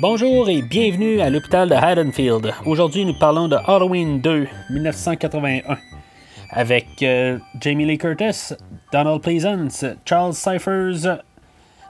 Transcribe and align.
Bonjour 0.00 0.48
et 0.48 0.62
bienvenue 0.62 1.20
à 1.20 1.28
l'hôpital 1.28 1.68
de 1.68 1.74
Haddonfield. 1.74 2.54
Aujourd'hui, 2.64 3.04
nous 3.04 3.12
parlons 3.18 3.48
de 3.48 3.56
Halloween 3.56 4.22
2, 4.22 4.48
1981, 4.70 5.76
avec 6.48 7.02
euh, 7.02 7.38
Jamie 7.60 7.84
Lee 7.84 7.98
Curtis, 7.98 8.54
Donald 8.94 9.20
Pleasance, 9.20 9.84
Charles 10.06 10.32
Cyphers, 10.32 11.20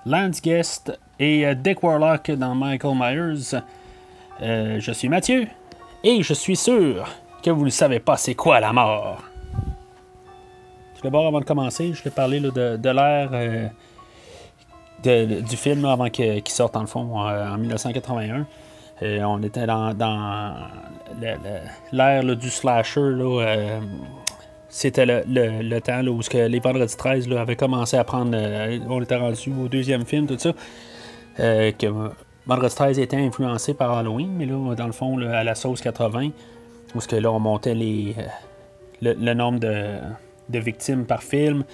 Lance 0.05 0.43
Guest 0.43 0.98
et 1.20 1.47
euh, 1.47 1.55
Dick 1.55 1.84
Warlock 1.84 2.33
dans 2.33 2.57
Michael 2.57 2.97
Myers. 2.97 3.61
Euh, 4.42 4.81
je 4.81 4.91
suis 4.91 5.09
Mathieu 5.09 5.47
et 6.03 6.25
je 6.25 6.34
suis 6.34 6.56
sûr 6.56 7.09
que 7.45 7.51
vous 7.51 7.65
ne 7.65 7.70
savez 7.70 8.01
pas 8.01 8.17
c'est 8.17 8.34
quoi 8.34 8.59
la 8.59 8.73
mort. 8.73 9.23
Tout 10.97 11.03
d'abord, 11.05 11.29
avant 11.29 11.39
de 11.39 11.45
commencer, 11.45 11.92
je 11.95 12.03
vais 12.03 12.11
parler 12.11 12.41
de, 12.41 12.91
l'ère 12.91 13.70
du 15.05 15.57
film 15.57 15.85
avant 15.85 16.09
qu'il 16.11 16.43
sorte 16.49 16.77
en 16.77 16.81
le 16.83 16.87
fond 16.87 17.27
euh, 17.27 17.49
en 17.55 17.59
1981. 17.59 18.47
Euh, 19.03 19.23
on 19.23 19.43
était 19.43 19.67
dans, 19.67 19.95
dans 19.95 20.55
l'ère 21.93 22.37
du 22.37 22.51
slasher. 22.51 23.01
Euh, 23.01 23.81
c'était 24.69 25.07
le, 25.07 25.23
le- 25.27 25.81
temps 25.81 26.03
là, 26.03 26.11
où 26.11 26.20
que 26.20 26.47
les 26.47 26.61
Vendredi 26.61 26.97
13 26.97 27.29
là, 27.29 27.41
avaient 27.41 27.57
commencé 27.57 27.97
à 27.97 28.05
prendre. 28.05 28.37
on 28.89 29.03
était 29.03 29.17
rendu 29.17 29.53
au 29.61 29.69
deuxième 29.69 30.05
film, 30.05 30.27
tout 30.27 30.39
ça. 30.39 30.53
Euh, 31.41 31.73
que 31.73 31.87
Vendredi 32.47 32.75
13 32.75 32.98
était 32.98 33.17
influencé 33.17 33.75
par 33.75 33.97
Halloween, 33.97 34.31
mais 34.37 34.47
là, 34.47 34.75
dans 34.75 34.87
le 34.87 34.92
fond, 34.92 35.19
à 35.19 35.42
la 35.45 35.55
sauce 35.55 35.81
80, 35.81 36.31
où 36.95 36.98
que 37.01 37.17
là, 37.17 37.33
on 37.33 37.41
montait 37.41 37.75
les, 37.75 38.14
le, 39.01 39.14
le 39.14 39.35
nombre 39.35 39.61
de, 39.61 39.97
de 40.48 40.59
victimes 40.59 41.05
par 41.07 41.23
film. 41.23 41.64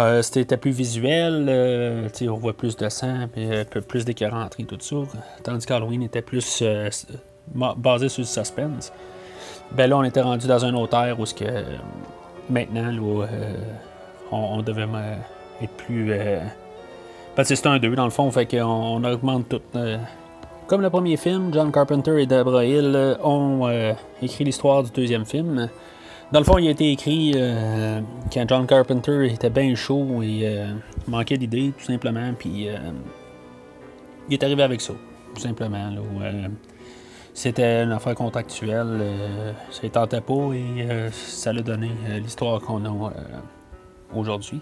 Euh, 0.00 0.22
c'était 0.22 0.56
plus 0.56 0.70
visuel, 0.70 1.46
euh, 1.48 2.08
on 2.22 2.36
voit 2.36 2.52
plus 2.52 2.76
de 2.76 2.88
sang, 2.88 3.26
puis, 3.32 3.50
euh, 3.50 3.64
plus 3.64 4.04
d'écœuranterie, 4.04 4.64
tout 4.64 4.78
ça. 4.80 4.96
Tandis 5.42 5.66
qu'Halloween 5.66 6.02
était 6.02 6.22
plus 6.22 6.60
euh, 6.62 6.88
basé 7.76 8.08
sur 8.08 8.20
le 8.20 8.26
suspense. 8.26 8.92
Ben 9.72 9.90
là, 9.90 9.98
on 9.98 10.04
était 10.04 10.20
rendu 10.20 10.46
dans 10.46 10.64
un 10.64 10.72
autre 10.74 10.96
ère 10.96 11.18
où 11.18 11.26
ce 11.26 11.34
que, 11.34 11.44
maintenant, 12.48 12.92
là, 12.92 13.26
on, 14.30 14.36
on 14.36 14.62
devait 14.62 14.86
être 15.62 15.72
plus. 15.72 16.12
parce 17.34 17.52
c'est 17.52 17.66
un 17.66 17.78
2 17.78 17.94
dans 17.96 18.04
le 18.04 18.10
fond, 18.10 18.30
fait 18.30 18.46
qu'on 18.46 18.62
on 18.62 19.04
augmente 19.04 19.48
tout. 19.48 19.60
Comme 20.68 20.80
le 20.80 20.90
premier 20.90 21.16
film, 21.16 21.52
John 21.52 21.72
Carpenter 21.72 22.22
et 22.22 22.26
Deborah 22.26 22.64
Hill 22.64 23.16
ont 23.22 23.68
écrit 24.22 24.44
l'histoire 24.44 24.84
du 24.84 24.90
deuxième 24.90 25.26
film. 25.26 25.68
Dans 26.30 26.40
le 26.40 26.44
fond, 26.44 26.58
il 26.58 26.68
a 26.68 26.70
été 26.70 26.92
écrit 26.92 27.32
euh, 27.36 28.00
quand 28.32 28.44
John 28.48 28.66
Carpenter 28.66 29.32
était 29.32 29.48
bien 29.48 29.74
chaud 29.74 30.22
et 30.22 30.40
euh, 30.44 30.72
manquait 31.06 31.38
d'idées, 31.38 31.72
tout 31.78 31.84
simplement. 31.86 32.32
Puis 32.38 32.68
euh, 32.68 32.76
il 34.28 34.34
est 34.34 34.42
arrivé 34.42 34.62
avec 34.62 34.80
ça, 34.82 34.92
tout 35.34 35.40
simplement. 35.40 35.90
euh, 36.22 36.48
C'était 37.32 37.82
une 37.84 37.92
affaire 37.92 38.14
contractuelle, 38.14 39.00
ça 39.70 39.80
ne 39.84 39.88
tentait 39.88 40.20
pas 40.20 40.50
et 40.52 41.08
ça 41.12 41.52
l'a 41.52 41.62
donné 41.62 41.90
l'histoire 42.22 42.60
qu'on 42.60 42.84
a 42.84 43.12
aujourd'hui. 44.14 44.60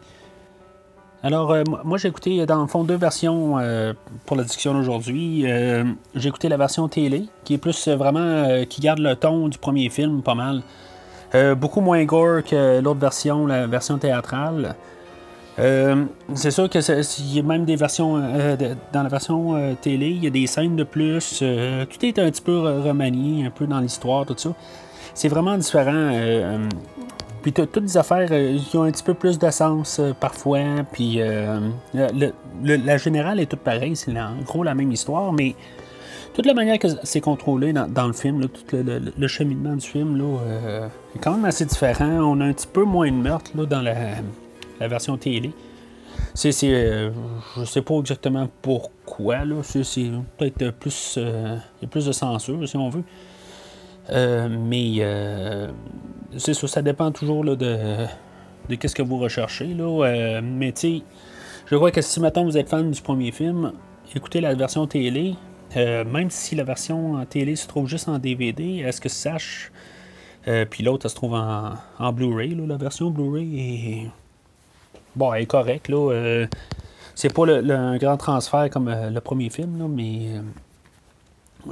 Alors, 1.23 1.53
moi- 1.85 1.97
j'ai 1.99 2.09
écouté 2.09 2.45
dans 2.47 2.61
le 2.61 2.69
fond 2.69 2.85
deux 2.85 2.97
versions 2.99 3.57
pour 4.27 4.37
la 4.37 4.43
discussion 4.45 4.75
d'aujourd'hui. 4.75 5.47
J'ai 6.15 6.29
écouté 6.29 6.49
la 6.51 6.59
version 6.59 6.87
télé, 6.87 7.25
qui 7.45 7.55
est 7.55 7.59
plus 7.59 7.89
vraiment. 7.89 8.63
qui 8.69 8.81
garde 8.83 8.99
le 9.01 9.17
ton 9.17 9.49
du 9.49 9.57
premier 9.59 9.89
film 9.89 10.23
pas 10.23 10.35
mal. 10.35 10.63
Euh, 11.37 11.55
beaucoup 11.55 11.83
moins 11.83 12.03
gore 12.05 12.43
que 12.43 12.81
l'autre 12.81 13.01
version, 13.01 13.47
la 13.47 13.67
version 13.67 13.99
théâtrale. 13.99 14.75
Euh, 15.59 16.05
c'est 16.35 16.51
sûr 16.51 16.69
que 16.71 16.79
y 17.35 17.39
a 17.39 17.43
même 17.43 17.65
des 17.67 17.77
versions 17.77 18.17
euh, 18.17 18.57
dans 18.93 19.03
la 19.03 19.09
version 19.09 19.77
télé, 19.83 20.09
il 20.09 20.25
y 20.25 20.27
a 20.27 20.31
des 20.31 20.47
scènes 20.47 20.77
de 20.77 20.85
plus. 20.85 21.39
tout 21.39 22.07
est 22.07 22.19
un 22.19 22.31
petit 22.31 22.43
peu 22.43 22.53
re- 22.53 22.83
remanié, 22.83 23.45
un 23.45 23.51
peu 23.51 23.67
dans 23.67 23.81
l'histoire, 23.81 24.25
tout 24.25 24.35
ça. 24.37 24.51
C'est 25.13 25.29
vraiment 25.29 25.57
différent. 25.59 26.11
puis 27.43 27.53
toutes 27.53 27.85
des 27.85 27.97
affaires 27.97 28.29
qui 28.29 28.77
ont 28.77 28.85
un 28.85 28.91
petit 28.91 29.03
peu 29.03 29.15
plus 29.15 29.39
de 29.39 29.51
sens 29.51 30.01
parfois. 30.21 30.61
Puis 30.93 31.21
la 32.65 32.97
générale 32.97 33.41
est 33.41 33.47
toute 33.47 33.61
pareille, 33.61 33.97
c'est 33.97 34.11
en 34.19 34.43
gros 34.45 34.63
la 34.63 34.75
même 34.75 34.93
histoire, 34.93 35.33
mais 35.33 35.55
toute 36.37 36.45
la 36.45 36.53
manière 36.53 36.79
que 36.79 36.89
c'est 37.03 37.23
contrôlé 37.23 37.73
dans, 37.73 38.07
le 38.07 38.13
film, 38.13 38.47
tout 38.49 38.63
le, 38.73 39.27
cheminement 39.27 39.75
du 39.75 39.87
film 39.87 40.19
là, 40.19 40.39
euh, 40.47 40.89
est 41.15 41.19
quand 41.19 41.33
même 41.33 41.47
assez 41.47 41.65
différent. 41.65 42.11
On 42.11 42.43
a 42.43 42.45
un 42.45 42.53
petit 42.53 42.67
peu 42.67 42.85
moins 42.85 43.11
de 43.11 43.17
meurtre 43.17 43.53
là, 43.55 43.65
dans 43.65 43.81
la, 43.81 44.87
version 44.87 45.17
télé. 45.17 45.53
C'est, 46.35 46.53
c'est, 46.53 46.75
euh, 46.75 47.11
je 47.57 47.65
sais 47.65 47.81
pas 47.81 47.95
exactement 47.95 48.51
pourquoi. 48.61 49.39
C'est, 49.63 50.11
peut-être 50.37 50.73
plus, 50.73 51.15
euh, 51.17 51.57
il 51.81 51.85
y 51.85 51.87
a 51.87 51.89
plus 51.89 52.05
de 52.05 52.13
censure, 52.13 52.69
si 52.69 52.77
on 52.77 52.91
veut. 52.91 53.05
Euh, 54.11 54.47
mais 54.51 55.01
c'est 56.37 56.53
ça, 56.53 56.83
dépend 56.83 57.13
toujours 57.13 57.45
de, 57.45 58.05
qu'est-ce 58.79 58.95
que 58.95 59.03
vous 59.03 59.17
recherchez. 59.17 59.69
Là. 59.69 60.43
Mais 60.43 60.73
tu 60.73 61.01
je 61.65 61.77
crois 61.77 61.91
que 61.91 62.03
si 62.03 62.21
maintenant 62.21 62.45
vous 62.45 62.59
êtes 62.59 62.69
fan 62.69 62.91
du 62.91 63.01
premier 63.01 63.33
film, 63.33 63.73
écoutez 64.15 64.43
la 64.43 64.55
version 64.55 64.87
télé. 64.87 65.35
Euh, 65.77 66.05
même 66.05 66.31
si 66.31 66.55
la 66.55 66.65
version 66.65 67.15
en 67.15 67.25
télé 67.27 67.55
se 67.55 67.67
trouve 67.69 67.87
juste 67.87 68.09
en 68.09 68.19
DVD, 68.19 68.79
est-ce 68.79 69.01
que 69.01 69.09
sache 69.09 69.71
euh, 70.49 70.65
Puis 70.65 70.83
l'autre, 70.83 71.07
elle 71.07 71.11
se 71.11 71.15
trouve 71.15 71.35
en, 71.35 72.13
Blu-ray. 72.13 72.55
La 72.67 72.77
version 72.77 73.11
Blu-ray 73.11 73.61
est. 73.61 74.11
Bon, 75.15 75.33
elle 75.33 75.43
est 75.43 75.47
correcte. 75.47 75.91
Euh, 75.91 76.47
c'est 77.15 77.33
pas 77.33 77.47
un 77.47 77.97
grand 77.99 78.17
transfert 78.17 78.71
comme 78.71 78.91
le 78.91 79.21
premier 79.21 79.51
film, 79.51 79.89
mais. 79.89 80.41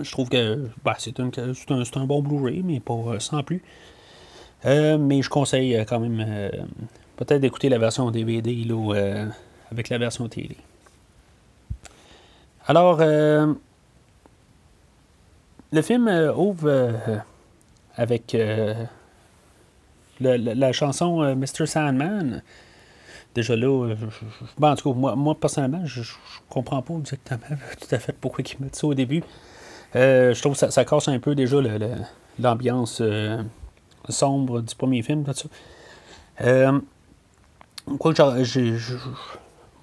je 0.02 0.10
trouve 0.10 0.28
que 0.28 0.68
bah, 0.84 0.96
c'est, 0.98 1.18
un, 1.20 2.04
bon 2.04 2.22
Blu-ray, 2.22 2.62
mais 2.62 2.80
pas 2.80 3.18
sans 3.20 3.42
plus. 3.42 3.62
Mais 4.64 5.22
je 5.22 5.28
conseille 5.30 5.82
quand 5.88 6.00
même 6.00 6.50
peut-être 7.16 7.40
d'écouter 7.40 7.68
la 7.68 7.78
version 7.78 8.10
DVD 8.10 8.66
avec 9.70 9.88
la 9.88 9.98
version 9.98 10.28
télé. 10.28 10.56
Alors, 12.66 13.02
le 15.74 15.82
film 15.82 16.08
euh, 16.08 16.32
ouvre 16.34 16.68
euh, 16.68 16.92
avec 17.96 18.34
euh, 18.34 18.74
le- 20.20 20.36
la 20.54 20.72
chanson 20.72 21.34
Mr. 21.34 21.66
Sandman. 21.66 22.42
Déjà 23.34 23.56
là, 23.56 23.94
bon, 24.58 24.68
en 24.70 24.76
tout 24.76 24.94
cas, 24.94 25.14
moi, 25.16 25.34
personnellement, 25.34 25.84
je, 25.84 26.02
je 26.02 26.12
comprends 26.48 26.82
pas 26.82 26.94
exactement 26.94 27.40
tout 27.80 27.94
à 27.94 27.98
fait 27.98 28.12
pourquoi 28.20 28.44
ils 28.48 28.62
mettent 28.62 28.76
ça 28.76 28.86
au 28.86 28.94
début. 28.94 29.24
Je 29.94 30.40
trouve 30.40 30.52
que 30.52 30.58
ça, 30.58 30.70
ça 30.70 30.84
casse 30.84 31.08
un 31.08 31.18
peu 31.18 31.34
déjà 31.34 31.56
l'ambiance 32.38 33.02
sombre 34.08 34.60
du 34.60 34.74
premier 34.76 35.02
film, 35.02 35.24
tout 35.24 35.32
ça. 35.34 35.48
Euh, 36.42 36.80
quoi 37.98 38.14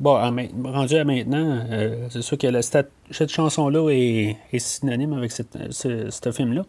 Bon, 0.02 0.16
rendu 0.16 0.96
à 0.96 1.04
maintenant, 1.04 1.60
euh, 1.70 2.08
c'est 2.10 2.24
sûr 2.24 2.36
que 2.36 2.48
cette 2.62 3.30
chanson-là 3.30 3.88
est, 3.92 4.36
synonyme 4.58 5.14
avec 5.14 5.32
cette, 5.32 5.56
ce, 5.72 6.32
film-là. 6.32 6.64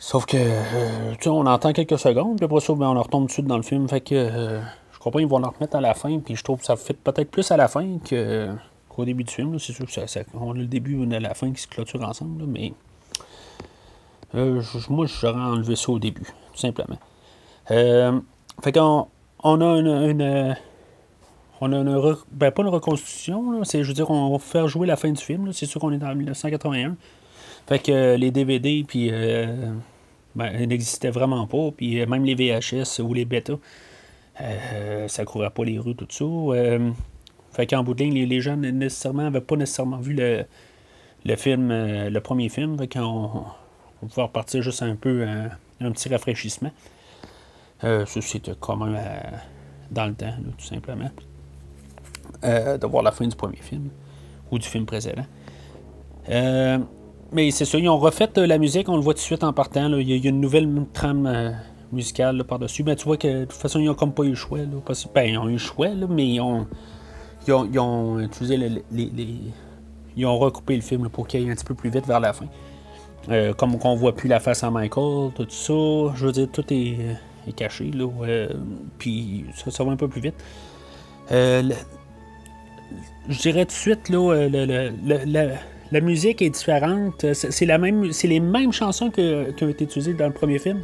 Sauf 0.00 0.26
que, 0.26 0.36
euh, 0.36 1.12
tu 1.12 1.24
sais, 1.24 1.28
on 1.28 1.46
entend 1.46 1.72
quelques 1.72 1.96
secondes, 1.96 2.38
puis 2.38 2.44
après 2.44 2.58
ça, 2.58 2.74
ben, 2.74 2.88
on 2.88 3.00
retombe 3.00 3.22
tout 3.22 3.28
de 3.28 3.32
suite 3.34 3.46
dans 3.46 3.56
le 3.56 3.62
film. 3.62 3.88
Fait 3.88 4.00
que, 4.00 4.16
euh, 4.16 4.60
je 4.92 4.98
pas 4.98 5.20
qu'ils 5.20 5.28
vont 5.28 5.38
le 5.38 5.46
remettre 5.46 5.76
à 5.76 5.80
la 5.80 5.94
fin, 5.94 6.18
puis 6.18 6.34
je 6.34 6.42
trouve 6.42 6.58
que 6.58 6.64
ça 6.64 6.74
fait 6.74 6.92
peut-être 6.92 7.30
plus 7.30 7.48
à 7.52 7.56
la 7.56 7.68
fin 7.68 7.86
qu'au 8.00 9.04
début 9.04 9.22
du 9.22 9.32
film. 9.32 9.56
C'est 9.60 9.72
sûr 9.72 9.86
que 9.86 9.92
ça, 9.92 10.08
ça- 10.08 10.22
on 10.34 10.50
a 10.50 10.54
le 10.54 10.66
début 10.66 11.00
et 11.00 11.20
la 11.20 11.34
fin 11.34 11.52
qui 11.52 11.62
se 11.62 11.68
clôturent 11.68 12.02
ensemble, 12.02 12.46
mais 12.48 12.72
euh, 14.34 14.60
moi, 14.88 15.06
j'aurais 15.06 15.40
enlevé 15.40 15.76
ça 15.76 15.92
au 15.92 16.00
début, 16.00 16.24
tout 16.52 16.58
simplement. 16.58 16.98
Fait 17.68 18.72
qu'on 18.72 19.06
on 19.44 19.60
a 19.60 19.78
une- 19.78 20.56
on 21.60 21.72
a 21.72 21.76
une 21.76 22.16
ben, 22.32 22.50
pas 22.50 22.62
une 22.62 22.68
reconstitution, 22.68 23.62
c'est, 23.64 23.82
je 23.82 23.88
veux 23.88 23.94
dire, 23.94 24.10
on 24.10 24.32
va 24.32 24.38
faire 24.38 24.66
jouer 24.66 24.86
la 24.86 24.96
fin 24.96 25.10
du 25.10 25.22
film. 25.22 25.52
C'est 25.52 25.66
sûr 25.66 25.80
qu'on 25.80 25.92
est 25.92 26.02
en 26.02 26.14
1981. 26.14 26.96
Fait 27.66 27.78
que 27.78 27.92
euh, 27.92 28.16
les 28.16 28.30
DVD, 28.30 28.82
puis 28.86 29.10
euh, 29.12 29.72
ben, 30.34 30.66
n'existaient 30.66 31.10
vraiment 31.10 31.46
pas. 31.46 31.70
Puis 31.76 32.00
euh, 32.00 32.06
même 32.06 32.24
les 32.24 32.34
VHS 32.34 33.00
ou 33.02 33.12
les 33.12 33.26
bêta, 33.26 33.54
ça 35.06 35.24
courait 35.26 35.50
pas 35.50 35.64
les 35.64 35.78
rues, 35.78 35.94
tout 35.94 36.06
ça. 36.08 36.24
Fait 37.52 37.66
qu'en 37.66 37.84
bout 37.84 37.94
de 37.94 38.04
ligne, 38.04 38.14
les, 38.14 38.26
les 38.26 38.40
gens 38.40 38.56
nécessairement 38.56 39.24
n'avaient 39.24 39.40
pas 39.40 39.56
nécessairement 39.56 39.98
vu 39.98 40.14
le, 40.14 40.44
le 41.26 41.36
film, 41.36 41.68
le 41.70 42.20
premier 42.20 42.48
film, 42.48 42.78
quand 42.90 43.04
on, 43.04 43.44
on 44.02 44.06
pouvait 44.06 44.22
repartir 44.22 44.62
juste 44.62 44.82
un 44.82 44.94
peu, 44.94 45.26
un, 45.26 45.90
petit 45.92 46.08
rafraîchissement. 46.08 46.70
ça, 47.82 48.06
c'était 48.06 48.52
quand 48.58 48.76
même 48.76 48.98
dans 49.90 50.06
le 50.06 50.14
temps, 50.14 50.32
tout 50.56 50.64
simplement. 50.64 51.10
De 52.42 52.86
voir 52.86 53.02
la 53.02 53.12
fin 53.12 53.26
du 53.26 53.36
premier 53.36 53.56
film 53.56 53.88
ou 54.50 54.58
du 54.58 54.66
film 54.66 54.86
précédent. 54.86 55.26
mais 56.28 57.50
c'est 57.50 57.64
ça, 57.64 57.78
ils 57.78 57.88
ont 57.88 57.98
refait 57.98 58.28
la 58.36 58.58
musique, 58.58 58.88
on 58.88 58.96
le 58.96 59.02
voit 59.02 59.14
tout 59.14 59.18
de 59.18 59.24
suite 59.24 59.44
en 59.44 59.52
partant. 59.52 59.92
Il, 59.96 60.10
y 60.10 60.26
a, 60.26 60.30
une 60.30 60.40
nouvelle 60.40 60.68
trame 60.92 61.54
musicale 61.92 62.44
par-dessus. 62.44 62.84
Mais 62.84 62.96
tu 62.96 63.04
vois 63.04 63.16
que 63.16 63.40
de 63.40 63.44
toute 63.44 63.60
façon, 63.60 63.78
ils 63.80 63.86
n'ont 63.86 63.94
comme 63.94 64.12
pas 64.12 64.24
eu 64.24 64.30
le 64.30 64.34
choix. 64.34 64.58
ben, 65.14 65.22
ils 65.22 65.38
ont 65.38 65.48
eu 65.48 65.52
le 65.52 65.58
choix, 65.58 65.88
mais 66.08 66.28
ils 66.28 66.40
ont, 66.40 66.66
ils 67.46 67.78
ont, 67.78 68.20
utilisé 68.20 68.56
les, 68.56 68.84
Ils 70.16 70.26
ont 70.26 70.38
recoupé 70.38 70.76
le 70.76 70.82
film 70.82 71.08
pour 71.08 71.26
qu'il 71.26 71.42
aille 71.42 71.50
un 71.50 71.54
petit 71.54 71.64
peu 71.64 71.74
plus 71.74 71.90
vite 71.90 72.06
vers 72.06 72.20
la 72.20 72.32
fin. 72.32 72.46
Euh, 73.28 73.52
comme 73.52 73.76
on 73.82 73.94
voit 73.94 74.14
plus 74.14 74.28
la 74.28 74.40
face 74.40 74.64
à 74.64 74.70
Michael, 74.70 75.32
tout 75.34 75.46
ça, 75.48 76.14
je 76.14 76.26
veux 76.26 76.32
dire, 76.32 76.48
tout 76.52 76.64
est, 76.70 77.16
caché. 77.56 77.90
Puis 78.98 79.44
ça, 79.54 79.84
va 79.84 79.90
un 79.90 79.96
peu 79.96 80.08
plus 80.08 80.20
vite. 80.20 80.34
Euh, 81.32 81.62
je 83.28 83.38
dirais 83.38 83.64
tout 83.64 83.72
de 83.72 83.72
suite, 83.72 84.08
là, 84.08 85.48
la 85.92 86.00
musique 86.00 86.42
est 86.42 86.50
différente. 86.50 87.26
C'est, 87.32 87.66
même, 87.66 88.12
c'est 88.12 88.28
les 88.28 88.40
mêmes 88.40 88.72
chansons 88.72 89.10
que, 89.10 89.50
qui 89.50 89.64
ont 89.64 89.68
été 89.68 89.84
utilisées 89.84 90.14
dans 90.14 90.26
le 90.26 90.32
premier 90.32 90.58
film. 90.58 90.82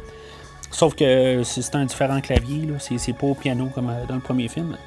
Sauf 0.71 0.95
que 0.95 1.43
c'est 1.43 1.75
un 1.75 1.85
différent 1.85 2.19
clavier, 2.19 2.67
c'est 2.79 3.13
pas 3.13 3.27
au 3.27 3.33
piano 3.33 3.69
comme 3.73 3.89
euh, 3.89 4.05
dans 4.07 4.15
le 4.15 4.21
premier 4.21 4.47
film. 4.47 4.77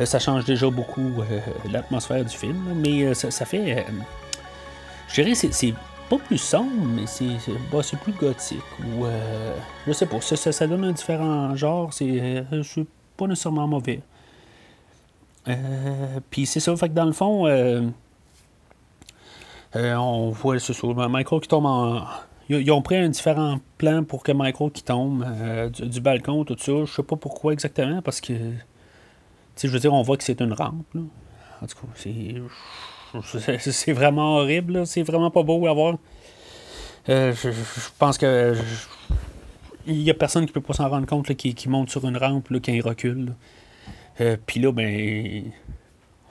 Euh, 0.00 0.06
ça 0.06 0.18
change 0.18 0.44
déjà 0.46 0.70
beaucoup 0.70 1.20
euh, 1.20 1.40
l'atmosphère 1.70 2.24
du 2.24 2.34
film, 2.34 2.74
mais 2.76 3.12
ça, 3.14 3.30
fait. 3.44 3.84
je 5.08 5.22
dirais 5.22 5.34
c'est 5.34 5.74
pas 6.08 6.16
plus 6.16 6.38
sombre, 6.38 6.86
mais 6.86 7.06
c'est 7.06 7.52
bah, 7.70 7.80
plus 8.02 8.12
gothique. 8.12 8.60
Ou, 8.80 9.04
je 9.86 9.92
sais 9.92 10.06
pas, 10.06 10.20
ça, 10.22 10.36
ça, 10.36 10.66
donne 10.66 10.84
un 10.84 10.92
différent 10.92 11.54
genre, 11.54 11.92
c'est 11.92 12.44
pas 13.16 13.26
nécessairement 13.26 13.68
mauvais. 13.68 14.00
Puis 16.30 16.46
c'est 16.46 16.60
ça, 16.60 16.74
fait 16.76 16.88
que 16.88 16.94
dans 16.94 17.04
le 17.04 17.12
fond, 17.12 17.46
on 19.74 20.30
voit 20.30 20.58
ce 20.58 21.08
Michael 21.08 21.40
qui 21.40 21.48
tombe 21.48 21.66
en 21.66 22.04
ils, 22.48 22.70
ont 22.70 22.82
pris 22.82 22.96
un 22.96 23.08
différent 23.08 23.58
plan 23.78 24.04
pour 24.04 24.22
que 24.22 24.32
Michael 24.32 24.70
qui 24.70 24.82
tombe 24.82 25.24
euh, 25.26 25.68
du, 25.70 26.00
balcon, 26.00 26.44
tout 26.44 26.56
ça. 26.58 26.72
Je 26.84 26.92
sais 26.92 27.02
pas 27.02 27.16
pourquoi 27.16 27.52
exactement, 27.52 28.02
parce 28.02 28.20
que. 28.20 28.34
je 29.62 29.68
veux 29.68 29.78
dire, 29.78 29.92
on 29.92 30.02
voit 30.02 30.16
que 30.16 30.24
c'est 30.24 30.40
une 30.40 30.52
rampe. 30.52 30.84
En 30.94 31.66
tout 31.66 31.76
cas, 31.76 31.92
c'est. 31.94 32.34
C'est 33.58 33.92
vraiment 33.92 34.38
horrible, 34.38 34.86
c'est 34.86 35.02
vraiment 35.02 35.30
pas 35.30 35.42
beau 35.42 35.66
à 35.66 35.74
voir. 35.74 35.98
Euh, 37.10 37.34
je, 37.34 37.50
pense 37.98 38.16
que. 38.16 38.54
il 39.86 40.00
y 40.00 40.08
a 40.08 40.14
personne 40.14 40.46
qui 40.46 40.52
peut 40.52 40.62
pas 40.62 40.72
s'en 40.72 40.88
rendre 40.88 41.06
compte 41.06 41.34
qui, 41.34 41.68
monte 41.68 41.90
sur 41.90 42.08
une 42.08 42.16
rampe 42.16 42.48
là, 42.48 42.58
il 42.68 42.80
recule. 42.80 43.34
Euh, 44.20 44.36
puis 44.46 44.60
là, 44.60 44.72
ben. 44.72 45.44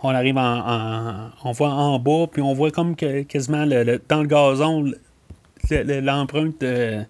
On 0.04 0.10
arrive 0.10 0.38
en, 0.38 1.30
On 1.44 1.52
voit 1.52 1.70
en 1.70 2.00
bas, 2.00 2.26
puis 2.32 2.42
on 2.42 2.54
voit 2.54 2.72
comme 2.72 2.96
que 2.96 3.22
quasiment 3.22 3.66
le, 3.66 4.02
dans 4.10 4.22
le 4.22 4.28
gazon 4.28 4.92
l'empreinte 5.70 6.60
de, 6.62 7.06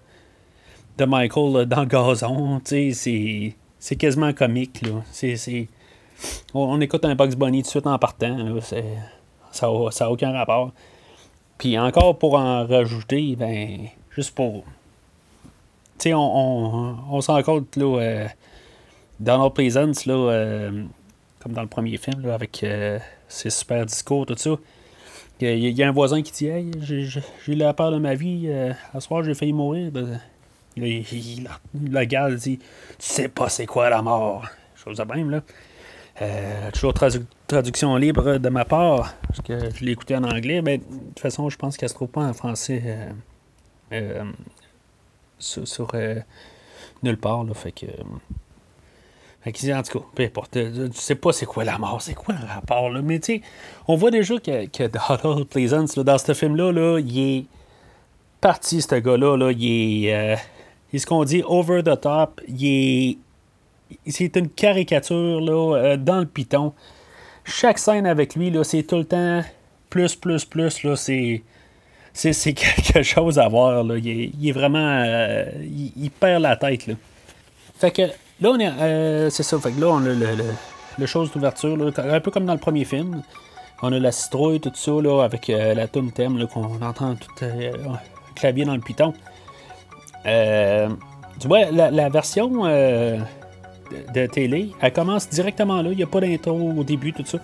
Michael 1.00 1.66
dans 1.66 1.82
le 1.82 1.86
gazon, 1.86 2.62
c'est, 2.64 3.56
c'est 3.80 3.96
quasiment 3.96 4.34
comique. 4.34 4.82
Là. 4.82 5.02
On, 6.54 6.80
écoute 6.82 7.06
un 7.06 7.16
Bugs 7.16 7.36
Bunny 7.36 7.62
tout 7.62 7.68
de 7.68 7.72
suite 7.72 7.88
en 7.88 7.98
partant. 7.98 8.60
ça 9.52 9.68
n'a 9.68 10.12
aucun 10.12 10.32
rapport. 10.32 10.72
Puis 11.58 11.78
encore 11.80 12.18
pour 12.18 12.36
en 12.36 12.66
rajouter, 12.66 13.36
ben, 13.36 13.88
juste 14.12 14.36
pour. 14.36 14.64
Tu 15.98 16.10
sais, 16.10 16.14
on, 16.14 16.20
on, 16.20 16.98
on 17.10 17.22
s'en 17.22 17.42
compte, 17.44 17.76
là, 17.76 18.00
euh, 18.00 18.28
Donald 19.22 19.54
Pleasance, 19.54 20.08
là, 20.08 20.16
euh, 20.16 20.84
comme 21.40 21.54
dans 21.54 21.62
le 21.62 21.68
premier 21.68 21.96
film, 21.98 22.22
là, 22.26 22.34
avec 22.34 22.64
euh, 22.64 22.98
ses 23.28 23.52
super 23.52 23.86
discours, 23.86 24.26
tout 24.26 24.36
ça. 24.36 24.58
Il 25.40 25.58
y, 25.58 25.84
a 25.84 25.88
un 25.88 25.92
voisin 25.92 26.22
qui 26.22 26.32
dit 26.32 26.48
Hey, 26.48 26.72
j'ai 26.82 27.08
eu 27.48 27.56
la 27.56 27.74
peur 27.74 27.92
de 27.92 27.98
ma 27.98 28.14
vie, 28.16 28.46
euh, 28.48 28.74
à 28.94 29.00
ce 29.00 29.08
soir 29.08 29.24
j'ai 29.24 29.34
failli 29.34 29.54
mourir. 29.54 29.92
Ben, 29.92 30.20
il, 30.76 30.84
il, 30.84 31.50
le 31.74 32.06
gars 32.06 32.30
dit 32.32 32.58
Tu 32.58 32.66
sais 33.00 33.28
pas 33.28 33.50
c'est 33.50 33.66
quoi 33.66 33.90
la 33.90 34.02
mort. 34.02 34.46
Chose 34.76 34.98
de 34.98 35.04
même, 35.04 35.30
là. 35.30 35.42
Toujours 36.74 36.94
traduction 37.48 37.96
libre 37.96 38.38
de 38.38 38.50
ma 38.50 38.66
part, 38.66 39.16
parce 39.28 39.42
que 39.42 39.74
je 39.74 39.84
l'ai 39.84 39.94
écouté 39.94 40.16
en 40.16 40.24
anglais, 40.24 40.62
mais 40.62 40.78
de 40.78 40.84
toute 40.84 41.20
façon, 41.20 41.50
je 41.50 41.58
pense 41.58 41.78
qu'elle 41.78 41.90
se 41.90 41.96
trouve 41.96 42.10
pas 42.10 42.22
en 42.22 42.34
français 42.34 42.84
euh, 43.92 44.24
sur, 45.40 45.96
nulle 47.02 47.18
part. 47.18 47.44
Là, 47.44 47.54
fait 47.56 47.72
que. 47.72 47.88
Fait 49.44 49.74
en 49.74 49.82
tout 49.82 50.00
cas, 50.00 50.06
peu 50.14 50.24
importe. 50.24 50.52
Tu 50.52 50.90
sais 50.94 51.16
pas 51.16 51.34
c'est 51.34 51.48
quoi 51.48 51.64
la 51.64 51.80
mort, 51.80 52.00
c'est 52.00 52.14
quoi 52.14 52.36
le 52.40 52.46
rapport, 52.46 52.92
là. 52.92 53.02
Mais 53.02 53.20
tu 53.20 53.38
sais, 53.38 53.42
on 53.88 53.96
voit 53.96 54.12
déjà 54.12 54.38
que, 54.38 54.68
que 54.68 54.84
Donald 55.24 55.48
Pleasance, 55.48 55.98
dans 55.98 56.18
ce 56.20 56.34
film-là, 56.34 56.72
là, 56.72 57.00
il 57.00 57.20
est 57.20 57.46
parti, 58.40 58.82
ce 58.82 58.96
gars-là. 58.96 59.38
Là, 59.38 59.52
il 59.52 59.66
est. 60.06 60.14
Euh, 60.14 60.36
il 60.94 60.98
est 60.98 61.00
ce 61.00 61.08
qu'on 61.08 61.24
dit 61.24 61.42
over 61.48 61.82
the 61.82 62.00
top. 62.00 62.40
Il 62.48 62.66
est. 62.66 63.18
C'est 64.08 64.36
une 64.36 64.50
caricature 64.50 65.42
là, 65.42 65.76
euh, 65.76 65.98
dans 65.98 66.20
le 66.20 66.28
piton. 66.28 66.74
Chaque 67.44 67.80
scène 67.80 68.06
avec 68.06 68.36
lui, 68.36 68.52
là, 68.52 68.64
c'est 68.64 68.84
tout 68.84 68.98
le 68.98 69.06
temps 69.06 69.42
plus, 69.90 70.16
plus, 70.16 70.46
plus. 70.46 70.84
Là, 70.84 70.96
c'est. 70.96 71.42
C'est, 72.14 72.54
quelque 72.54 73.02
chose 73.02 73.40
à 73.40 73.48
voir. 73.48 73.84
Là. 73.84 73.98
Il, 73.98 74.48
est, 74.48 74.52
vraiment. 74.52 75.02
Euh, 75.04 75.46
il, 75.64 75.94
il, 75.96 76.12
perd 76.12 76.44
la 76.44 76.58
tête. 76.58 76.86
Là. 76.86 76.94
Fait 77.80 77.90
que 77.90 78.04
Là, 78.42 78.50
on 78.50 78.60
est. 78.60 78.68
Euh, 78.68 79.30
c'est 79.30 79.44
ça. 79.44 79.60
Fait 79.60 79.72
que 79.72 79.80
là, 79.80 79.88
on 79.88 80.04
a 80.04 80.14
le, 80.98 81.06
chose 81.06 81.32
d'ouverture, 81.32 81.78
un 81.98 82.20
peu 82.20 82.32
comme 82.32 82.46
dans 82.46 82.54
le 82.54 82.60
premier 82.60 82.86
film. 82.86 83.22
On 83.84 83.94
a 83.94 84.00
la 84.00 84.12
citrouille, 84.12 84.60
tout 84.60 84.72
ça, 84.74 84.92
là, 84.92 85.24
avec 85.24 85.50
euh, 85.50 85.74
la 85.74 85.88
tune 85.88 86.12
thème 86.12 86.46
qu'on 86.48 86.82
entend 86.82 87.16
tout 87.16 87.30
euh, 87.44 87.72
clavier 88.36 88.66
dans 88.66 88.76
le 88.76 88.82
piton. 88.82 89.14
tu 91.40 91.48
vois, 91.48 91.72
la, 91.72 92.10
version 92.10 92.66
de, 92.66 94.26
télé, 94.28 94.72
elle 94.82 94.94
commence 94.94 95.30
directement 95.30 95.82
là. 95.82 95.92
Il 95.92 95.98
n'y 95.98 96.04
a 96.04 96.08
pas 96.08 96.22
d'intro 96.22 96.74
au 96.78 96.84
début, 96.84 97.14
tout 97.14 97.26
ça. 97.26 97.38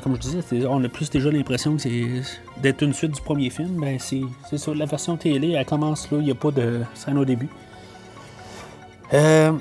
comme 0.00 0.16
je 0.16 0.20
disais, 0.20 0.66
on 0.68 0.82
a 0.82 0.88
plus 0.88 1.10
déjà 1.10 1.30
l'impression 1.30 1.76
que 1.76 1.82
c'est 1.82 2.06
d'être 2.58 2.82
une 2.82 2.92
suite 2.92 3.12
du 3.12 3.22
premier 3.22 3.50
film. 3.50 3.80
Ben, 3.80 3.98
c'est, 3.98 4.22
ça. 4.56 4.72
La 4.74 4.86
version 4.86 5.16
télé, 5.16 5.52
elle 5.52 5.66
commence 5.66 6.10
là. 6.12 6.18
Il 6.18 6.24
n'y 6.24 6.32
a 6.32 6.36
pas 6.36 6.52
de 6.52 6.80
scène 6.94 7.18
au 7.18 7.24
début. 7.24 7.48
Euh, 9.14 9.52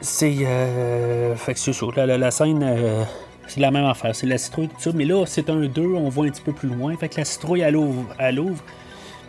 c'est. 0.00 0.36
Euh, 0.40 1.34
fait 1.36 1.54
que 1.54 1.60
c'est 1.60 1.72
chaud. 1.72 1.92
La, 1.96 2.06
la, 2.06 2.30
scène, 2.30 2.62
euh, 2.62 3.04
c'est 3.46 3.60
la 3.60 3.70
même 3.70 3.84
affaire. 3.84 4.14
C'est 4.14 4.26
la 4.26 4.38
citrouille, 4.38 4.68
tout 4.68 4.80
ça. 4.80 4.90
Mais 4.94 5.04
là, 5.04 5.24
c'est 5.26 5.48
un 5.50 5.66
2, 5.66 5.82
on 5.82 6.08
voit 6.08 6.26
un 6.26 6.30
petit 6.30 6.42
peu 6.42 6.52
plus 6.52 6.68
loin. 6.68 6.96
Fait 6.96 7.08
que 7.08 7.16
la 7.18 7.24
citrouille, 7.24 7.60
elle 7.60 7.76
ouvre, 7.76 8.04
elle 8.18 8.40
ouvre 8.40 8.62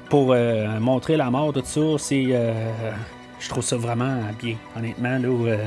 pour 0.10 0.36
montrer 0.80 1.18
la 1.18 1.32
mort, 1.32 1.52
tout 1.54 1.64
ça. 1.66 1.82
C'est. 1.98 2.26
je 3.40 3.50
trouve 3.50 3.64
ça 3.64 3.78
vraiment 3.78 4.20
bien, 4.42 4.56
honnêtement. 4.78 5.18
Là, 5.18 5.58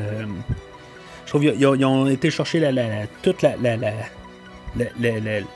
je 1.24 1.30
trouve 1.30 1.42
qu'ils 1.42 1.84
ont 1.84 2.06
été 2.06 2.30
chercher 2.30 2.60
la, 2.60 2.72
la, 2.72 3.06
toute 3.22 3.42
la, 3.42 3.56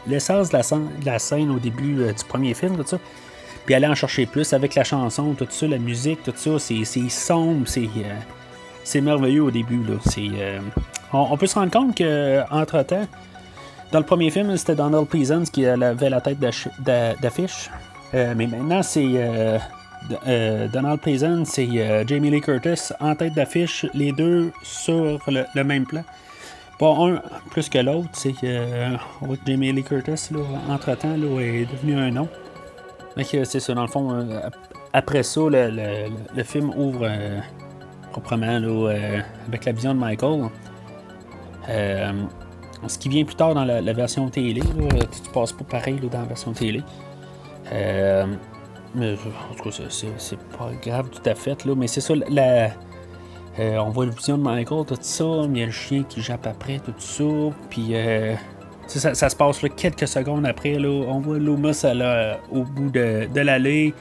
l'essence 0.07 0.51
de, 0.51 0.57
de, 0.57 1.07
la 1.07 1.19
scène 1.19 1.51
au 1.51 1.59
début 1.59 1.95
du 1.95 2.25
premier 2.29 2.55
film, 2.55 2.77
tout 2.77 2.87
ça 2.87 2.99
puis 3.65 3.75
aller 3.75 3.87
en 3.87 3.95
chercher 3.95 4.27
plus 4.27 4.53
avec 4.53 4.75
la 4.75 4.85
chanson, 4.85 5.35
tout 5.35 5.47
ça, 5.49 5.67
la 5.67 5.79
musique, 5.79 6.23
tout 6.23 6.33
ça, 6.35 6.59
c'est 6.59 6.85
sombre, 7.09 7.67
c'est 7.67 7.83
euh, 7.83 8.15
c'est 8.85 9.01
merveilleux 9.01 9.45
au 9.45 9.51
début. 9.51 9.83
Là. 9.85 9.95
Euh, 10.19 10.61
on, 11.13 11.37
peut 11.37 11.47
se 11.47 11.55
rendre 11.55 11.71
compte 11.71 11.97
qu'entre 11.97 12.83
temps, 12.83 13.07
dans 13.93 13.99
le 13.99 14.05
premier 14.05 14.31
film, 14.31 14.57
c'était 14.57 14.75
Donald 14.75 15.07
Pleasance 15.07 15.51
qui 15.51 15.67
avait 15.67 16.11
la 16.11 16.21
tête 16.21 16.39
d'affiche. 16.41 17.71
Euh, 18.15 18.35
mais 18.37 18.47
maintenant, 18.47 18.83
c'est 18.83 19.61
Donald 20.73 21.01
Pleasance 21.01 21.59
et 21.59 22.05
Jamie 22.07 22.31
Lee 22.31 22.41
Curtis 22.41 22.93
en 22.99 23.15
tête 23.15 23.35
d'affiche, 23.35 23.87
les 23.95 24.11
deux 24.11 24.51
sur 24.65 25.21
le, 25.29 25.65
même 25.65 25.87
plan. 25.87 26.03
Pas 26.79 26.97
un 26.99 27.23
plus 27.51 27.69
que 27.69 27.79
l'autre, 27.79 28.09
c'est 28.15 28.33
que 28.33 28.97
Jamie 29.47 29.73
Lee 29.73 29.85
Curtis, 29.85 30.31
entre 30.69 30.97
temps, 30.97 31.17
là, 31.17 31.41
est 31.41 31.67
devenu 31.71 31.95
un 31.95 32.11
nom. 32.11 32.29
Mais 33.17 33.25
c'est 33.25 33.61
ça, 33.61 33.75
dans 33.75 33.83
le 33.83 33.89
fond, 33.89 34.11
euh, 34.13 34.41
après 34.93 35.23
ça, 35.23 35.41
le, 35.51 36.43
film 36.45 36.71
ouvre 36.77 37.03
euh, 37.03 37.41
proprement 38.11 38.47
euh, 38.47 39.21
avec 39.49 39.65
la 39.65 39.73
vision 39.73 39.95
de 39.95 40.01
Michael. 40.01 40.49
ce 42.87 42.99
qui 42.99 43.09
vient 43.09 43.25
plus 43.25 43.37
tard 43.37 43.55
dans 43.55 43.65
la, 43.65 43.93
version 43.93 44.29
télé, 44.29 44.63
tu, 44.63 45.31
passes 45.33 45.53
pas 45.53 45.65
pareil 45.65 46.01
dans 46.01 46.21
la 46.21 46.27
version 46.27 46.53
télé. 46.53 46.83
mais 47.71 49.13
en 49.13 49.55
tout 49.57 49.71
cas, 49.71 49.87
c'est 49.89 50.39
pas 50.57 50.71
grave 50.83 51.11
tout 51.11 51.29
à 51.29 51.35
fait, 51.35 51.65
là, 51.65 51.75
mais 51.77 51.87
c'est 51.87 52.01
ça, 52.01 52.15
la, 52.31 52.71
on 53.59 53.91
voit 53.91 54.07
la 54.07 54.13
vision 54.13 54.39
de 54.39 54.43
Michael, 54.43 54.87
tout 54.87 54.97
ça, 55.01 55.25
mais 55.49 55.59
il 55.59 55.61
y 55.61 55.63
a 55.65 55.67
le 55.67 55.73
chien 55.73 56.03
qui 56.05 56.23
jappe 56.23 56.47
après, 56.47 56.79
tout 56.79 56.95
ça, 56.99 57.25
puis 57.69 57.95
Ça, 58.99 59.29
se 59.29 59.37
passe 59.37 59.63
là, 59.63 59.69
quelques 59.71 60.09
secondes 60.09 60.47
après. 60.47 60.75
Là, 60.75 60.89
on 60.89 61.21
voit 61.21 61.39
Loomis 61.39 61.83
au 62.51 62.63
bout 62.63 62.91
de, 62.91 63.29
de 63.33 63.41
l'allée 63.41 63.95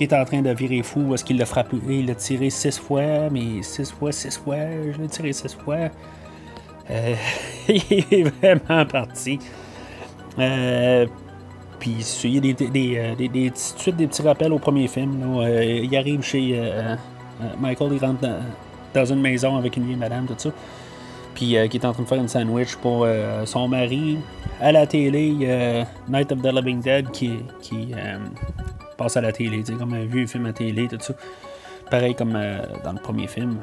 qui 0.00 0.04
est 0.04 0.14
en 0.14 0.24
train 0.24 0.40
de 0.40 0.48
virer 0.48 0.82
fou 0.82 1.08
parce 1.10 1.22
qu'il 1.22 1.36
l'a 1.36 1.44
frappé. 1.44 1.76
Il 1.86 2.06
l'a 2.06 2.14
tiré 2.14 2.48
six 2.48 2.78
fois, 2.78 3.28
mais 3.30 3.62
six 3.62 3.92
fois, 3.92 4.10
six 4.12 4.38
fois, 4.38 4.56
je 4.90 4.98
l'ai 4.98 5.08
tiré 5.08 5.30
six 5.34 5.54
fois. 5.54 5.90
Euh, 6.90 7.14
il 7.68 8.04
est 8.10 8.22
vraiment 8.22 8.86
parti. 8.86 9.38
Euh, 10.38 11.06
puis 11.78 11.96
il 12.24 12.34
y 12.34 12.38
a 12.38 12.40
des, 12.40 12.54
des, 12.54 12.96
euh, 12.96 13.14
des, 13.14 13.52
suite 13.54 13.96
des 13.96 14.06
petits 14.06 14.22
rappels 14.22 14.54
au 14.54 14.58
premier 14.58 14.88
film. 14.88 15.20
Là. 15.20 15.62
il 15.62 15.94
arrive 15.94 16.22
chez 16.22 16.58
Michael, 17.60 17.92
il 17.92 17.98
rentre 17.98 18.26
dans, 18.94 19.04
une 19.04 19.20
maison 19.20 19.56
avec 19.58 19.76
une 19.76 19.84
vieille 19.84 19.96
madame, 19.96 20.24
tout 20.24 20.34
ça. 20.38 20.48
Puis 21.40 21.56
qui 21.70 21.78
est 21.78 21.84
en 21.86 21.94
train 21.94 22.02
de 22.02 22.08
faire 22.08 22.18
une 22.18 22.28
sandwich 22.28 22.76
pour 22.76 23.06
son 23.46 23.66
mari. 23.66 24.18
À 24.60 24.72
la 24.72 24.86
télé, 24.86 25.32
Night 26.06 26.30
of 26.32 26.42
the 26.42 26.52
Living 26.52 26.82
Dead 26.82 27.10
qui, 27.12 27.38
qui 27.62 27.94
passe 28.98 29.16
à 29.16 29.22
la 29.22 29.32
télé, 29.32 29.64
comme 29.78 29.94
un 29.94 30.04
vieux 30.04 30.26
film 30.26 30.44
à 30.44 30.52
télé, 30.52 30.86
tout 30.86 30.98
ça. 31.00 31.14
Pareil 31.90 32.14
comme 32.14 32.32
dans 32.84 32.92
le 32.92 33.00
premier 33.00 33.26
film. 33.26 33.56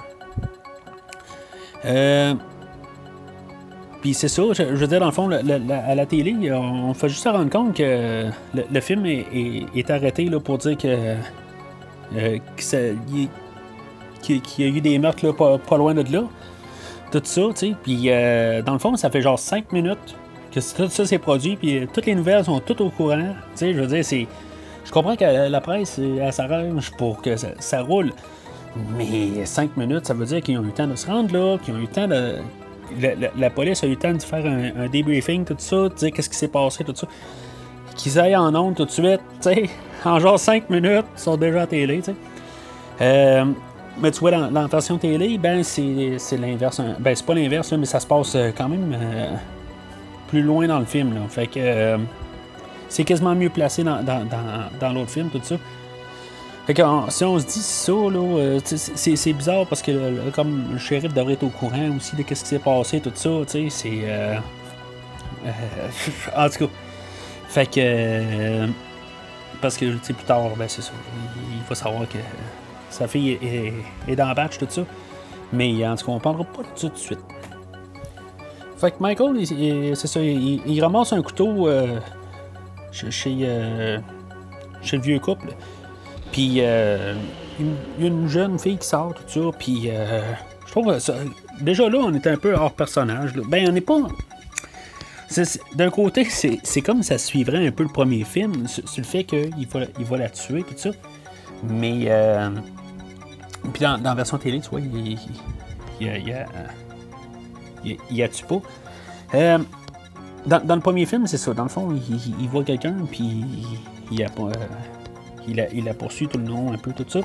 Euh, 1.86 2.34
puis 4.02 4.14
c'est 4.14 4.28
ça, 4.28 4.42
je, 4.54 4.64
veux 4.64 4.88
dire, 4.88 5.00
dans 5.00 5.08
le 5.08 5.12
fond, 5.12 5.30
à 5.32 5.96
la 5.96 6.06
télé, 6.06 6.36
on, 6.52 6.94
fait 6.94 7.10
juste 7.10 7.24
se 7.24 7.30
rendre 7.30 7.50
compte 7.50 7.76
que 7.76 8.26
le, 8.54 8.80
film 8.80 9.06
est, 9.06 9.90
arrêté 9.92 10.26
là, 10.26 10.40
pour 10.40 10.58
dire 10.58 10.78
que. 10.78 11.16
Euh, 12.16 12.38
qu'il 14.22 14.42
y 14.60 14.64
a 14.64 14.68
eu 14.68 14.82
des 14.82 14.98
meurtres 15.00 15.26
là, 15.26 15.34
pas, 15.34 15.78
loin 15.78 15.94
de 15.94 16.04
là. 16.12 16.24
Tout 17.12 17.22
ça, 17.24 17.42
tu 17.50 17.56
sais. 17.56 17.76
Puis 17.84 18.04
euh, 18.08 18.62
dans 18.62 18.74
le 18.74 18.80
fond, 18.80 18.96
ça 18.96 19.10
fait 19.10 19.22
genre 19.22 19.40
5 19.40 19.72
minutes 19.72 20.16
que 20.52 20.60
tout 20.60 20.90
ça 20.90 21.06
s'est 21.06 21.18
produit, 21.20 21.56
puis 21.56 21.78
euh, 21.78 21.86
toutes 21.92 22.06
les 22.06 22.16
nouvelles 22.16 22.46
sont 22.46 22.60
toutes 22.60 22.82
au 22.82 22.90
courant. 22.90 23.34
Tu 23.54 23.58
sais, 23.58 23.74
je 23.74 23.80
veux 23.80 23.88
dire, 23.88 24.04
c'est. 24.04 24.28
Je 24.86 24.92
comprends 24.92 25.16
que 25.18 25.50
la 25.50 25.62
presse, 25.62 26.00
elle 26.00 26.32
s'arrange 26.32 26.92
pour 26.98 27.22
que 27.22 27.36
ça, 27.36 27.82
roule. 27.82 28.14
Mais 28.98 29.46
5 29.46 29.76
minutes, 29.76 30.06
ça 30.06 30.14
veut 30.14 30.26
dire 30.26 30.42
qu'ils 30.42 30.58
ont 30.58 30.64
eu 30.64 30.68
le 30.68 30.72
temps 30.72 30.88
de 30.88 30.96
se 30.96 31.08
rendre 31.08 31.34
là, 31.34 31.58
qu'ils 31.58 31.74
ont 31.74 31.78
eu 31.78 31.82
le 31.82 31.88
temps 31.88 32.08
de 32.08 32.36
la, 33.38 33.50
police 33.50 33.84
a 33.84 33.88
eu 33.88 33.92
le 33.92 33.96
temps 33.98 34.14
de 34.14 34.22
faire 34.22 34.46
un, 34.46 34.88
débriefing, 34.88 35.46
tout 35.46 35.56
ça, 35.58 35.90
de 35.90 35.94
dire 35.94 36.12
qu'est-ce 36.12 36.30
qui 36.30 36.38
s'est 36.38 36.48
passé, 36.48 36.84
tout 36.84 36.96
ça. 36.96 37.08
Qu'ils 37.96 38.20
aillent 38.20 38.36
en 38.36 38.54
ondes 38.56 38.76
tout 38.76 38.86
de 38.86 38.92
suite, 38.92 39.22
tu 39.42 39.50
sais, 39.50 39.70
en 40.06 40.20
genre 40.20 40.40
5 40.40 40.70
minutes, 40.70 41.06
ils 41.16 41.20
sont 41.20 41.38
déjà 41.38 41.64
à 41.64 41.68
télé, 41.68 41.98
tu 41.98 42.04
sais. 42.06 42.16
Euh, 43.02 43.46
mais 44.02 44.12
tu 44.12 44.20
vois, 44.20 44.32
dans, 44.32 44.50
la 44.50 44.68
version 44.68 44.98
télé, 44.98 45.38
ben, 45.38 45.64
c'est 45.64 46.38
l'inverse. 46.38 46.82
Ben, 47.00 47.16
c'est 47.16 47.26
pas 47.26 47.34
l'inverse, 47.34 47.72
mais 47.74 47.86
ça 47.86 48.00
se 48.00 48.08
passe 48.08 48.36
euh, 48.36 48.52
quand 48.56 48.70
même 48.70 48.96
euh, 49.00 49.32
plus 50.28 50.42
loin 50.42 50.68
dans 50.68 50.80
le 50.80 50.86
film, 50.86 51.14
là. 51.14 51.22
Fait 51.30 51.48
que 51.48 51.98
c'est 52.90 53.04
quasiment 53.04 53.36
mieux 53.36 53.50
placé 53.50 53.84
dans, 53.84 54.04
dans 54.04 54.94
l'autre 54.94 55.12
film, 55.12 55.30
tout 55.30 55.42
ça. 55.44 55.56
Fait 56.68 56.74
que 56.74 56.82
si 57.08 57.24
on 57.24 57.40
se 57.40 57.46
dit 57.46 57.62
ça, 57.62 57.94
là, 57.94 58.20
euh, 58.20 58.60
c'est 58.66 59.32
bizarre 59.32 59.66
parce 59.68 59.82
que 59.82 60.30
comme 60.32 60.74
le 60.74 60.78
shérif 60.78 61.14
devrait 61.14 61.34
être 61.34 61.44
au 61.44 61.50
courant 61.50 61.96
aussi 61.96 62.18
de 62.18 62.24
ce 62.24 62.28
qui 62.28 62.36
s'est 62.36 62.60
passé, 62.60 63.00
tout 63.00 63.14
ça, 63.16 63.30
tu 63.50 63.70
sais, 63.70 63.70
c'est. 63.70 64.00
Euh, 64.04 64.36
euh, 65.46 65.50
en 66.36 66.50
tout 66.50 66.68
cas. 66.68 66.74
Fait 67.48 67.68
que. 67.68 68.68
parce 69.62 69.78
que 69.78 69.96
plus 69.96 70.14
tard, 70.26 70.58
ben 70.58 70.68
c'est 70.68 70.82
ça. 70.82 70.92
Il, 71.54 71.64
faut 71.64 71.74
savoir 71.74 72.02
que 72.02 72.18
sa 72.90 73.08
fille 73.08 73.38
est, 74.08 74.16
dans 74.16 74.30
le 74.30 74.36
batch, 74.36 74.58
tout 74.58 74.68
ça. 74.70 74.82
Mais 75.54 75.88
en 75.88 75.96
tout 75.96 76.06
cas, 76.06 76.12
on 76.12 76.20
parlera 76.20 76.44
pas 76.44 76.64
tout 76.80 76.90
de 76.90 76.98
suite. 76.98 77.20
Fait 78.78 78.92
que 78.92 78.98
Michael, 79.00 79.46
c'est 79.96 80.08
ça, 80.08 80.22
il, 80.22 80.82
ramasse 80.82 81.14
un 81.14 81.22
couteau 81.22 81.68
chez, 82.92 83.12
chez, 83.12 83.36
le 83.38 85.02
vieux 85.02 85.20
couple. 85.20 85.50
Puis 86.32 86.58
euh, 86.60 87.16
il 87.60 88.04
y 88.04 88.06
a 88.06 88.08
une 88.08 88.28
jeune 88.28 88.60
fille 88.60 88.78
qui 88.78 88.88
sort, 88.88 89.14
tout 89.14 89.24
ça. 89.28 89.58
Puis 89.58 89.86
euh, 89.88 90.22
je 90.66 90.72
trouve. 90.72 90.96
Déjà 91.62 91.90
là, 91.90 92.00
on 92.00 92.14
est 92.14 92.28
un 92.28 92.38
peu 92.38 92.54
hors 92.54 92.74
personnage. 92.74 93.34
Ben, 93.34 93.68
on 93.68 93.72
n'est 93.72 93.82
pas. 93.82 94.02
D'un 95.76 95.90
côté, 95.90 96.26
c'est 96.30 96.82
comme 96.82 97.04
ça 97.04 97.18
suivrait 97.18 97.68
un 97.68 97.72
peu 97.72 97.84
le 97.84 97.90
premier 97.90 98.24
film, 98.24 98.68
sur, 98.68 98.84
le 98.98 99.04
fait 99.04 99.24
qu'il 99.24 99.52
il 99.60 100.06
va 100.06 100.18
la 100.18 100.30
tuer, 100.30 100.64
tout 100.64 100.74
ça. 100.78 100.92
Mais. 101.64 102.06
Euh, 102.08 102.50
puis 103.74 103.84
dans, 103.84 104.02
la 104.02 104.16
version 104.16 104.38
télé, 104.38 104.60
tu 104.62 104.70
vois, 104.70 104.80
il, 104.80 105.18
il, 106.00 107.98
il 108.10 108.24
a 108.24 108.30
tue 108.30 108.46
pas? 108.46 108.62
Euh, 109.34 109.58
dans, 110.46 110.66
dans, 110.66 110.76
le 110.76 110.82
premier 110.82 111.06
film, 111.06 111.28
c'est 111.28 111.38
ça. 111.38 111.54
Dans 111.54 111.64
le 111.64 111.70
fond, 111.70 111.94
il, 111.94 112.48
voit 112.48 112.64
quelqu'un, 112.64 112.96
puis 113.12 113.46
il, 114.12 114.24
a 114.24 114.30
pas 114.30 114.50
il 115.48 115.60
a, 115.60 115.70
il 115.74 115.88
a 115.90 115.94
poursuivi 115.94 116.32
tout 116.32 116.40
le 116.40 116.46
long, 116.46 116.72
un 116.72 116.78
peu 116.78 116.94
tout 116.94 117.06
ça. 117.08 117.20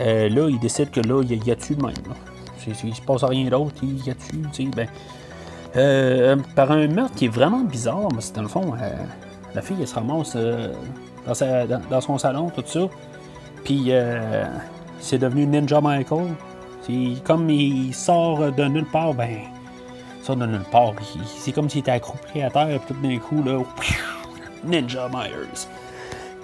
Euh, 0.00 0.28
là, 0.28 0.48
il 0.48 0.58
décide 0.58 0.90
que 0.90 1.00
là, 1.00 1.22
il 1.22 1.46
y 1.46 1.50
a 1.50 1.54
de 1.54 1.82
même. 1.82 1.94
Il 2.84 2.94
se 2.94 3.00
passe 3.02 3.24
rien 3.24 3.48
d'autre, 3.48 3.74
il 3.82 4.04
y 4.04 4.10
a 4.10 4.14
tué, 4.14 4.38
tu 4.52 4.64
sais, 4.64 4.70
ben. 4.74 4.88
Euh, 5.76 6.36
par 6.54 6.72
un 6.72 6.86
meurtre 6.88 7.14
qui 7.14 7.26
est 7.26 7.30
vraiment 7.30 7.62
bizarre, 7.62 8.08
mais 8.14 8.20
c'est 8.20 8.34
dans 8.34 8.42
le 8.42 8.48
fond, 8.48 8.74
euh, 8.80 8.90
la 9.54 9.60
fille, 9.60 9.76
elle 9.78 9.86
se 9.86 9.94
ramasse 9.94 10.34
dans, 10.34 11.80
dans, 11.90 12.00
son 12.00 12.16
salon, 12.18 12.50
tout 12.50 12.62
ça. 12.64 12.88
Puis, 13.64 13.90
c'est 15.00 15.18
devenu 15.18 15.46
Ninja 15.46 15.80
Michael. 15.80 16.28
Comme 17.24 17.50
il 17.50 17.94
sort 17.94 18.50
de 18.50 18.64
nulle 18.64 18.86
part, 18.86 19.12
ben, 19.12 19.28
il 20.18 20.24
sort 20.24 20.36
de 20.36 20.46
nulle 20.46 20.64
part. 20.70 20.94
C'est 21.26 21.52
comme 21.52 21.68
s'il 21.68 21.80
était 21.80 21.90
accroupi 21.90 22.42
à 22.42 22.50
terre, 22.50 22.80
puis 22.80 22.94
tout 22.94 23.02
d'un 23.06 23.18
coup, 23.18 23.42
là, 23.42 23.62
Ninja 24.64 25.08
Myers. 25.08 25.68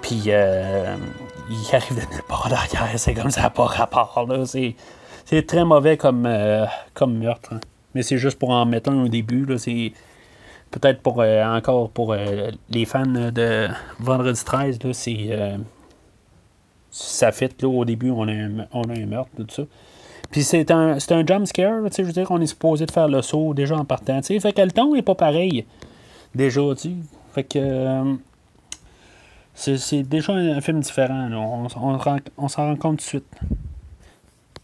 Puis 0.02 0.24
euh, 0.28 0.96
il 1.48 1.74
arrive 1.74 1.94
de 1.94 2.12
nulle 2.12 2.22
part 2.28 2.48
derrière. 2.48 2.98
C'est 2.98 3.14
comme 3.14 3.30
ça, 3.30 3.48
pas 3.50 3.64
rapport. 3.64 4.26
Là. 4.28 4.44
C'est, 4.44 5.46
très 5.46 5.64
mauvais 5.64 5.96
comme, 5.96 6.26
euh, 6.26 6.66
comme 6.92 7.18
meurtre. 7.18 7.54
Hein. 7.54 7.60
Mais 7.94 8.02
c'est 8.02 8.18
juste 8.18 8.38
pour 8.38 8.50
en 8.50 8.66
mettre 8.66 8.90
un 8.90 9.04
au 9.04 9.08
début. 9.08 9.44
Là. 9.44 9.58
C'est 9.58 9.92
peut-être 10.70 11.00
pour 11.00 11.20
euh, 11.20 11.42
encore 11.44 11.90
pour 11.90 12.12
euh, 12.12 12.50
les 12.68 12.84
fans 12.84 13.06
de 13.06 13.68
Vendredi 13.98 14.44
13. 14.44 14.82
Là, 14.82 14.92
c'est, 14.92 15.56
ça 16.94 17.32
fait 17.32 17.60
là, 17.60 17.68
au 17.68 17.84
début, 17.84 18.10
on 18.10 18.28
a 18.28 18.32
un, 18.32 18.68
on 18.72 18.86
meurtre, 18.86 19.30
tout 19.36 19.46
ça. 19.48 19.64
Puis 20.30 20.44
c'est 20.44 20.70
un, 20.70 21.00
c'est 21.00 21.12
un 21.12 21.26
jump 21.26 21.44
scare, 21.46 21.82
je 21.90 22.02
veux 22.02 22.12
dire, 22.12 22.30
on 22.30 22.40
est 22.40 22.46
supposé 22.46 22.86
de 22.86 22.90
faire 22.92 23.08
le 23.08 23.20
saut 23.20 23.52
déjà 23.52 23.76
en 23.76 23.84
partant. 23.84 24.20
T'sais. 24.20 24.38
Fait 24.38 24.52
que 24.52 24.62
le 24.62 24.70
ton 24.70 24.94
est 24.94 25.02
pas 25.02 25.16
pareil. 25.16 25.66
Déjà, 26.36 26.62
tu 26.80 26.90
Fait 27.32 27.42
que 27.42 28.16
c'est 29.54 30.02
déjà 30.04 30.34
un, 30.34 30.60
film 30.60 30.80
différent. 30.80 31.28
On, 31.32 31.66
on, 32.36 32.48
s'en 32.48 32.66
rend 32.68 32.76
compte 32.76 32.98
tout 32.98 33.02
de 33.04 33.08
suite. 33.08 33.26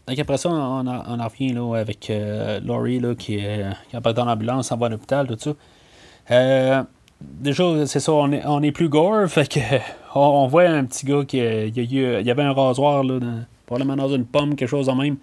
Donc 0.07 0.17
après 0.17 0.37
ça, 0.37 0.49
on, 0.49 0.87
en 0.87 1.27
revient 1.27 1.53
là, 1.53 1.75
avec 1.75 2.09
euh, 2.09 2.61
Laurie 2.61 2.99
là, 2.99 3.13
qui, 3.13 3.35
est, 3.35 3.65
qui 3.89 3.95
est 3.97 4.13
dans 4.13 4.25
l'ambulance, 4.25 4.71
on 4.71 4.77
va 4.77 4.85
à 4.87 4.89
l'hôpital, 4.89 5.27
tout 5.27 5.37
ça. 5.37 5.51
Euh, 6.31 6.83
déjà, 7.21 7.85
c'est 7.85 7.99
ça, 7.99 8.13
on 8.13 8.31
est, 8.31 8.45
on 8.45 8.61
est 8.61 8.71
plus 8.71 8.89
gore, 8.89 9.27
fait 9.27 9.47
que 9.47 9.59
on, 10.15 10.47
voit 10.47 10.63
un 10.63 10.85
petit 10.85 11.05
gars 11.05 11.23
qui 11.25 11.37
il 11.37 11.93
y, 11.93 12.31
avait 12.31 12.43
un 12.43 12.53
rasoir 12.53 13.03
là, 13.03 13.19
dans, 13.19 13.43
probablement 13.65 13.95
dans 13.95 14.09
une 14.09 14.25
pomme, 14.25 14.55
quelque 14.55 14.69
chose 14.69 14.89
en 14.89 14.95
même. 14.95 15.17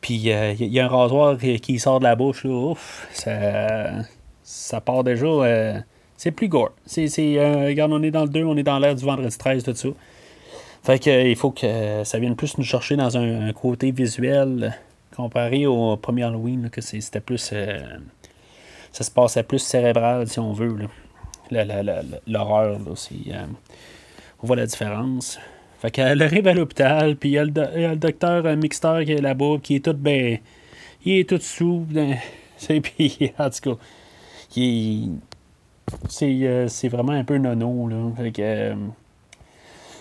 Puis 0.00 0.30
euh, 0.30 0.52
il 0.58 0.72
y, 0.72 0.80
a 0.80 0.84
un 0.84 0.88
rasoir 0.88 1.38
qui, 1.38 1.78
sort 1.78 1.98
de 1.98 2.04
la 2.04 2.16
bouche, 2.16 2.44
là, 2.44 2.50
ouf, 2.50 3.08
ça, 3.12 4.02
ça 4.42 4.80
part 4.80 5.04
déjà 5.04 5.82
c'est 6.16 6.30
plus 6.30 6.48
gore. 6.48 6.72
C'est, 6.86 7.08
euh, 7.18 7.66
regarde, 7.66 7.92
on 7.92 8.02
est 8.02 8.10
dans 8.10 8.24
le 8.24 8.28
2, 8.28 8.44
on 8.44 8.56
est 8.56 8.62
dans 8.62 8.78
l'air 8.78 8.94
du 8.94 9.04
vendredi 9.04 9.36
13, 9.36 9.62
tout 9.62 9.74
ça. 9.74 9.88
Fait 10.82 10.98
que, 10.98 11.10
euh, 11.10 11.28
il 11.28 11.36
faut 11.36 11.50
que 11.50 12.02
ça 12.04 12.18
vienne 12.18 12.36
plus 12.36 12.56
nous 12.58 12.64
chercher 12.64 12.96
dans 12.96 13.16
un, 13.16 13.52
côté 13.52 13.90
visuel 13.90 14.74
comparé 15.14 15.66
au 15.66 15.96
premier 15.96 16.24
Halloween, 16.24 16.70
que 16.70 16.80
c'était 16.80 17.20
plus. 17.20 17.52
Euh, 18.96 19.02
ça 19.02 19.04
se 19.04 19.10
passait 19.10 19.42
plus 19.42 19.58
cérébral, 19.58 20.28
si 20.28 20.38
on 20.38 20.52
veut. 20.52 20.76
l'horreur, 21.50 22.78
on 24.42 24.46
voit 24.46 24.56
la 24.56 24.66
différence. 24.66 25.38
Fait 25.80 25.90
qu'elle 25.90 26.22
arrive 26.22 26.46
à 26.46 26.54
l'hôpital, 26.54 27.16
puis 27.16 27.30
il 27.30 27.32
y, 27.32 27.38
a 27.38 27.44
le, 27.44 27.96
docteur 27.96 28.44
mixteur 28.56 29.04
qui 29.04 29.12
est 29.12 29.20
là-bas, 29.20 29.56
qui 29.62 29.76
est 29.76 29.84
tout 29.84 29.94
ben. 29.94 30.38
Il 31.04 31.20
est 31.20 31.28
tout 31.28 31.40
sous. 31.40 31.86
C'est 32.58 32.80
puis, 32.80 33.32
en 33.38 33.50
tout 33.50 33.70
cas, 33.70 33.76
qui 34.48 35.10
euh, 36.22 36.68
c'est 36.68 36.88
vraiment 36.88 37.12
un 37.12 37.22
peu 37.22 37.36
nono. 37.36 37.86
Là. 37.88 37.96
Euh, 38.38 38.74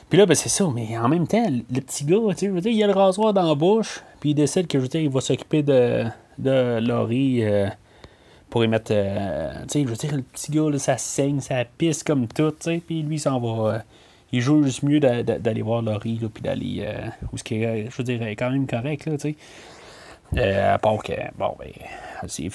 puis 0.10 0.18
là, 0.18 0.26
ben, 0.26 0.36
c'est 0.36 0.50
ça, 0.50 0.66
mais 0.74 0.98
en 0.98 1.10
même 1.10 1.28
temps, 1.28 1.46
le 1.50 1.82
petit 1.82 2.06
gars, 2.06 2.18
tu 2.38 2.62
sais, 2.62 2.74
il 2.74 2.84
a 2.84 2.88
le 2.88 2.94
rasoir 2.94 3.34
dans 3.34 3.48
la 3.48 3.56
bouche, 3.56 4.02
puis 4.20 4.32
il 4.32 4.36
décide 4.36 4.68
que 4.68 4.80
je 4.80 4.86
veux 4.86 5.02
il 5.02 5.10
va 5.10 5.20
s'occuper 5.20 5.64
de, 5.64 6.06
de 6.38 6.80
Laurie 6.80 7.44
euh, 7.44 7.68
pour 8.56 8.64
y 8.64 8.70
mettre. 8.70 8.94
tu 8.94 8.94
sais, 9.68 9.82
je 9.84 9.90
veux 9.90 9.98
dire, 9.98 10.16
le 10.16 10.22
petit 10.22 10.50
gars, 10.50 10.70
là, 10.70 10.80
ça 10.80 10.98
saigne, 10.98 11.42
ça 11.42 11.66
pisse 11.78 12.06
comme 12.06 12.26
tout, 12.26 12.52
tu 12.52 12.58
sais, 12.62 12.82
puis 12.88 13.02
lui, 13.02 13.18
il 13.18 13.20
s'en 13.20 13.38
va. 13.38 13.84
il 14.32 14.40
joue 14.40 14.64
juste 14.64 14.82
mieux 14.82 15.02
d'aller 15.02 15.62
voir 15.62 15.82
Laurie, 15.82 16.22
puis 16.34 16.42
d'aller. 16.42 16.88
où 17.34 17.38
ce 17.38 17.44
qui 17.44 17.56
est, 17.56 17.90
je 17.92 17.98
veux 17.98 18.06
dire, 18.06 18.22
quand 18.38 18.50
même 18.50 18.66
correct, 18.66 19.08
là, 19.08 19.18
tu 19.18 19.36
sais. 20.38 20.54
à 20.54 20.78
part 20.78 21.04
que, 21.04 21.12
bon, 21.38 21.54
ben, 21.60 21.70
elle 22.24 22.30
s'est 22.30 22.50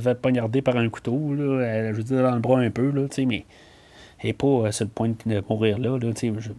fait 0.00 0.20
poignarder 0.20 0.62
par 0.62 0.76
un 0.76 0.88
couteau, 0.88 1.32
là, 1.32 1.64
elle, 1.64 1.92
je 1.92 1.98
veux 1.98 2.02
dire, 2.02 2.24
dans 2.24 2.34
le 2.34 2.40
bras 2.40 2.58
un 2.58 2.70
peu, 2.72 2.90
là, 2.90 3.02
mais 3.18 3.44
elle 4.18 4.30
n'est 4.30 4.32
pas 4.32 4.48
euh, 4.48 4.72
sur 4.72 4.84
le 4.84 4.90
point 4.90 5.10
de 5.10 5.44
mourir 5.48 5.78
là. 5.78 5.96
là 5.96 6.12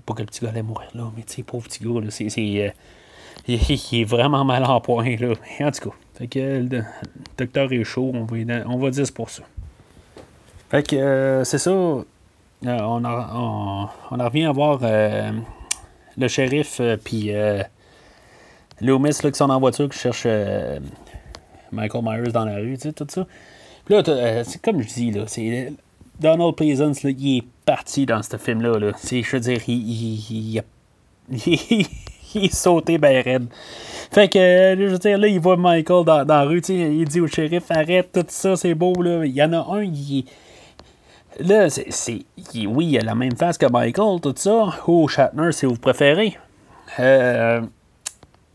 pas 0.06 0.14
que 0.14 0.22
le 0.22 0.28
petit 0.28 0.46
gars 0.46 0.52
allait 0.52 0.64
mourir 0.64 0.88
là, 0.94 1.12
mais 1.18 1.44
pauvre 1.44 1.68
petit 1.68 1.84
gars, 1.84 2.00
c'est, 2.10 2.30
c'est, 2.30 2.68
euh, 2.68 2.70
il, 3.50 4.00
est 4.00 4.06
vraiment 4.06 4.46
mal 4.46 4.64
en 4.64 4.80
point. 4.80 5.18
Là. 5.18 5.34
En 5.60 5.72
tout 5.72 5.90
cas, 5.90 5.96
fait 6.22 6.28
que, 6.28 6.40
le 6.40 6.84
docteur 7.36 7.74
est 7.74 7.84
chaud, 7.84 8.12
on 8.14 8.26
va, 8.26 8.38
on 8.68 8.78
va 8.78 8.92
dire 8.92 9.08
c'est 9.08 9.16
pour 9.16 9.32
ça. 9.32 9.42
Fait 10.70 10.88
que 10.88 10.96
euh, 10.96 11.44
c'est 11.44 11.58
ça. 11.58 11.72
on, 11.72 12.06
on, 12.64 13.04
on, 13.04 14.18
revient 14.24 14.46
à 14.46 14.52
voir 14.52 14.82
le 14.84 16.28
shérif 16.28 16.80
puis 17.04 17.32
Loomis 18.82 19.18
là, 19.24 19.32
qui 19.32 19.38
sont 19.38 19.50
en 19.50 19.60
voiture 19.60 19.90
qui 19.90 19.98
cherche 19.98 20.28
Michael 21.72 22.04
Myers 22.04 22.32
dans 22.32 22.46
la 22.46 22.58
rue, 22.58 22.78
tu 22.78 22.90
sais, 22.90 22.94
tout 22.94 23.08
ça. 23.10 23.26
Puis 23.86 23.96
là, 23.96 24.44
c'est 24.44 24.62
comme 24.62 24.84
je 24.84 24.94
dis, 24.94 25.10
là, 25.10 25.24
c'est 25.26 25.74
Donald 26.20 26.56
Pleasance, 26.56 27.02
là, 27.02 27.10
il 27.10 27.38
est 27.40 27.44
parti 27.66 28.06
dans 28.06 28.22
ce 28.22 28.38
film-là. 28.38 28.78
Là. 28.78 28.92
Je 29.04 29.32
veux 29.32 29.40
dire, 29.40 29.60
il, 29.68 29.74
il, 29.74 30.64
il, 31.32 31.48
il 31.48 31.88
est 32.46 32.54
sauté 32.54 32.98
ben 32.98 33.24
raide. 33.24 33.48
Fait 34.12 34.28
que, 34.28 34.40
je 34.78 34.86
veux 34.86 34.98
dire, 34.98 35.18
là, 35.18 35.28
il 35.28 35.40
voit 35.40 35.58
Michael 35.58 36.06
dans, 36.06 36.26
dans 36.26 36.36
la 36.36 36.44
rue, 36.44 36.60
il 36.60 37.06
dit 37.06 37.22
au 37.22 37.28
shérif, 37.28 37.64
arrête 37.70 38.12
tout 38.12 38.26
ça, 38.28 38.56
c'est 38.56 38.74
beau, 38.74 39.02
là. 39.02 39.26
Il 39.26 39.32
y 39.32 39.42
en 39.42 39.54
a 39.54 39.66
un, 39.76 39.84
il 39.84 40.26
Là, 41.40 41.70
c'est. 41.70 42.26
Oui, 42.68 42.88
il 42.88 42.98
a 43.00 43.02
la 43.02 43.16
même 43.16 43.36
face 43.36 43.58
que 43.58 43.66
Michael, 43.66 44.20
tout 44.22 44.34
ça. 44.36 44.74
Ou 44.88 45.08
Shatner, 45.08 45.52
si 45.52 45.66
vous 45.66 45.76
préférez. 45.76 46.38
Euh, 47.00 47.62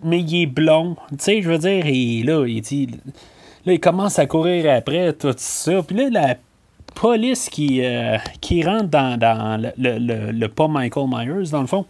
mais 0.02 0.21
il 0.21 0.42
est 0.42 0.47
blond. 0.47 0.97
Tu 1.11 1.16
sais, 1.18 1.42
je 1.42 1.50
veux 1.50 1.59
dire, 1.59 1.85
et 1.87 2.23
là, 2.23 2.47
il 2.47 2.61
dit. 2.61 2.88
Là, 3.64 3.73
il 3.73 3.80
commence 3.80 4.18
à 4.18 4.26
courir 4.26 4.73
après, 4.73 5.12
tout 5.14 5.35
ça. 5.37 5.83
Puis 5.83 5.97
là, 5.97 6.09
la 6.11 6.37
police 6.95 7.49
qui, 7.49 7.85
euh, 7.85 8.16
qui 8.40 8.62
rentre 8.62 8.88
dans, 8.88 9.18
dans 9.18 9.61
le, 9.61 9.99
le, 9.99 10.30
le, 10.30 10.49
pas 10.49 10.68
Michael 10.68 11.06
Myers, 11.09 11.50
dans 11.50 11.62
le 11.62 11.66
fond, 11.66 11.85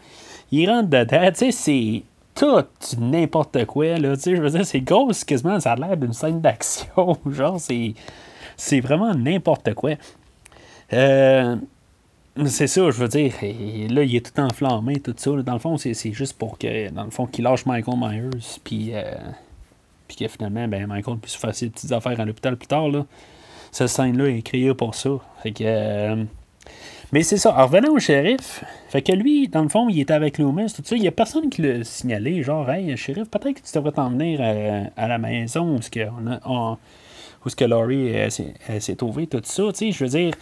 il 0.51 0.69
rentre 0.69 0.89
dedans, 0.89 1.31
tu 1.31 1.37
sais, 1.37 1.53
c'est 1.53 2.03
tout 2.35 2.65
n'importe 2.99 3.65
quoi, 3.65 3.99
là, 3.99 4.17
tu 4.17 4.23
sais, 4.23 4.37
je 4.37 4.43
veux 4.43 4.51
dire, 4.51 4.67
c'est 4.67 4.81
gros, 4.81 5.11
quasiment, 5.27 5.59
ça 5.61 5.73
a 5.73 5.77
l'air 5.77 5.97
d'une 5.97 6.13
scène 6.13 6.41
d'action, 6.41 7.17
genre, 7.31 7.59
c'est, 7.59 7.95
c'est 8.57 8.81
vraiment 8.81 9.15
n'importe 9.15 9.75
quoi. 9.75 9.93
Euh, 10.93 11.57
c'est 12.45 12.67
ça, 12.67 12.91
je 12.91 12.99
veux 12.99 13.09
dire, 13.09 13.33
là, 13.43 14.03
il 14.03 14.17
est 14.17 14.33
tout 14.35 14.41
enflammé, 14.41 15.01
tout 15.01 15.15
ça, 15.17 15.31
dans 15.31 15.55
le 15.55 15.59
fond, 15.59 15.77
c'est, 15.79 15.95
juste 16.13 16.37
pour 16.37 16.59
que, 16.59 16.91
dans 16.91 17.05
le 17.05 17.11
fond, 17.11 17.27
qu'il 17.27 17.45
lâche 17.45 17.65
Michael 17.65 17.99
Myers, 17.99 18.59
puis, 18.63 18.91
euh, 18.93 19.15
puis 20.07 20.17
que 20.17 20.29
finalement, 20.29 20.69
ben, 20.69 20.87
Michael 20.87 21.19
puisse 21.19 21.37
faire 21.37 21.55
ses 21.55 21.71
petites 21.71 21.93
affaires 21.93 22.21
à 22.21 22.25
l'hôpital 22.25 22.57
plus 22.57 22.69
tard, 22.69 22.89
là 22.89 23.05
cette 23.77 23.89
scène-là 23.89 24.29
est 24.29 24.41
créée 24.41 24.73
pour 24.73 24.95
ça. 24.95 25.11
Fait 25.43 25.53
que, 25.53 25.65
euh, 25.65 26.25
mais 27.13 27.23
c'est 27.23 27.37
ça. 27.37 27.57
En 27.57 27.67
revenant 27.67 27.93
au 27.93 27.99
shérif, 27.99 28.65
fait 28.89 29.03
que 29.03 29.13
lui, 29.13 29.49
dans 29.49 29.63
le 29.63 29.69
fond, 29.69 29.89
il 29.89 30.01
était 30.01 30.15
avec 30.15 30.39
Loomis, 30.39 30.73
tout 30.73 30.83
ça. 30.85 30.97
Il 30.97 31.03
n'y 31.03 31.09
a 31.09 31.13
personne 31.13 31.49
qui 31.49 31.63
l'a 31.63 31.85
signalé, 31.85 32.43
genre, 32.43 32.69
hey, 32.71 32.97
shérif, 32.97 33.29
peut-être 33.29 33.61
que 33.61 33.67
tu 33.67 33.75
devrais 33.75 33.93
t'en 33.93 34.11
venir 34.11 34.41
à, 34.97 35.09
la 35.09 35.19
maison 35.19 35.77
où 35.77 35.79
que, 35.79 36.01
on 36.45 36.77
où 37.45 37.49
ce 37.49 37.57
que 37.57 37.65
Laurie 37.65 38.13
s'est 38.31 38.97
trouvée, 38.97 39.27
tout 39.27 39.41
ça. 39.45 39.63
Tu 39.73 39.79
sais, 39.79 39.93
je 39.93 40.05
veux 40.05 40.11
dire. 40.11 40.35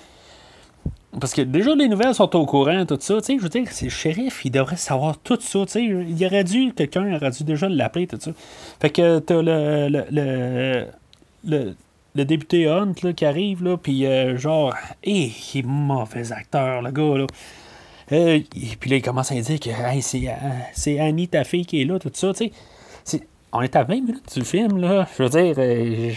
Parce 1.21 1.33
que 1.33 1.43
déjà, 1.43 1.75
les 1.75 1.87
nouvelles 1.87 2.15
sont 2.15 2.35
au 2.35 2.47
courant, 2.47 2.85
tout 2.87 2.99
ça. 2.99 3.19
Tu 3.19 3.25
sais, 3.25 3.37
je 3.37 3.43
veux 3.43 3.49
dire, 3.49 3.67
c'est 3.71 3.85
le 3.85 3.91
shérif, 3.91 4.45
il 4.45 4.51
devrait 4.51 4.77
savoir 4.77 5.19
tout 5.19 5.39
ça. 5.41 5.65
Tu 5.67 5.73
sais, 5.73 5.85
il 5.85 6.27
aurait 6.27 6.45
dû, 6.45 6.73
quelqu'un 6.73 7.15
aurait 7.15 7.31
dû 7.31 7.45
déjà 7.45 7.69
l'appeler, 7.69 8.07
tout 8.07 8.19
ça. 8.19 8.33
Fait 8.81 8.91
que 8.91 9.19
t'as 9.21 9.43
le, 9.43 9.89
le, 10.11 10.87
le 11.45 11.75
le 12.15 12.25
député 12.25 12.69
Hunt 12.69 12.95
là, 13.03 13.13
qui 13.13 13.25
arrive, 13.25 13.65
là, 13.65 13.77
puis 13.77 14.07
euh, 14.07 14.37
genre, 14.37 14.75
hé, 15.03 15.33
il 15.55 15.59
est 15.59 15.63
mauvais 15.63 16.33
acteur, 16.33 16.83
le 16.83 16.91
gars, 16.91 17.19
là. 17.19 17.27
Euh, 18.13 18.39
et 18.55 18.77
puis 18.79 18.91
là, 18.91 18.97
il 18.97 19.03
commence 19.03 19.33
à 19.33 19.35
dire 19.35 19.59
que 19.59 19.71
hey, 19.71 20.03
c'est, 20.03 20.29
euh, 20.29 20.33
c'est 20.75 21.01
Annie, 21.01 21.27
ta 21.27 21.43
fille, 21.43 21.65
qui 21.65 21.83
est 21.83 21.85
là, 21.85 21.99
tout 21.99 22.11
ça, 22.13 22.33
tu 22.35 22.51
sais. 23.05 23.23
On 23.53 23.63
est 23.63 23.77
à 23.77 23.85
20 23.85 23.95
minutes 23.95 24.39
du 24.39 24.45
film, 24.45 24.79
là. 24.79 25.09
Je 25.17 25.23
veux 25.23 25.29
dire, 25.29 26.17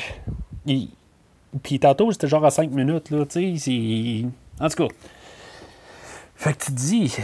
puis 1.64 1.80
tantôt, 1.80 2.12
c'était 2.12 2.28
genre 2.28 2.46
à 2.46 2.52
5 2.52 2.72
minutes, 2.72 3.10
là, 3.10 3.26
tu 3.26 3.58
sais. 3.58 4.26
En 4.60 4.70
tout 4.70 4.88
cas. 4.88 4.94
Fait 6.36 6.54
que 6.54 6.66
tu 6.66 6.72
te 6.72 6.78
dis, 6.78 7.16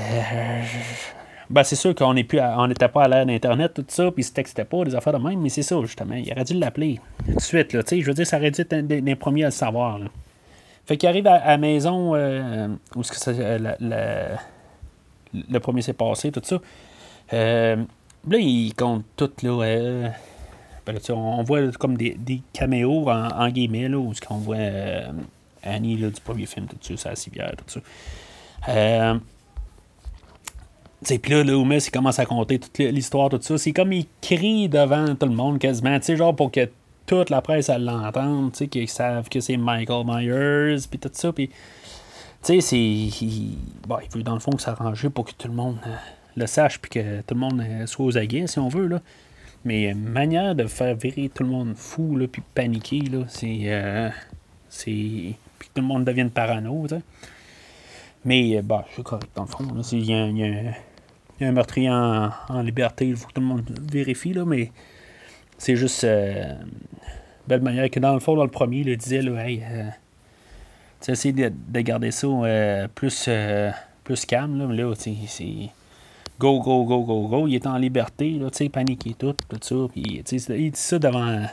ben, 1.53 1.63
c'est 1.63 1.75
sûr 1.75 1.93
qu'on 1.93 2.15
n'était 2.15 2.87
pas 2.87 3.03
à 3.03 3.07
l'ère 3.07 3.27
d'Internet, 3.27 3.75
tout 3.75 3.85
ça, 3.87 4.09
puis 4.09 4.23
ce 4.23 4.33
textait 4.33 4.65
pas, 4.65 4.83
des 4.85 4.95
affaires 4.95 5.13
de 5.13 5.23
même, 5.23 5.39
mais 5.39 5.49
c'est 5.49 5.61
ça, 5.61 5.79
justement. 5.83 6.15
Il 6.15 6.31
aurait 6.31 6.45
dû 6.45 6.55
l'appeler 6.55 6.99
tout 7.27 7.35
de 7.35 7.39
suite, 7.39 7.73
là, 7.73 7.83
tu 7.83 7.89
sais. 7.89 8.01
Je 8.01 8.07
veux 8.07 8.15
dire, 8.15 8.25
ça 8.25 8.37
aurait 8.37 8.49
dû 8.49 8.59
être 8.59 8.73
un 8.73 8.81
des, 8.81 9.15
premiers 9.15 9.43
à 9.43 9.47
le 9.47 9.51
savoir. 9.51 9.99
Fait 10.87 10.97
qu'il 10.97 11.07
arrive 11.07 11.27
à, 11.27 11.45
la 11.45 11.57
maison 11.59 12.15
euh, 12.15 12.69
où 12.95 13.03
ce 13.03 13.11
que 13.11 13.17
euh, 13.29 14.35
le 15.31 15.59
premier 15.59 15.83
s'est 15.83 15.93
passé, 15.93 16.31
tout 16.31 16.41
ça. 16.43 16.59
Euh, 17.33 17.75
là, 18.27 18.37
il 18.39 18.73
compte 18.73 19.05
tout, 19.15 19.29
là. 19.43 20.11
Ben, 20.87 20.97
on 21.11 21.43
voit 21.43 21.71
comme 21.73 21.97
des, 21.97 22.41
caméos 22.51 23.07
en, 23.07 23.49
guillemets, 23.49 23.89
là, 23.89 23.99
où 23.99 24.11
ce 24.15 24.21
qu'on 24.21 24.37
voit 24.37 24.57
Annie 25.61 25.97
là, 25.97 26.09
du 26.09 26.19
premier 26.19 26.47
film, 26.47 26.65
tout 26.65 26.97
ça, 26.97 27.11
sa 27.11 27.15
civière, 27.15 27.53
tout 27.55 27.79
ça. 28.67 29.19
Puis 31.03 31.31
là, 31.31 31.43
Loomis, 31.43 31.85
il 31.85 31.91
commence 31.91 32.19
à 32.19 32.25
compter 32.25 32.59
toute 32.59 32.77
l'histoire, 32.77 33.29
tout 33.29 33.39
ça. 33.41 33.57
C'est 33.57 33.71
comme 33.71 33.93
il 33.93 34.05
crie 34.21 34.69
devant 34.69 35.15
tout 35.15 35.25
le 35.25 35.35
monde 35.35 35.59
quasiment, 35.59 35.97
tu 35.99 36.05
sais, 36.05 36.15
genre 36.15 36.35
pour 36.35 36.51
que 36.51 36.69
toute 37.05 37.29
la 37.29 37.41
presse 37.41 37.69
l'entende, 37.69 38.51
tu 38.53 38.59
sais, 38.59 38.67
qu'ils 38.67 38.89
savent 38.89 39.29
que 39.29 39.39
c'est 39.39 39.57
Michael 39.57 40.05
Myers, 40.05 40.77
puis 40.89 40.99
tout 40.99 41.09
ça. 41.11 41.33
Puis, 41.33 41.49
tu 41.49 41.53
sais, 42.41 42.61
c'est. 42.61 42.77
Il, 42.77 43.57
il 43.87 44.09
veut 44.13 44.23
dans 44.23 44.33
le 44.33 44.39
fond 44.39 44.57
s'arranger 44.57 45.09
pour 45.09 45.25
que 45.25 45.31
tout 45.37 45.47
le 45.47 45.53
monde 45.53 45.77
euh, 45.85 45.95
le 46.35 46.47
sache, 46.47 46.79
puis 46.79 46.91
que 46.91 47.21
tout 47.21 47.33
le 47.33 47.39
monde 47.39 47.61
euh, 47.61 47.85
soit 47.85 48.05
aux 48.05 48.17
aguets, 48.17 48.47
si 48.47 48.59
on 48.59 48.69
veut, 48.69 48.87
là. 48.87 49.01
Mais 49.65 49.93
manière 49.93 50.55
de 50.55 50.65
faire 50.65 50.95
virer 50.95 51.31
tout 51.33 51.43
le 51.43 51.49
monde 51.49 51.75
fou, 51.75 52.17
là, 52.17 52.27
puis 52.27 52.41
paniquer, 52.53 53.01
là, 53.01 53.25
c'est. 53.27 53.59
Euh, 53.63 54.09
c'est. 54.69 54.91
Puis 54.91 55.69
que 55.69 55.73
tout 55.75 55.81
le 55.81 55.87
monde 55.87 56.05
devienne 56.05 56.29
parano. 56.29 56.85
Mais, 58.25 58.61
bah, 58.61 58.85
c'est 58.95 59.03
correct, 59.03 59.29
dans 59.35 59.43
le 59.43 59.47
fond. 59.49 59.65
Il 59.91 60.05
y 60.05 60.13
a, 60.13 60.27
y 60.27 60.73
un 61.43 61.51
meurtrier 61.51 61.89
en, 61.89 62.61
liberté, 62.61 63.07
il 63.07 63.15
faut 63.15 63.27
que 63.27 63.33
tout 63.33 63.41
le 63.41 63.47
monde 63.47 63.63
vérifie, 63.91 64.33
là, 64.33 64.45
mais 64.45 64.71
c'est 65.57 65.75
juste 65.75 66.03
euh, 66.03 66.53
belle 67.47 67.61
manière 67.61 67.89
que 67.89 67.99
dans 67.99 68.13
le 68.13 68.19
fond, 68.19 68.35
dans 68.35 68.43
le 68.43 68.49
premier, 68.49 68.79
il 68.79 68.97
disait 68.97 69.21
là, 69.21 69.47
hey, 69.47 69.63
euh, 69.63 69.89
tu 71.01 71.33
de, 71.33 71.51
de, 71.67 71.79
garder 71.81 72.11
ça 72.11 72.27
euh, 72.27 72.87
plus, 72.93 73.29
plus 74.03 74.25
calme, 74.25 74.57
là, 74.59 74.67
mais 74.67 74.75
là, 74.75 74.93
c'est 74.95 75.69
go, 76.39 76.59
go, 76.59 76.83
go, 76.85 77.03
go, 77.03 77.27
go. 77.27 77.47
Il 77.47 77.55
est 77.55 77.67
en 77.67 77.77
liberté, 77.77 78.31
là, 78.31 78.49
tu 78.49 78.57
sais, 78.57 78.69
paniqué 78.69 79.13
tout, 79.13 79.35
tout 79.47 79.59
ça. 79.61 79.75
Puis, 79.91 80.23
il 80.31 80.71
dit 80.71 80.71
ça 80.73 80.99
devant, 80.99 81.45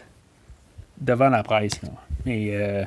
devant 1.00 1.28
la 1.28 1.42
presse. 1.42 1.82
Là. 1.82 1.90
Mais, 2.24 2.86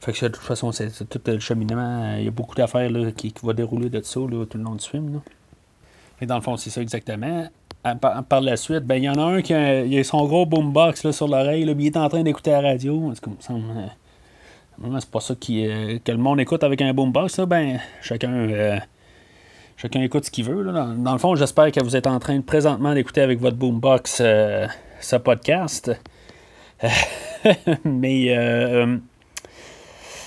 fait 0.00 0.12
que 0.12 0.26
de 0.26 0.32
toute 0.32 0.42
façon, 0.42 0.72
c'est 0.72 1.08
tout 1.08 1.20
le 1.26 1.38
cheminement. 1.40 2.16
Il 2.16 2.24
y 2.24 2.28
a 2.28 2.30
beaucoup 2.30 2.54
d'affaires 2.54 2.90
qui, 3.14 3.32
qui 3.32 3.44
vont 3.44 3.52
dérouler 3.52 3.90
de 3.90 4.00
ça 4.00 4.20
là, 4.20 4.46
tout 4.46 4.56
le 4.56 4.64
long 4.64 4.74
du 4.74 4.86
film. 4.86 5.12
Là. 5.14 5.20
Et 6.20 6.26
dans 6.26 6.36
le 6.36 6.42
fond, 6.42 6.56
c'est 6.56 6.70
ça 6.70 6.80
exactement. 6.80 7.48
Par, 8.28 8.40
la 8.42 8.56
suite, 8.58 8.84
ben 8.84 8.96
il 8.96 9.04
y 9.04 9.08
en 9.08 9.14
a 9.14 9.22
un 9.22 9.40
qui 9.40 9.54
a, 9.54 9.84
il 9.84 9.98
a 9.98 10.04
son 10.04 10.26
gros 10.26 10.44
boombox 10.44 11.04
là, 11.04 11.12
sur 11.12 11.28
l'oreille, 11.28 11.62
il 11.62 11.86
est 11.86 11.96
en 11.96 12.08
train 12.10 12.22
d'écouter 12.22 12.50
la 12.50 12.60
radio. 12.60 13.10
C'est 13.14 13.24
comme 13.24 13.36
ça. 13.40 13.54
Euh, 13.54 14.98
c'est 14.98 15.10
pas 15.10 15.20
ça 15.20 15.34
qui, 15.34 15.66
euh, 15.66 15.98
que 16.04 16.12
le 16.12 16.18
monde 16.18 16.40
écoute 16.40 16.62
avec 16.62 16.82
un 16.82 16.92
boombox. 16.92 17.38
Là. 17.38 17.46
Ben, 17.46 17.80
chacun, 18.02 18.32
euh, 18.32 18.78
chacun 19.78 20.02
écoute 20.02 20.26
ce 20.26 20.30
qu'il 20.30 20.44
veut. 20.44 20.62
Là. 20.62 20.88
Dans, 20.94 21.12
le 21.12 21.18
fond, 21.18 21.34
j'espère 21.36 21.72
que 21.72 21.82
vous 21.82 21.96
êtes 21.96 22.06
en 22.06 22.18
train 22.18 22.38
présentement 22.42 22.92
d'écouter 22.92 23.22
avec 23.22 23.40
votre 23.40 23.56
boombox 23.56 24.16
ce 25.00 25.16
podcast. 25.16 25.90
Mais 27.84 28.36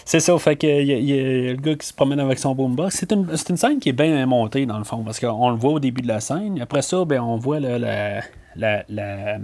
c'est 0.05 0.19
ça, 0.19 0.37
fait 0.37 0.55
que 0.55 0.67
y, 0.67 1.13
a 1.13 1.53
le 1.53 1.57
gars 1.57 1.75
qui 1.75 1.87
se 1.87 1.93
promène 1.93 2.19
avec 2.19 2.39
son 2.39 2.53
boombox. 2.53 2.95
C'est 2.95 3.11
une, 3.11 3.29
une, 3.29 3.57
scène 3.57 3.79
qui 3.79 3.89
est 3.89 3.93
bien 3.93 4.25
montée, 4.25 4.65
dans 4.65 4.77
le 4.77 4.83
fond, 4.83 5.03
parce 5.03 5.19
qu'on 5.19 5.49
le 5.49 5.55
voit 5.55 5.73
au 5.73 5.79
début 5.79 6.01
de 6.01 6.07
la 6.07 6.19
scène. 6.19 6.59
Après 6.61 6.81
ça, 6.81 7.05
ben, 7.05 7.21
on 7.21 7.37
voit 7.37 7.59
la, 7.59 7.79
la, 7.79 8.83
la, 8.89 9.37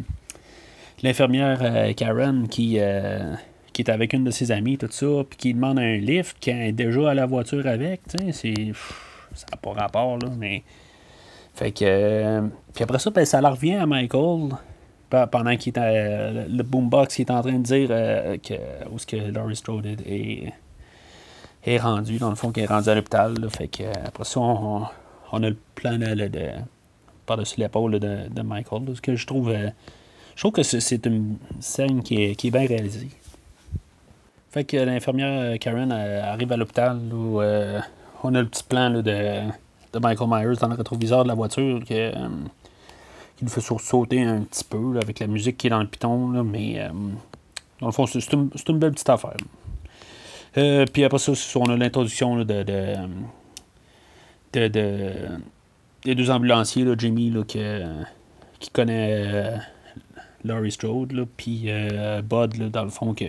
l'infirmière 1.02 1.60
euh, 1.62 1.94
Karen 1.94 2.48
qui, 2.48 2.78
euh, 2.80 3.34
qui 3.74 3.82
est 3.84 3.90
avec 3.90 4.14
une 4.14 4.26
de 4.26 4.32
ses 4.32 4.52
amies, 4.52 4.78
tout 4.78 4.90
ça, 4.92 5.08
puis 5.30 5.38
qui 5.38 5.54
demande 5.54 5.80
un 5.80 5.98
lift, 5.98 6.38
qui 6.40 6.50
est 6.50 6.74
déjà 6.74 7.12
à 7.12 7.14
la 7.14 7.26
voiture 7.26 7.66
avec. 7.66 8.02
C'est, 8.32 8.74
ça 9.34 9.46
n'a 9.52 9.58
pas 9.58 9.72
rapport, 9.72 10.18
là, 10.18 10.30
mais. 10.38 10.64
Fait 11.56 11.72
que. 11.72 11.84
Euh, 11.84 12.42
puis 12.74 12.84
après 12.84 13.00
ça, 13.00 13.10
ben, 13.12 13.26
ça 13.26 13.40
leur 13.42 13.54
revient 13.54 13.76
à 13.76 13.86
Michael 13.86 14.52
pendant 15.10 15.56
qu'il 15.58 15.72
était 15.72 16.48
le 16.48 16.64
boombox 16.64 17.16
qui 17.16 17.24
est 17.24 17.32
en 17.32 17.42
train 17.42 17.54
de 17.54 17.64
dire 17.64 17.88
euh, 17.92 18.38
que 18.38 18.54
où 18.92 18.96
est-ce 18.96 19.08
que 19.08 19.16
Laurie 19.16 19.56
Strode 19.56 19.86
est, 20.06 20.54
est, 21.66 21.78
rendu 21.78 22.20
dans 22.20 22.30
le 22.30 22.36
fond 22.36 22.52
qu'il 22.52 22.64
est 22.64 22.68
rendu 22.68 22.90
à 22.90 22.96
l'hôpital 22.96 23.36
fait 23.50 23.68
que 23.68 23.84
après 24.06 24.24
ça 24.24 24.40
on, 24.40 24.86
on, 25.32 25.44
a 25.44 25.50
le 25.50 25.58
plan 25.76 25.98
de, 25.98 26.30
par-dessus 27.26 27.60
l'épaule 27.60 28.00
de, 28.00 28.30
de, 28.30 28.42
Michael 28.42 28.84
ce 28.96 29.02
que 29.02 29.16
je 29.16 29.26
trouve 29.26 29.50
euh, 29.50 29.70
je 30.36 30.42
trouve 30.42 30.52
que 30.52 30.64
c'est 30.64 31.06
une 31.06 31.38
scène 31.60 32.02
qui 32.02 32.24
est, 32.24 32.36
qui 32.36 32.48
est 32.48 32.52
bien 32.52 32.66
réalisée. 32.66 33.10
Fait 34.52 34.64
que 34.64 34.78
l'infirmière 34.78 35.60
Karen 35.60 35.92
arrive 35.92 36.54
à 36.54 36.56
l'hôpital 36.56 36.98
où 37.12 37.42
on 37.42 38.36
a 38.36 38.42
le 38.42 38.48
petit 38.48 38.64
plan 38.64 38.90
de, 38.90 39.02
de, 39.02 40.00
Michael 40.00 40.30
Myers 40.30 40.56
dans 40.62 40.70
le 40.70 40.76
rétroviseur 40.76 41.24
de 41.24 41.28
la 41.28 41.34
voiture 41.34 41.84
qui, 41.84 41.94
qui 43.40 43.46
nous 43.46 43.52
fait 43.52 43.62
sauter 43.62 44.22
un 44.22 44.42
petit 44.42 44.64
peu 44.64 45.00
avec 45.02 45.20
la 45.20 45.28
musique 45.28 45.58
qui 45.58 45.68
est 45.68 45.70
dans 45.70 45.80
le 45.80 45.88
piton, 45.88 46.44
mais 46.44 46.88
dans 47.80 47.88
le 47.88 47.92
fond, 47.92 48.06
c'est 48.06 48.34
une, 48.34 48.50
belle 48.78 48.92
petite 48.92 49.10
affaire. 49.10 49.38
puis 50.54 51.04
après 51.04 51.20
ça, 51.20 51.34
on 51.56 51.66
a 51.66 51.78
l'introduction 51.78 52.38
de, 52.38 52.44
de, 52.44 52.96
de, 54.54 54.68
de, 54.68 55.12
des 56.04 56.16
deux 56.16 56.30
ambulanciers, 56.30 56.84
là, 56.84 56.96
Jimmy, 56.98 57.30
là, 57.30 57.44
qui, 57.44 57.60
qui 58.60 58.70
connaît 58.70 59.60
Laurie 60.44 60.72
Strode, 60.72 61.28
puis 61.38 61.64
euh, 61.68 62.22
Bud, 62.22 62.58
là, 62.58 62.70
dans 62.70 62.84
le 62.84 62.90
fond, 62.90 63.14
que 63.14 63.26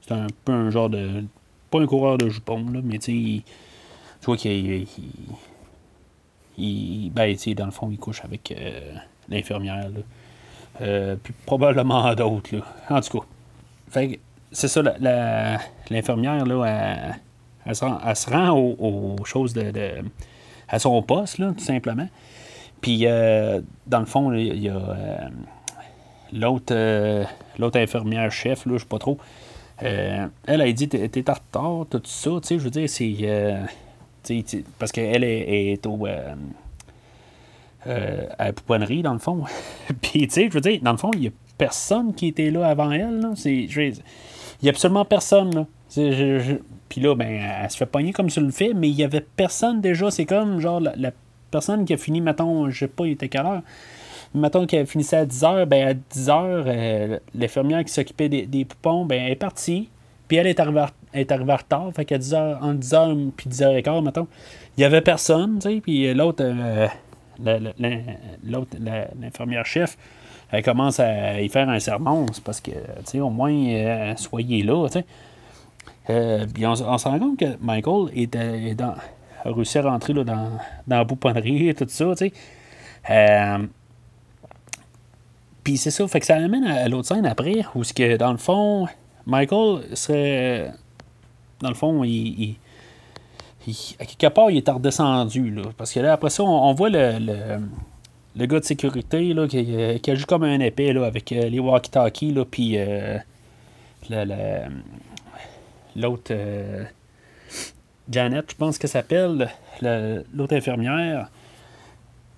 c'est 0.00 0.12
un 0.12 0.26
peu 0.44 0.52
un 0.52 0.70
genre 0.70 0.90
de. 0.90 1.24
Pas 1.70 1.80
un 1.80 1.86
coureur 1.86 2.18
de 2.18 2.28
jupons, 2.28 2.70
là, 2.70 2.80
mais 2.82 2.98
tu 2.98 3.42
vois 4.24 4.36
qu'il. 4.36 4.86
Il, 6.56 7.10
ben, 7.10 7.36
dans 7.56 7.64
le 7.64 7.70
fond, 7.72 7.90
il 7.90 7.98
couche 7.98 8.24
avec 8.24 8.52
euh, 8.52 8.94
l'infirmière. 9.28 9.88
Euh, 10.80 11.16
puis 11.22 11.32
probablement 11.46 12.14
d'autres. 12.14 12.56
En 12.88 13.00
tout 13.00 13.20
cas. 13.90 14.00
C'est 14.50 14.68
ça, 14.68 14.82
l'infirmière, 15.90 16.46
là, 16.46 17.14
elle, 17.64 17.74
se 17.74 18.30
rend, 18.30 18.50
aux, 18.58 19.16
choses 19.24 19.52
de, 19.52 19.70
de, 19.70 19.90
à 20.68 20.78
son 20.78 21.02
poste, 21.02 21.38
là, 21.38 21.52
tout 21.56 21.64
simplement. 21.64 22.08
Puis, 22.80 23.04
dans 23.04 24.00
le 24.00 24.06
fond, 24.06 24.32
il 24.32 24.62
y 24.62 24.68
a 24.68 25.30
l'autre, 26.34 26.72
euh, 26.74 27.24
l'autre 27.58 27.78
infirmière 27.78 28.30
chef, 28.30 28.66
là, 28.66 28.72
je 28.74 28.78
sais 28.78 28.86
pas 28.86 28.98
trop, 28.98 29.18
euh, 29.82 30.26
elle 30.46 30.60
a 30.60 30.72
dit 30.72 30.88
T'es 30.88 31.30
en 31.30 31.34
retard, 31.34 31.86
tout 31.90 32.02
ça. 32.04 32.30
Tu 32.40 32.48
sais, 32.48 32.58
je 32.58 32.64
veux 32.64 32.70
dire, 32.70 32.88
c'est. 32.88 33.14
Euh, 33.22 33.64
parce 34.78 34.92
qu'elle 34.92 35.24
est, 35.24 35.72
est 35.72 35.86
au. 35.86 36.06
À 37.86 38.46
la 38.46 38.52
pouponnerie, 38.52 39.02
dans 39.02 39.12
le 39.12 39.18
fond. 39.18 39.44
Puis, 40.02 40.26
tu 40.28 40.34
sais, 40.34 40.48
je 40.48 40.54
veux 40.54 40.60
dire, 40.60 40.80
dans 40.82 40.92
le 40.92 40.98
fond, 40.98 41.10
il 41.14 41.20
n'y 41.20 41.26
a 41.28 41.32
personne 41.58 42.14
qui 42.14 42.28
était 42.28 42.50
là 42.50 42.66
avant 42.66 42.90
elle. 42.90 43.20
Il 43.44 43.68
n'y 44.62 44.68
a 44.68 44.70
absolument 44.70 45.04
personne. 45.04 45.54
Là. 45.54 45.66
puis 46.88 47.00
là, 47.00 47.14
ben, 47.14 47.40
elle 47.62 47.70
se 47.70 47.76
fait 47.76 47.86
pogner 47.86 48.12
comme 48.12 48.30
sur 48.30 48.42
le 48.42 48.50
fait, 48.50 48.74
mais 48.74 48.88
il 48.88 48.96
n'y 48.96 49.04
avait 49.04 49.20
personne 49.20 49.80
déjà. 49.80 50.10
C'est 50.10 50.26
comme, 50.26 50.60
genre, 50.60 50.80
la, 50.80 51.12
personne 51.50 51.84
qui 51.84 51.94
a 51.94 51.96
fini, 51.96 52.20
mettons, 52.20 52.68
je 52.70 52.80
sais 52.80 52.88
pas, 52.88 53.06
il 53.06 53.12
était 53.12 53.28
quelle 53.28 53.46
heure 53.46 53.62
mettons 54.34 54.66
qu'elle 54.66 54.86
finissait 54.86 55.16
à 55.16 55.26
10h, 55.26 55.64
ben 55.66 55.88
à 55.88 55.94
10h, 55.94 56.64
euh, 56.66 57.18
l'infirmière 57.34 57.84
qui 57.84 57.92
s'occupait 57.92 58.28
des, 58.28 58.64
poupons, 58.64 59.06
ben 59.06 59.22
elle 59.22 59.32
est 59.32 59.36
partie. 59.36 59.88
Puis 60.26 60.38
elle 60.38 60.46
est 60.46 60.58
arrivée, 60.58 60.86
est 61.12 61.30
arrivée 61.30 61.52
en 61.52 61.56
retard. 61.56 61.90
Fait 61.94 62.04
qu'à 62.04 62.18
10h, 62.18 62.58
entre 62.60 62.80
10h 62.80 63.76
et 63.76 63.82
10h15, 63.82 64.04
mettons, 64.04 64.26
il 64.76 64.80
n'y 64.80 64.84
avait 64.84 65.02
personne, 65.02 65.58
tu 65.60 65.68
sais. 65.68 65.80
Puis 65.80 66.12
l'autre, 66.14 66.42
euh, 66.44 66.88
l'infirmière 67.38 69.66
chef, 69.66 69.96
elle 70.50 70.62
commence 70.62 71.00
à 71.00 71.40
y 71.40 71.48
faire 71.48 71.68
un 71.68 71.80
sermon. 71.80 72.26
C'est 72.32 72.44
parce 72.44 72.60
que, 72.60 72.70
tu 72.70 72.76
sais, 73.04 73.20
au 73.20 73.30
moins, 73.30 73.52
euh, 73.52 74.14
soyez 74.16 74.62
là, 74.62 74.88
tu 74.88 75.00
sais. 76.06 76.46
puis 76.52 76.66
on, 76.66 76.74
se 76.74 76.82
rend 76.82 77.18
compte 77.18 77.38
que 77.38 77.56
Michael 77.60 78.10
est, 78.14 78.74
dans, 78.74 78.94
a 79.44 79.52
réussi 79.52 79.78
à 79.78 79.82
rentrer 79.82 80.12
là, 80.12 80.24
dans, 80.24 80.50
dans 80.86 80.98
la 80.98 81.04
bouponnerie 81.04 81.68
et 81.68 81.74
tout 81.74 81.86
ça, 81.88 82.14
tu 82.16 82.28
sais. 82.28 82.32
Puis 85.64 85.78
c'est 85.78 85.90
ça, 85.90 86.06
fait 86.06 86.20
que 86.20 86.26
ça 86.26 86.36
amène 86.36 86.64
à, 86.64 86.86
l'autre 86.88 87.08
scène 87.08 87.24
après, 87.24 87.64
où 87.74 87.82
ce 87.82 87.94
que 87.94 88.18
dans 88.18 88.32
le 88.32 88.38
fond, 88.38 88.86
Michael 89.26 89.96
serait. 89.96 90.70
Dans 91.60 91.70
le 91.70 91.74
fond, 91.74 92.04
il, 92.04 92.56
à 93.98 94.04
quelque 94.04 94.32
part, 94.32 94.50
il 94.50 94.58
est 94.58 94.68
redescendu. 94.68 95.50
Là, 95.50 95.62
parce 95.76 95.92
que 95.92 96.00
là, 96.00 96.12
après 96.12 96.30
ça, 96.30 96.42
on, 96.42 96.72
voit 96.74 96.90
le, 96.90 97.18
le, 98.36 98.46
gars 98.46 98.60
de 98.60 98.64
sécurité 98.64 99.32
là, 99.32 99.46
qui, 99.46 99.66
qui 100.00 100.10
agit 100.10 100.24
comme 100.24 100.44
un 100.44 100.60
épée 100.60 100.92
là, 100.92 101.06
avec 101.06 101.32
euh, 101.32 101.48
les 101.48 101.58
walkie-talkies, 101.58 102.34
puis 102.50 102.74
euh, 102.76 103.18
l'autre. 105.96 106.30
Euh, 106.30 106.84
Janet, 108.10 108.44
je 108.50 108.56
pense 108.56 108.76
qu'elle 108.76 108.90
s'appelle, 108.90 109.50
l'autre 109.80 110.54
infirmière. 110.54 111.30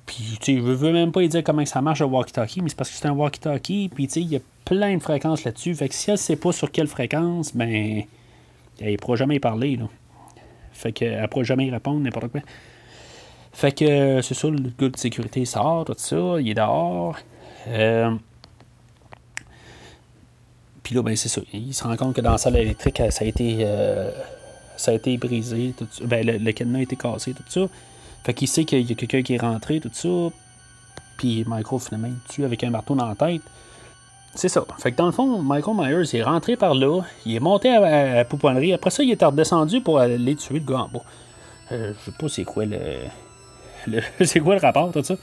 Puis, 0.07 0.39
tu 0.41 0.55
sais, 0.55 0.57
je 0.59 0.61
veux 0.61 0.93
même 0.93 1.11
pas 1.11 1.27
dire 1.27 1.43
comment 1.43 1.67
ça 1.67 1.83
marche 1.83 1.99
le 1.99 2.07
walkie-talkie, 2.07 2.63
mais 2.63 2.69
c'est 2.69 2.77
parce 2.77 2.91
que 2.91 2.97
c'est 2.97 3.09
un 3.09 3.15
walkie-talkie, 3.15 3.89
puis, 3.93 4.07
tu 4.07 4.13
sais, 4.13 4.21
il 4.21 4.29
y 4.29 4.37
a 4.37 4.41
plein 4.65 4.97
de 4.97 5.03
fréquences 5.03 5.43
là-dessus. 5.43 5.75
Fait 5.75 5.89
que 5.89 5.95
si 5.95 6.13
elle 6.13 6.19
sait 6.19 6.37
pas 6.37 6.53
sur 6.53 6.71
quelle 6.71 6.87
fréquence, 6.87 7.57
ben, 7.57 8.05
elle 8.81 8.97
pourra 8.99 9.17
jamais 9.17 9.37
y 9.37 9.41
parler, 9.41 9.77
là. 9.77 9.89
Fait 10.77 10.93
qu'elle 10.93 11.21
ne 11.21 11.27
pourra 11.27 11.45
jamais 11.45 11.67
y 11.67 11.71
répondre, 11.71 12.01
n'importe 12.01 12.29
quoi. 12.29 12.41
Fait 13.53 13.73
que, 13.73 14.21
c'est 14.21 14.35
ça, 14.35 14.49
le 14.49 14.59
gars 14.79 14.89
de 14.89 14.97
sécurité 14.97 15.45
sort, 15.45 15.87
tout 15.87 15.95
ça, 15.97 16.37
il 16.39 16.51
est 16.51 16.55
dehors. 16.55 17.17
Euh, 17.69 18.15
puis 20.83 20.95
là, 20.95 21.03
ben, 21.03 21.17
c'est 21.17 21.31
ça. 21.31 21.41
Il 21.53 21.73
se 21.73 21.83
rend 21.83 21.97
compte 21.97 22.15
que 22.15 22.21
dans 22.21 22.33
la 22.33 22.39
salle 22.39 22.57
électrique, 22.57 23.03
ça 23.11 23.25
a 23.25 23.27
été, 23.27 23.59
euh, 23.61 24.11
ça 24.77 24.91
a 24.91 24.95
été 24.95 25.17
brisé. 25.17 25.73
Ben, 26.05 26.25
le, 26.25 26.37
le 26.37 26.53
cadenas 26.53 26.81
a 26.81 26.83
été 26.83 26.97
cassé, 26.97 27.33
tout 27.33 27.43
ça. 27.49 27.67
Fait 28.25 28.35
qu'il 28.35 28.49
sait 28.49 28.65
qu'il 28.65 28.89
y 28.89 28.93
a 28.93 28.95
quelqu'un 28.95 29.23
qui 29.23 29.35
est 29.35 29.41
rentré, 29.41 29.81
tout 29.81 29.91
ça. 29.93 30.09
Puis 31.17 31.45
Michael, 31.47 31.81
finalement, 31.81 32.09
il 32.09 32.33
tue 32.33 32.45
avec 32.45 32.63
un 32.63 32.71
marteau 32.71 32.95
dans 32.95 33.09
la 33.09 33.15
tête. 33.15 33.43
C'est 34.37 34.49
ça. 34.49 34.65
Fait 34.79 34.93
que 34.93 34.97
dans 34.97 35.07
le 35.07 35.13
fond, 35.13 35.43
Michael 35.43 35.75
Myers 35.77 36.17
est 36.17 36.23
rentré 36.23 36.57
par 36.57 36.75
là, 36.75 37.03
il 37.25 37.35
est 37.35 37.41
monté 37.41 37.71
à, 37.71 38.15
la 38.15 38.25
pouponnerie. 38.25 38.73
Après 38.73 38.91
ça, 38.91 39.03
il 39.03 39.11
est 39.11 39.23
redescendu 39.23 39.81
pour 39.81 39.99
aller 39.99 40.37
tuer 40.37 40.61
le 40.61 40.67
gars 40.67 40.81
en 40.81 40.89
bas. 40.89 41.03
Euh, 41.73 41.93
je 41.99 42.05
sais 42.05 42.17
pas 42.17 42.29
c'est 42.29 42.45
quoi 42.45 42.65
le. 42.65 42.79
c'est 44.25 44.41
quoi 44.41 44.55
le 44.55 44.61
rapport, 44.61 44.93
tout 44.93 45.03
ça. 45.03 45.15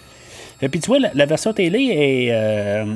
Et 0.62 0.70
puis 0.70 0.80
tu 0.80 0.88
vois, 0.88 1.00
la, 1.00 1.26
version 1.26 1.54
télé 1.54 1.80
est. 1.80 2.34
Euh, 2.34 2.94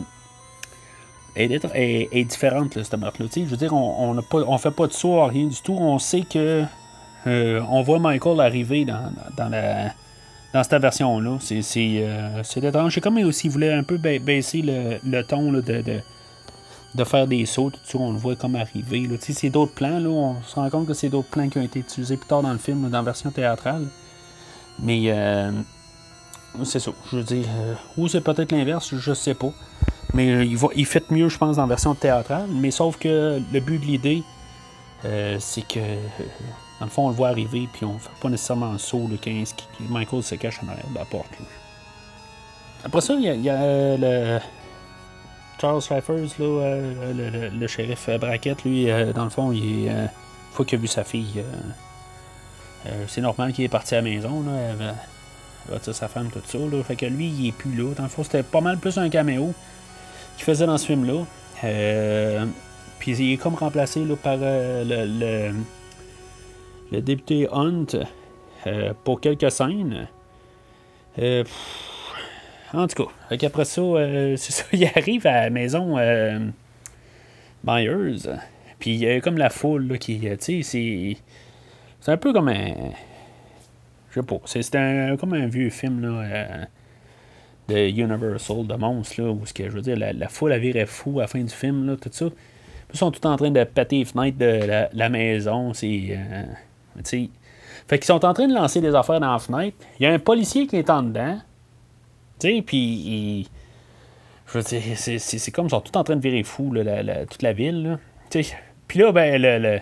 est, 1.36 2.26
différente, 2.26 2.76
là, 2.76 2.84
cette 2.84 3.00
meurtre-là. 3.00 3.30
Je 3.36 3.42
veux 3.42 3.58
dire, 3.58 3.74
on 3.74 4.16
ne 4.16 4.22
on 4.32 4.58
fait 4.58 4.72
pas 4.72 4.88
de 4.88 4.94
saut, 4.94 5.24
rien 5.26 5.46
du 5.46 5.62
tout. 5.62 5.78
On 5.80 6.00
sait 6.00 6.22
que 6.22 6.64
euh, 7.28 7.62
on 7.70 7.82
voit 7.82 8.00
Michael 8.00 8.40
arriver 8.40 8.86
dans, 8.86 9.12
dans, 9.36 9.50
la, 9.50 9.92
dans 10.54 10.64
cette 10.64 10.82
version-là. 10.82 11.38
C'est, 11.40 11.62
c'est, 11.62 12.00
euh, 12.02 12.42
étrange. 12.62 12.94
C'est 12.94 13.02
comme 13.02 13.32
s'il 13.32 13.52
voulait 13.52 13.74
un 13.74 13.84
peu 13.84 13.98
baisser 13.98 14.62
le, 14.64 15.22
ton 15.24 15.52
de, 15.52 15.62
de, 15.62 17.04
faire 17.04 17.28
des 17.28 17.46
sauts. 17.46 17.72
Tout 17.72 17.98
on 17.98 18.12
le 18.12 18.18
voit 18.18 18.36
comme 18.36 18.56
arriver. 18.56 19.10
C'est 19.20 19.50
d'autres 19.50 19.74
plans. 19.74 20.00
Là, 20.00 20.10
on 20.10 20.42
se 20.44 20.56
rend 20.56 20.70
compte 20.70 20.88
que 20.88 20.94
c'est 20.94 21.10
d'autres 21.10 21.30
plans 21.30 21.50
qui 21.50 21.58
ont 21.58 21.64
été 21.64 21.80
utilisés 21.80 22.18
plus 22.18 22.28
tard 22.28 22.42
dans 22.42 22.54
le 22.54 22.58
film, 22.58 22.90
dans 22.90 22.98
la 22.98 23.04
version 23.04 23.32
théâtrale. 23.32 23.88
Mais 24.80 25.04
euh, 25.08 25.52
c'est 26.64 26.80
ça. 26.80 26.92
Je 27.12 27.18
veux 27.18 27.24
dire, 27.24 27.46
ou 27.98 28.08
c'est 28.08 28.22
peut-être 28.22 28.52
l'inverse, 28.52 28.96
je 28.96 29.14
sais 29.14 29.34
pas. 29.34 29.52
Mais 30.14 30.48
il, 30.48 30.58
va, 30.58 30.70
il 30.76 30.86
fait 30.86 31.10
mieux, 31.12 31.28
je 31.28 31.38
pense, 31.38 31.58
dans 31.58 31.64
la 31.64 31.68
version 31.68 31.94
théâtrale. 31.94 32.48
Mais 32.50 32.72
sauf 32.72 32.98
que 32.98 33.42
le 33.52 33.60
but 33.60 33.80
de 33.80 33.86
l'idée, 33.86 34.24
c'est 35.40 35.68
que 35.68 35.80
dans 36.80 36.86
le 36.86 36.92
fond, 36.92 37.06
on 37.08 37.10
le 37.10 37.16
voit 37.16 37.30
arriver, 37.30 37.68
puis 37.72 37.86
on 37.86 37.98
fait 37.98 38.10
pas 38.22 38.30
nécessairement 38.30 38.68
un 38.68 38.78
saut 38.78 39.08
de 39.08 39.16
15 39.16 39.54
qui 39.54 39.66
Michael 39.90 40.22
se 40.22 40.36
cache 40.36 40.60
en 40.64 40.68
arrière 40.68 40.86
la 40.94 41.06
porte. 41.06 41.32
Après 42.84 43.02
ça, 43.02 43.16
il 43.16 43.24
y 43.24 43.50
a, 43.50 43.54
euh, 43.56 43.98
le 43.98 44.40
Charles 45.60 45.82
là, 45.90 46.46
euh, 46.46 47.52
le, 47.52 47.68
shérif 47.68 48.10
Brackett, 48.20 48.64
lui, 48.64 48.92
euh, 48.92 49.12
dans 49.12 49.24
le 49.24 49.32
fond, 49.32 49.52
il 49.52 49.88
est, 49.88 50.66
qu'il 50.66 50.78
a 50.78 50.82
vu 50.82 50.88
sa 50.88 51.04
fille, 51.04 51.44
c'est 53.08 53.22
normal 53.22 53.54
qu'il 53.54 53.66
est 53.66 53.70
parti 53.70 53.96
à 53.96 53.98
la 53.98 54.04
maison. 54.04 54.44
Là, 54.44 54.96
avec, 55.70 55.84
sa 55.94 56.08
femme, 56.08 56.30
tout 56.32 56.40
ça. 56.46 56.58
Là, 56.58 56.82
fait 56.84 56.96
que 56.96 57.06
lui, 57.06 57.28
il 57.28 57.48
est 57.50 57.52
plus 57.52 57.76
là. 57.76 57.94
Dans 57.96 58.04
le 58.04 58.10
fond, 58.10 58.24
c'était 58.24 58.44
pas 58.44 58.62
mal 58.62 58.78
plus 58.78 58.98
un 58.98 59.10
caméo 59.10 59.54
qu'il 60.38 60.46
faisait 60.46 60.66
dans 60.66 60.78
ce 60.78 60.86
film-là. 60.86 61.26
puis 63.00 63.18
il 63.18 63.34
est 63.34 63.38
comme 63.38 63.56
remplacé 63.56 64.06
là, 64.06 64.16
par 64.16 64.38
le 64.38 65.06
le 65.06 65.54
député 66.92 67.48
Hunt 67.52 67.86
euh, 68.66 68.94
pour 69.04 69.22
quelques 69.22 69.52
scènes. 69.52 70.08
Euh, 71.20 71.44
en 72.74 72.88
tout 72.88 73.06
cas, 73.06 73.46
après 73.46 73.66
ça, 73.66 73.82
euh, 73.82 74.36
c'est 74.38 74.52
ça, 74.52 74.66
il 74.74 74.86
arrive 74.86 75.26
à 75.28 75.44
la 75.44 75.50
maison 75.50 75.98
Myers. 77.64 78.30
Puis 78.80 78.92
il 78.92 78.98
y 78.98 79.10
a 79.10 79.22
comme 79.22 79.38
la 79.38 79.50
foule 79.50 79.98
qui, 80.00 80.20
tu 80.20 80.38
sais, 80.40 80.62
c'est. 80.62 81.18
C'est 82.00 82.12
un 82.12 82.18
peu 82.18 82.32
comme 82.32 82.50
un. 82.50 82.74
Je 84.12 84.22
sais 84.22 84.26
pas. 84.26 84.40
C'est 84.46 84.76
un, 84.76 85.18
comme 85.18 85.34
un 85.34 85.48
vieux 85.48 85.70
film 85.70 86.02
là, 86.02 86.68
de 87.68 87.90
Universal, 87.90 88.68
de 88.68 88.76
monstres, 88.76 89.22
là, 89.22 89.32
où 89.32 89.46
ce 89.46 89.54
que 89.54 89.66
je 89.66 89.72
veux 89.72 89.82
dire, 89.82 89.98
la, 89.98 90.30
foule 90.30 90.54
a 90.54 90.60
viré 90.60 90.86
fou 90.86 91.20
à 91.20 91.24
la 91.24 91.28
fin 91.28 91.42
du 91.42 91.54
film, 91.54 91.86
là, 91.88 91.96
tout 91.98 92.10
ça. 92.12 92.28
Ils 92.94 92.98
sont 92.98 93.12
tout 93.12 93.26
en 93.28 93.36
train 93.36 93.52
de 93.52 93.64
péter 93.64 94.00
les 94.00 94.06
fenêtres 94.06 94.38
de 94.38 94.88
la, 94.94 95.10
maison. 95.10 95.74
C'est. 95.74 96.18
T'sais. 97.04 97.30
Fait 97.88 97.98
qu'ils 98.00 98.06
sont 98.06 98.26
en 98.26 98.34
train 98.34 98.48
de 98.48 98.54
lancer 98.54 98.82
des 98.82 98.94
affaires 98.96 99.20
dans 99.20 99.32
la 99.32 99.40
fenêtre. 99.40 99.78
Il 100.00 100.04
y 100.04 100.06
a 100.06 100.12
un 100.12 100.20
policier 100.20 100.68
qui 100.68 100.76
est 100.76 100.90
en 100.90 101.04
dedans. 101.04 101.40
Puis 102.40 103.48
Je 104.54 104.60
c'est 104.60 105.52
comme 105.52 105.68
ils 105.68 105.70
sont 105.70 105.82
tous 105.82 105.98
en 105.98 106.04
train 106.04 106.16
de 106.16 106.22
virer 106.22 106.44
fou, 106.44 106.74
toute 107.30 107.42
la 107.42 107.54
ville. 107.54 108.00
Puis 108.30 109.00
là, 109.00 109.12
ben, 109.12 109.42
le, 109.42 109.82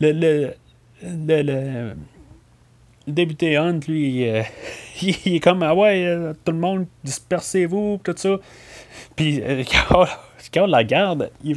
le, 0.00 0.12
le, 0.12 0.52
le, 1.02 1.42
le, 1.42 1.94
député 3.06 3.56
Hunt, 3.56 3.80
lui, 3.88 4.28
euh, 4.28 4.42
il, 5.02 5.34
est 5.34 5.40
comme, 5.40 5.62
ah 5.62 5.74
ouais, 5.74 6.06
euh, 6.06 6.32
tout 6.44 6.52
le 6.52 6.58
monde, 6.58 6.86
dispersez-vous, 7.04 8.00
tout 8.02 8.14
ça. 8.16 8.36
Puis, 9.16 9.40
euh, 9.42 9.64
quand, 9.88 10.06
on 10.62 10.66
la 10.66 10.84
garde, 10.84 11.30
il, 11.42 11.56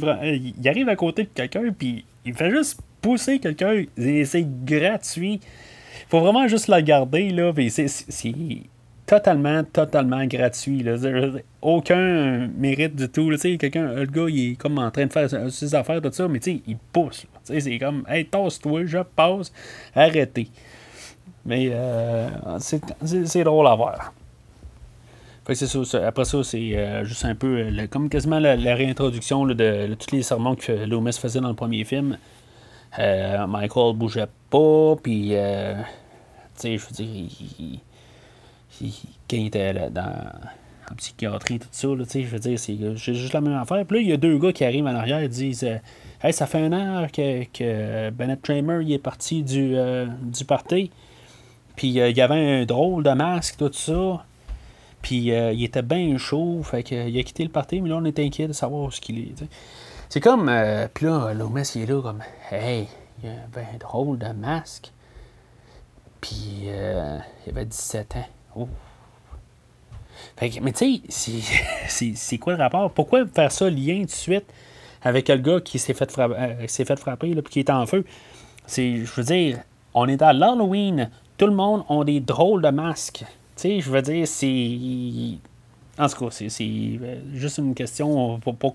il, 0.58 0.68
arrive 0.68 0.88
à 0.88 0.96
côté 0.96 1.24
de 1.24 1.28
quelqu'un, 1.28 1.72
puis 1.76 2.04
il 2.24 2.34
fait 2.34 2.50
juste 2.50 2.80
pousser 3.00 3.38
quelqu'un. 3.38 3.84
C'est 3.96 4.64
gratuit. 4.64 5.40
faut 6.08 6.20
vraiment 6.20 6.48
juste 6.48 6.68
la 6.68 6.82
garder, 6.82 7.30
là. 7.30 7.52
c'est 7.68 8.32
totalement, 9.06 9.62
totalement 9.64 10.24
gratuit. 10.26 10.82
Là. 10.82 10.96
Aucun 11.60 12.48
mérite 12.56 12.96
du 12.96 13.08
tout. 13.08 13.30
Quelqu'un, 13.36 13.92
le 13.94 14.06
gars, 14.06 14.26
il 14.28 14.52
est 14.52 14.54
comme 14.56 14.78
en 14.78 14.90
train 14.90 15.06
de 15.06 15.12
faire 15.12 15.28
ses 15.50 15.74
affaires, 15.74 16.00
tout 16.00 16.12
ça, 16.12 16.28
mais 16.28 16.40
il 16.44 16.76
pousse. 16.92 17.26
C'est 17.42 17.78
comme, 17.78 18.04
hey, 18.08 18.24
tasse-toi, 18.24 18.86
je 18.86 18.98
passe, 18.98 19.52
arrêtez. 19.94 20.48
Mais 21.44 21.68
euh, 21.72 22.28
c'est 22.58 23.44
drôle 23.44 23.66
à 23.66 23.74
voir. 23.74 24.14
Après 25.46 26.24
ça, 26.24 26.44
c'est 26.44 26.76
euh, 26.76 27.04
juste 27.04 27.24
un 27.24 27.34
peu 27.34 27.66
comme 27.90 28.08
quasiment 28.08 28.38
la, 28.38 28.54
réintroduction 28.74 29.46
de, 29.46 29.94
tous 29.94 30.14
les 30.14 30.22
sermons 30.22 30.54
que 30.54 30.72
Loomis 30.72 31.12
faisait 31.12 31.40
dans 31.40 31.48
le 31.48 31.54
premier 31.54 31.84
film. 31.84 32.18
Euh, 32.98 33.46
Michael 33.46 33.94
bougeait 33.94 34.28
pas, 34.50 34.96
puis, 35.02 35.30
tu 35.30 35.36
sais, 36.54 36.78
je 36.78 36.86
veux 36.86 36.92
dire, 36.92 37.30
il, 37.58 37.80
il 38.80 39.46
était 39.46 39.72
là, 39.72 39.90
dans, 39.90 40.22
en 40.90 40.94
psychiatrie, 40.96 41.58
tout 41.58 41.68
ça, 41.70 41.88
là, 41.88 42.04
je 42.12 42.20
veux 42.20 42.38
dire, 42.38 42.58
c'est 42.58 43.14
juste 43.14 43.32
la 43.32 43.40
même 43.40 43.54
affaire. 43.54 43.84
Puis 43.84 43.98
là, 43.98 44.02
il 44.02 44.08
y 44.08 44.12
a 44.12 44.16
deux 44.16 44.38
gars 44.38 44.52
qui 44.52 44.64
arrivent 44.64 44.86
en 44.86 44.94
arrière 44.94 45.20
et 45.20 45.28
disent 45.28 45.66
Hey, 46.22 46.32
ça 46.32 46.46
fait 46.46 46.58
un 46.58 46.72
an 46.72 47.06
que, 47.12 47.44
que 47.52 48.10
Bennett 48.10 48.40
Tramer 48.40 48.82
il 48.82 48.92
est 48.92 48.98
parti 48.98 49.42
du, 49.42 49.76
du 50.22 50.44
party. 50.46 50.90
Puis 51.76 52.00
euh, 52.00 52.10
il 52.10 52.16
y 52.16 52.20
avait 52.20 52.60
un 52.60 52.64
drôle 52.64 53.02
de 53.02 53.10
masque, 53.10 53.56
tout 53.58 53.70
ça. 53.72 54.24
Puis 55.04 55.32
euh, 55.32 55.52
il 55.52 55.62
était 55.62 55.82
bien 55.82 56.16
chaud, 56.16 56.62
fait 56.62 56.82
qu'il 56.82 57.18
a 57.18 57.22
quitté 57.22 57.44
le 57.44 57.50
party, 57.50 57.82
mais 57.82 57.90
là 57.90 57.96
on 57.98 58.04
est 58.06 58.18
inquiet 58.18 58.48
de 58.48 58.54
savoir 58.54 58.90
ce 58.90 59.02
qu'il 59.02 59.18
est. 59.18 59.34
C'est 60.08 60.20
comme, 60.20 60.48
euh, 60.48 60.88
puis 60.92 61.04
là, 61.04 61.34
Lomas 61.34 61.72
il 61.74 61.82
est 61.82 61.86
là 61.86 62.00
comme, 62.00 62.22
hey, 62.50 62.88
il 63.22 63.28
avait 63.28 63.66
un 63.74 63.76
drôle 63.78 64.18
de 64.18 64.28
masque. 64.28 64.92
Puis 66.22 66.62
il 66.64 67.50
avait 67.50 67.66
17 67.66 68.16
ans. 68.16 68.68
Fait 70.38 70.48
que, 70.48 70.60
mais 70.60 70.72
tu 70.72 71.02
sais, 71.10 71.42
c'est 72.14 72.38
quoi 72.38 72.54
le 72.54 72.62
rapport? 72.62 72.90
Pourquoi 72.90 73.26
faire 73.26 73.52
ça 73.52 73.68
lien 73.68 74.00
tout 74.00 74.06
de 74.06 74.10
suite 74.10 74.46
avec 75.02 75.28
le 75.28 75.36
gars 75.36 75.60
qui 75.60 75.78
s'est 75.78 75.92
fait 75.92 76.10
frapper, 76.10 77.42
qui 77.50 77.60
est 77.60 77.68
en 77.68 77.84
feu? 77.84 78.06
Je 78.66 79.04
veux 79.14 79.24
dire, 79.24 79.58
on 79.92 80.08
est 80.08 80.22
à 80.22 80.32
l'Halloween 80.32 81.10
tout 81.36 81.46
le 81.46 81.54
monde 81.54 81.84
a 81.88 82.04
des 82.04 82.20
drôles 82.20 82.62
de 82.62 82.70
masques. 82.70 83.24
Je 83.62 83.90
veux 83.90 84.02
dire, 84.02 84.26
c'est. 84.26 85.38
En 85.98 86.08
tout 86.08 86.24
cas, 86.24 86.30
c'est 86.30 86.48
euh, 86.60 87.20
juste 87.34 87.58
une 87.58 87.74
question 87.74 88.38
pour 88.40 88.56
pas 88.56 88.70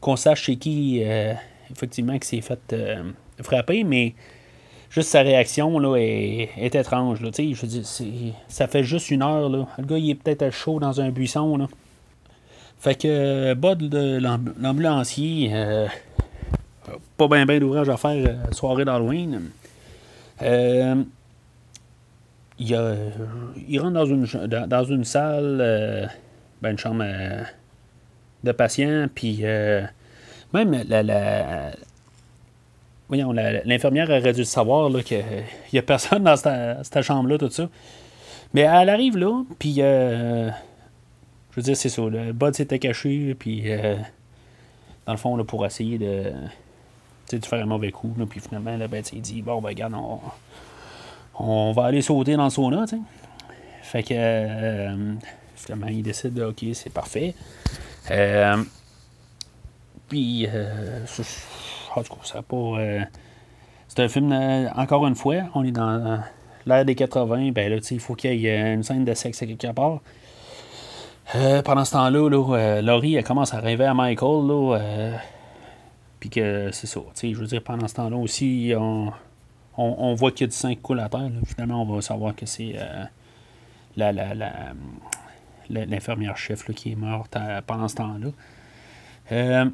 qu'on 0.00 0.16
sache 0.16 0.42
chez 0.42 0.56
qui, 0.56 1.00
euh, 1.04 1.32
effectivement, 1.70 2.18
qui 2.18 2.26
s'est 2.26 2.40
fait 2.40 2.60
euh, 2.72 3.04
frapper, 3.40 3.84
mais 3.84 4.14
juste 4.90 5.10
sa 5.10 5.20
réaction 5.20 5.78
là, 5.78 5.96
est, 5.96 6.74
étrange. 6.74 7.20
Je 7.22 7.82
ça 8.48 8.66
fait 8.66 8.82
juste 8.84 9.10
une 9.10 9.22
heure. 9.22 9.48
Là. 9.48 9.66
Le 9.78 9.84
gars, 9.84 9.98
il 9.98 10.10
est 10.10 10.14
peut-être 10.16 10.50
chaud 10.50 10.80
dans 10.80 11.00
un 11.00 11.10
buisson. 11.10 11.56
Là. 11.56 11.68
Fait 12.80 13.00
que 13.00 13.54
Bud, 13.54 13.94
l'ambulancier, 14.60 15.52
pas 17.16 17.28
bien 17.28 17.46
ben 17.46 17.60
d'ouvrage 17.60 17.88
à 17.88 17.96
faire 17.96 18.36
soirée 18.52 18.84
d'Halloween. 18.84 19.50
Euh, 20.42 20.96
il, 22.58 22.76
il 23.68 23.80
rentre 23.80 23.94
dans 23.94 24.06
une, 24.06 24.26
dans, 24.46 24.84
une 24.84 25.04
salle, 25.04 25.58
euh, 25.60 26.06
ben 26.62 26.70
une 26.70 26.78
chambre 26.78 27.02
euh, 27.04 27.42
de 28.44 28.52
patient, 28.52 29.06
puis 29.12 29.40
euh, 29.42 29.82
même 30.52 30.84
la, 30.88 31.72
voyons, 33.08 33.32
l'infirmière 33.32 34.08
aurait 34.08 34.32
dû 34.32 34.44
savoir 34.44 34.90
qu'il 35.02 35.24
n'y 35.72 35.78
a 35.78 35.82
personne 35.82 36.24
dans 36.24 36.36
cette, 36.36 37.02
chambre-là, 37.02 37.38
tout 37.38 37.50
ça. 37.50 37.68
Mais 38.52 38.62
elle 38.62 38.88
arrive 38.88 39.16
là, 39.16 39.42
puis 39.58 39.76
je 39.76 40.50
veux 41.56 41.62
dire, 41.62 41.76
c'est 41.76 41.88
ça. 41.88 42.02
Le 42.02 42.32
bud 42.32 42.54
s'était 42.54 42.78
caché, 42.78 43.34
puis 43.34 43.64
dans 45.06 45.12
le 45.12 45.18
fond, 45.18 45.36
là, 45.36 45.42
pour 45.42 45.66
essayer 45.66 45.98
de, 45.98 46.32
de 47.32 47.44
faire 47.44 47.60
un 47.60 47.66
mauvais 47.66 47.90
coup, 47.90 48.14
puis 48.30 48.38
finalement, 48.38 48.76
là, 48.76 48.86
ben, 48.86 49.02
il 49.12 49.22
dit 49.22 49.42
Bon, 49.42 49.60
ben, 49.60 49.70
regarde, 49.70 49.94
on, 49.94 50.20
on 51.38 51.72
va 51.72 51.84
aller 51.86 52.02
sauter 52.02 52.36
dans 52.36 52.44
le 52.44 52.50
sauna, 52.50 52.84
tu 52.86 52.96
sais. 52.96 53.02
Fait 53.82 54.02
que, 54.02 54.14
euh, 54.16 55.14
finalement, 55.54 55.86
il 55.88 56.02
décide, 56.02 56.34
de, 56.34 56.44
OK, 56.44 56.64
c'est 56.74 56.92
parfait. 56.92 57.34
Euh, 58.10 58.62
puis, 60.08 60.46
euh, 60.52 61.04
en 61.96 62.02
tout 62.02 62.14
cas, 62.14 62.20
ça 62.24 62.42
pas. 62.42 62.56
Euh, 62.56 63.00
c'est 63.88 64.00
un 64.00 64.08
film, 64.08 64.32
encore 64.76 65.06
une 65.06 65.14
fois, 65.14 65.36
on 65.54 65.64
est 65.64 65.70
dans 65.70 66.20
l'ère 66.66 66.84
des 66.84 66.94
80, 66.94 67.52
ben 67.52 67.70
là, 67.70 67.78
tu 67.78 67.84
sais, 67.84 67.94
il 67.94 68.00
faut 68.00 68.14
qu'il 68.14 68.34
y 68.40 68.46
ait 68.46 68.74
une 68.74 68.82
scène 68.82 69.04
de 69.04 69.14
sexe 69.14 69.42
à 69.42 69.46
quelque 69.46 69.72
part. 69.72 70.00
pendant 71.64 71.84
ce 71.84 71.92
temps-là, 71.92 72.28
là, 72.28 72.82
Laurie, 72.82 73.14
elle 73.14 73.24
commence 73.24 73.54
à 73.54 73.60
rêver 73.60 73.84
à 73.84 73.94
Michael, 73.94 74.46
là. 74.46 74.78
puis 76.18 76.30
que 76.30 76.70
c'est 76.72 76.86
ça, 76.86 77.00
tu 77.00 77.06
sais, 77.14 77.34
je 77.34 77.38
veux 77.38 77.46
dire, 77.46 77.62
pendant 77.62 77.86
ce 77.86 77.94
temps-là 77.94 78.16
aussi, 78.16 78.72
on 78.76 79.12
on, 79.76 80.14
voit 80.14 80.30
qu'il 80.30 80.42
y 80.42 80.44
a 80.44 80.46
du 80.48 80.56
sang 80.56 80.74
qui 80.74 81.00
à 81.00 81.08
terre. 81.08 81.30
Finalement, 81.46 81.82
on 81.82 81.94
va 81.94 82.00
savoir 82.00 82.34
que 82.34 82.46
c'est 82.46 82.74
euh, 82.76 83.04
la, 83.96 84.12
l'infirmière 85.68 86.36
chef 86.36 86.64
qui 86.72 86.92
est 86.92 86.96
morte 86.96 87.36
euh, 87.36 87.60
pendant 87.66 87.88
ce 87.88 87.96
temps-là. 87.96 88.28
Euh, 89.32 89.70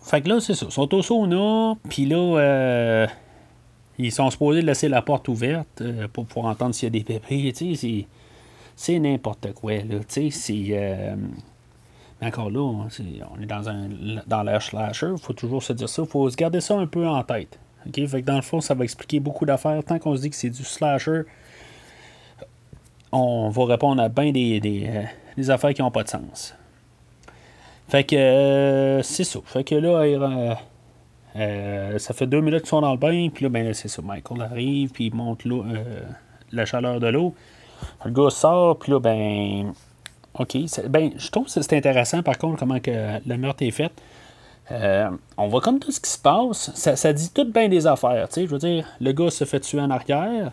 fait 0.00 0.22
que 0.22 0.28
là, 0.28 0.40
c'est 0.40 0.54
ça. 0.54 0.66
Ils 0.66 0.72
sont 0.72 0.94
au 0.94 1.02
sauna, 1.02 1.74
puis 1.88 2.06
là, 2.06 3.06
ils 3.98 4.12
sont 4.12 4.30
supposés 4.30 4.62
laisser 4.62 4.88
la 4.88 5.02
porte 5.02 5.28
ouverte 5.28 5.82
pour 6.12 6.26
pouvoir 6.26 6.52
entendre 6.52 6.74
s'il 6.74 6.86
y 6.86 6.98
a 6.98 7.02
des 7.02 7.04
bébés. 7.04 7.52
C'est, 8.76 8.98
n'importe 9.00 9.52
quoi. 9.54 9.76
Là, 9.78 9.96
c'est, 10.06 10.30
mais 12.20 12.26
encore 12.28 12.50
là, 12.50 12.60
on 12.60 12.88
est 13.40 13.46
dans, 13.46 13.68
un, 13.68 13.88
dans 14.26 14.42
l'air 14.42 14.62
slasher. 14.62 15.10
Il 15.12 15.20
faut 15.20 15.32
toujours 15.32 15.62
se 15.62 15.72
dire 15.72 15.88
ça. 15.88 16.02
Il 16.02 16.08
faut 16.08 16.28
se 16.30 16.36
garder 16.36 16.60
ça 16.60 16.76
un 16.76 16.86
peu 16.86 17.06
en 17.06 17.22
tête. 17.22 17.58
Fait 17.92 18.22
que 18.22 18.26
dans 18.26 18.36
le 18.36 18.42
fond, 18.42 18.60
ça 18.60 18.74
va 18.74 18.84
expliquer 18.84 19.20
beaucoup 19.20 19.46
d'affaires. 19.46 19.82
Tant 19.84 19.98
qu'on 19.98 20.14
se 20.16 20.22
dit 20.22 20.30
que 20.30 20.36
c'est 20.36 20.50
du 20.50 20.64
slasher, 20.64 21.22
on 23.12 23.48
va 23.48 23.64
répondre 23.64 24.02
à 24.02 24.08
bien 24.08 24.32
des, 24.32 24.60
des, 24.60 24.88
euh, 25.38 25.52
affaires 25.52 25.72
qui 25.72 25.82
n'ont 25.82 25.90
pas 25.90 26.02
de 26.02 26.08
sens. 26.08 26.54
Fait 27.88 28.04
que 28.04 28.16
euh, 28.16 29.02
c'est 29.02 29.24
ça. 29.24 29.40
Fait 29.44 29.64
que 29.64 29.74
là, 29.74 30.56
euh, 31.36 31.98
ça 31.98 32.12
fait 32.12 32.26
deux 32.26 32.40
minutes 32.40 32.60
qu'ils 32.60 32.68
sont 32.68 32.82
dans 32.82 32.92
le 32.92 32.98
bain, 32.98 33.28
puis 33.32 33.44
là, 33.44 33.48
ben, 33.48 33.72
c'est 33.72 33.88
ça. 33.88 34.02
Michael 34.02 34.42
arrive, 34.42 34.90
puis 34.90 35.06
il 35.06 35.14
monte 35.14 35.44
la 36.52 36.66
chaleur 36.66 37.00
de 37.00 37.06
l'eau. 37.06 37.34
Le 38.04 38.10
gars 38.10 38.30
sort, 38.30 38.78
puis 38.78 38.92
là, 38.92 39.00
ben. 39.00 39.72
OK. 40.34 40.56
Ben, 40.88 41.12
je 41.16 41.30
trouve 41.30 41.46
que 41.46 41.50
c'est 41.50 41.72
intéressant, 41.72 42.22
par 42.22 42.36
contre, 42.36 42.58
comment 42.58 42.78
que 42.78 42.90
le 43.26 43.36
meurtre 43.38 43.62
est 43.62 43.70
fait. 43.70 43.92
Euh, 44.70 45.10
on 45.36 45.48
voit 45.48 45.60
comme 45.60 45.78
tout 45.78 45.90
ce 45.90 46.00
qui 46.00 46.10
se 46.10 46.18
passe. 46.18 46.70
Ça, 46.74 47.12
dit 47.12 47.30
tout 47.32 47.50
bien 47.50 47.68
des 47.68 47.86
affaires. 47.86 48.28
Je 48.34 48.42
veux 48.42 48.58
dire, 48.58 48.86
le 49.00 49.12
gars 49.12 49.30
se 49.30 49.44
fait 49.44 49.60
tuer 49.60 49.80
en 49.80 49.90
arrière. 49.90 50.52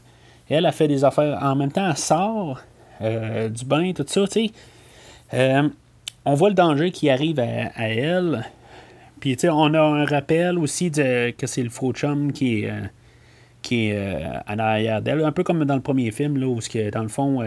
Elle 0.50 0.66
a 0.66 0.72
fait 0.72 0.88
des 0.88 1.04
affaires. 1.04 1.40
En 1.42 1.56
même 1.56 1.72
temps, 1.72 1.90
elle 1.90 1.98
sort 1.98 2.62
euh, 3.02 3.50
du 3.50 3.66
bain, 3.66 3.92
tout 3.94 4.06
ça. 4.08 4.26
Euh, 5.34 5.70
on 6.24 6.34
voit 6.34 6.50
le 6.50 6.56
danger 6.56 6.92
qui 6.92 7.10
arrive 7.10 7.40
à, 7.40 7.90
elle. 7.90 8.46
Puis, 9.20 9.38
on 9.50 9.74
a 9.74 9.82
un 9.82 10.06
rappel 10.06 10.60
aussi 10.60 10.92
de, 10.92 11.32
que 11.32 11.48
c'est 11.48 11.64
le 11.64 11.70
faux 11.70 11.94
chum 11.94 12.32
qui 12.32 12.64
est, 12.64 12.72
est 13.72 14.24
en 14.48 14.60
arrière 14.60 15.02
d'elle. 15.02 15.24
Un 15.24 15.32
peu 15.32 15.44
comme 15.44 15.66
dans 15.66 15.76
le 15.76 15.82
premier 15.82 16.12
film, 16.12 16.38
là, 16.38 16.48
où, 16.48 16.60
dans 16.92 17.02
le 17.02 17.10
fond, 17.10 17.44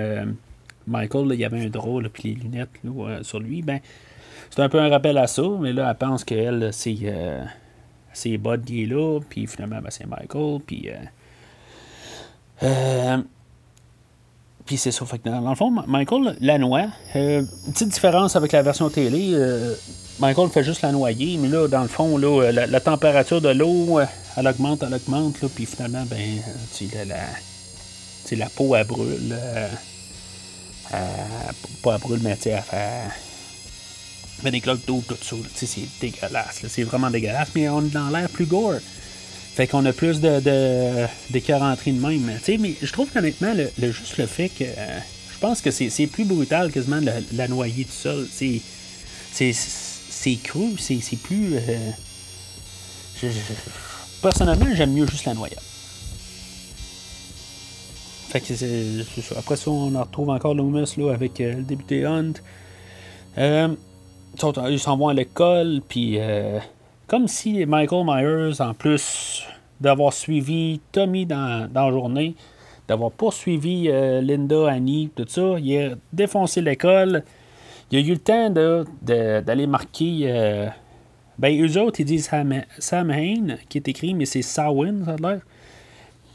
Michael, 0.87 1.29
il 1.33 1.41
y 1.41 1.45
avait 1.45 1.65
un 1.65 1.69
drôle, 1.69 2.11
puis 2.11 2.35
les 2.35 2.43
lunettes 2.43 2.71
sur 3.23 3.41
lui. 3.41 3.63
Ben, 3.63 3.81
c'est 4.51 4.63
un 4.63 4.69
peu 4.69 4.81
un 4.81 4.89
rappel 4.89 5.19
à 5.19 5.27
ça, 5.27 5.43
mais 5.61 5.73
là, 5.73 5.89
elle 5.91 5.97
pense 5.97 6.25
qu'elle, 6.25 6.71
c'est, 6.73 6.97
euh, 7.03 7.43
c'est 8.19 8.37
Bud 8.37 8.69
là, 8.69 9.21
puis 9.29 9.47
finalement, 9.47 9.81
ben, 9.81 9.91
c'est 9.91 10.07
Michael, 10.07 10.61
puis. 10.67 10.91
Euh, 10.91 10.97
euh, 12.65 13.19
puis 14.67 14.77
c'est 14.77 14.91
ça. 14.91 15.07
Fait 15.07 15.19
que 15.19 15.29
dans, 15.29 15.49
le 15.49 15.55
fond, 15.55 15.71
Michael 15.87 16.37
la 16.41 16.59
noie. 16.59 16.87
Euh, 17.17 17.43
petite 17.73 17.89
différence 17.89 18.37
avec 18.37 18.53
la 18.53 18.63
version 18.63 18.91
télé. 18.91 19.35
Michael 20.21 20.51
fait 20.51 20.65
juste 20.65 20.83
la 20.83 20.93
noyer, 20.93 21.39
mais 21.41 21.49
là, 21.49 21.69
dans 21.69 21.83
le 21.83 21.89
fond, 21.89 22.19
là, 22.19 22.51
la, 22.51 22.81
température 22.81 23.41
de 23.41 23.51
l'eau, 23.51 24.01
elle 24.37 24.49
augmente, 24.49 24.83
elle 24.83 24.93
augmente, 24.93 25.41
là, 25.41 25.49
puis 25.55 25.65
finalement, 25.65 26.05
ben, 26.11 26.41
tu 26.77 26.87
la, 26.95 27.05
la, 27.05 28.37
la 28.37 28.49
peau, 28.51 28.75
elle 28.75 28.87
brûle. 28.87 29.37
pas 30.91 31.95
elle 31.95 32.01
brûle, 32.01 32.21
mais 32.23 32.37
tu 32.37 32.43
sais, 32.43 32.61
mais 34.43 34.51
des 34.51 34.61
cloques 34.61 34.85
d'eau, 34.87 35.03
tout 35.07 35.17
ça. 35.21 35.37
C'est 35.55 36.01
dégueulasse. 36.01 36.63
C'est 36.69 36.83
vraiment 36.83 37.11
dégueulasse. 37.11 37.49
Mais 37.55 37.69
on 37.69 37.85
est 37.85 37.91
dans 37.91 38.09
l'air 38.09 38.29
plus 38.29 38.47
gore. 38.47 38.81
Fait 39.55 39.67
qu'on 39.67 39.85
a 39.87 39.93
plus 39.93 40.21
de, 40.21 40.41
de, 40.41 41.07
de 41.31 41.93
même. 41.93 42.39
sais 42.43 42.59
mais 42.59 42.75
je 42.81 42.93
trouve 42.93 43.09
qu'honnêtement, 43.11 43.53
le, 43.55 43.93
juste 43.93 44.17
le 44.19 44.27
fait 44.27 44.49
que. 44.51 44.65
Euh, 44.65 44.99
je 45.39 45.47
pense 45.47 45.61
que 45.61 45.71
c'est 45.71 46.09
plus 46.09 46.25
brutal 46.25 46.73
quasiment 46.73 47.01
de 47.01 47.13
la, 47.35 47.47
noyer 47.47 47.85
tout 47.85 47.93
seul. 47.93 48.27
C'est 48.33 48.61
cru, 50.43 50.77
c'est 50.79 51.17
plus. 51.23 51.55
Euh, 51.55 51.93
personnellement, 54.21 54.67
j'aime 54.75 54.93
mieux 54.95 55.07
juste 55.07 55.27
la 55.27 55.35
noyer. 55.35 55.57
Fait 58.31 58.41
que 58.41 58.55
c'est 58.55 59.23
ça. 59.23 59.37
Après 59.39 59.55
ça, 59.57 59.71
on 59.71 59.95
en 59.95 60.03
retrouve 60.03 60.31
encore 60.31 60.55
Loomis 60.55 60.95
là, 60.97 61.13
avec 61.13 61.41
euh, 61.41 61.55
le 61.55 61.63
député 61.63 62.05
Hunt. 62.05 62.33
Euh, 63.39 63.69
ils 64.69 64.79
s'en 64.79 64.97
vont 64.97 65.09
à 65.09 65.15
l'école, 65.15 65.81
puis 65.89 66.19
comme 67.07 67.29
si 67.29 67.65
Michael 67.65 68.05
Myers, 68.05 68.61
en 68.61 68.75
plus 68.75 69.45
d'avoir 69.81 70.13
suivi 70.13 70.81
Tommy 70.93 71.27
dans, 71.27 71.71
dans 71.73 71.87
la 71.87 71.93
journée, 71.93 72.35
d'avoir 72.89 73.13
poursuivi 73.13 73.89
euh, 73.89 74.21
Linda, 74.23 74.71
Annie, 74.71 75.11
tout 75.15 75.27
ça, 75.29 75.59
il 75.59 75.79
a 75.79 75.95
défoncé 76.13 76.63
l'école. 76.63 77.23
Il 77.91 77.99
a 77.99 78.01
eu 78.01 78.13
le 78.13 78.19
temps 78.19 78.51
d'aller 79.03 79.67
marquer. 79.67 80.23
Euh, 80.25 80.69
ben, 81.39 81.55
eux 81.63 81.81
autres, 81.81 82.01
ils 82.01 82.05
disent 82.05 82.27
Sam, 82.27 82.63
Sam 82.79 83.11
Hain, 83.11 83.57
qui 83.69 83.79
est 83.79 83.89
écrit, 83.89 84.15
mais 84.15 84.25
c'est 84.25 84.43
Sawin, 84.43 85.05
ça 85.05 85.13
a 85.13 85.17
l'air. 85.17 85.41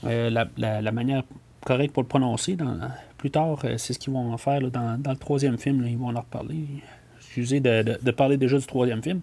Euh, 0.06 0.46
la, 0.58 0.92
manière 0.92 1.24
correcte 1.66 1.94
pour 1.94 2.04
le 2.04 2.08
prononcer. 2.08 2.56
Dans, 2.56 2.78
plus 3.18 3.32
tard, 3.32 3.60
c'est 3.78 3.94
ce 3.94 4.00
qu'ils 4.00 4.14
vont 4.14 4.38
faire 4.38 4.62
dans, 4.70 5.00
le 5.06 5.18
troisième 5.18 5.58
film. 5.58 5.86
ils 5.88 5.98
vont 5.98 6.10
en 6.10 6.20
reparler. 6.20 6.66
Excusez 7.36 7.62
de, 7.62 7.98
de, 8.00 8.12
parler 8.12 8.38
déjà 8.38 8.60
du 8.60 8.66
troisième 8.68 9.02
film. 9.02 9.22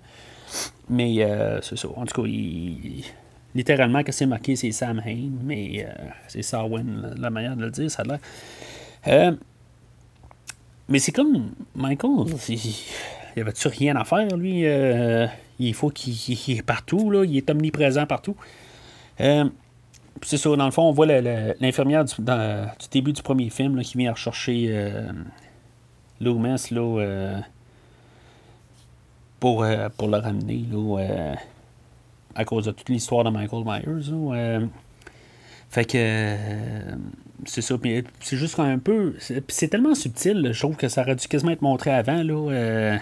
Mais 0.89 1.23
euh, 1.23 1.61
c'est 1.61 1.79
ça. 1.79 1.87
En 1.95 2.05
tout 2.07 2.23
cas, 2.23 2.29
littéralement, 3.55 4.03
que 4.03 4.11
c'est 4.11 4.27
marqué, 4.27 4.57
c'est 4.57 4.73
Sam 4.73 5.01
Hain, 5.07 5.31
mais 5.45 5.87
euh, 5.87 5.93
c'est 6.27 6.43
Sarwin, 6.43 7.15
la, 7.17 7.31
manière 7.31 7.55
de 7.55 7.67
le 7.67 7.71
dire, 7.71 7.89
ça 7.89 8.03
a 8.03 8.07
l'air. 8.07 8.19
Euh, 9.07 9.37
mais 10.89 10.99
c'est 10.99 11.13
comme 11.13 11.53
Michael, 11.77 12.35
il 12.49 12.57
n'y 13.37 13.43
avait-tu 13.43 13.69
rien 13.69 13.95
à 13.95 14.05
faire, 14.05 14.37
lui 14.37 14.65
Il 15.61 15.75
faut 15.75 15.91
qu'il 15.91 16.59
est 16.59 16.63
partout, 16.63 17.13
là, 17.13 17.25
il 17.25 17.37
est 17.37 17.49
omniprésent 17.49 18.07
partout. 18.07 18.35
c'est 19.19 20.37
ça, 20.37 20.57
dans 20.57 20.65
le 20.65 20.73
fond, 20.73 20.83
on 20.83 20.93
voit 20.93 21.07
l'infirmière 21.07 22.05
du, 22.05 22.15
début 22.91 23.13
du 23.13 23.23
premier 23.23 23.51
film 23.51 23.81
qui 23.83 23.99
vient 23.99 24.11
rechercher 24.11 24.93
Loomis, 26.21 26.73
là 26.73 27.45
pour, 29.41 29.65
euh, 29.65 29.89
pour 29.97 30.09
le 30.09 30.19
ramener 30.19 30.65
euh, 30.73 31.35
à 32.35 32.45
cause 32.45 32.67
de 32.67 32.71
toute 32.71 32.91
l'histoire 32.91 33.25
de 33.25 33.31
Michael 33.31 33.65
Myers. 33.65 34.11
Euh. 34.13 34.67
fait 35.71 35.85
que 35.87 36.37
c'est 37.47 37.63
ça. 37.63 37.75
C'est 38.21 38.37
juste 38.37 38.61
un 38.61 38.79
peu. 38.79 39.17
C'est 39.49 39.69
tellement 39.69 39.95
subtil, 39.95 40.51
je 40.53 40.59
trouve 40.59 40.77
que 40.77 40.89
ça 40.89 41.01
aurait 41.01 41.17
dû 41.17 41.27
quasiment 41.27 41.53
être 41.53 41.63
montré 41.63 41.91
avant, 41.91 42.23
là, 42.23 42.99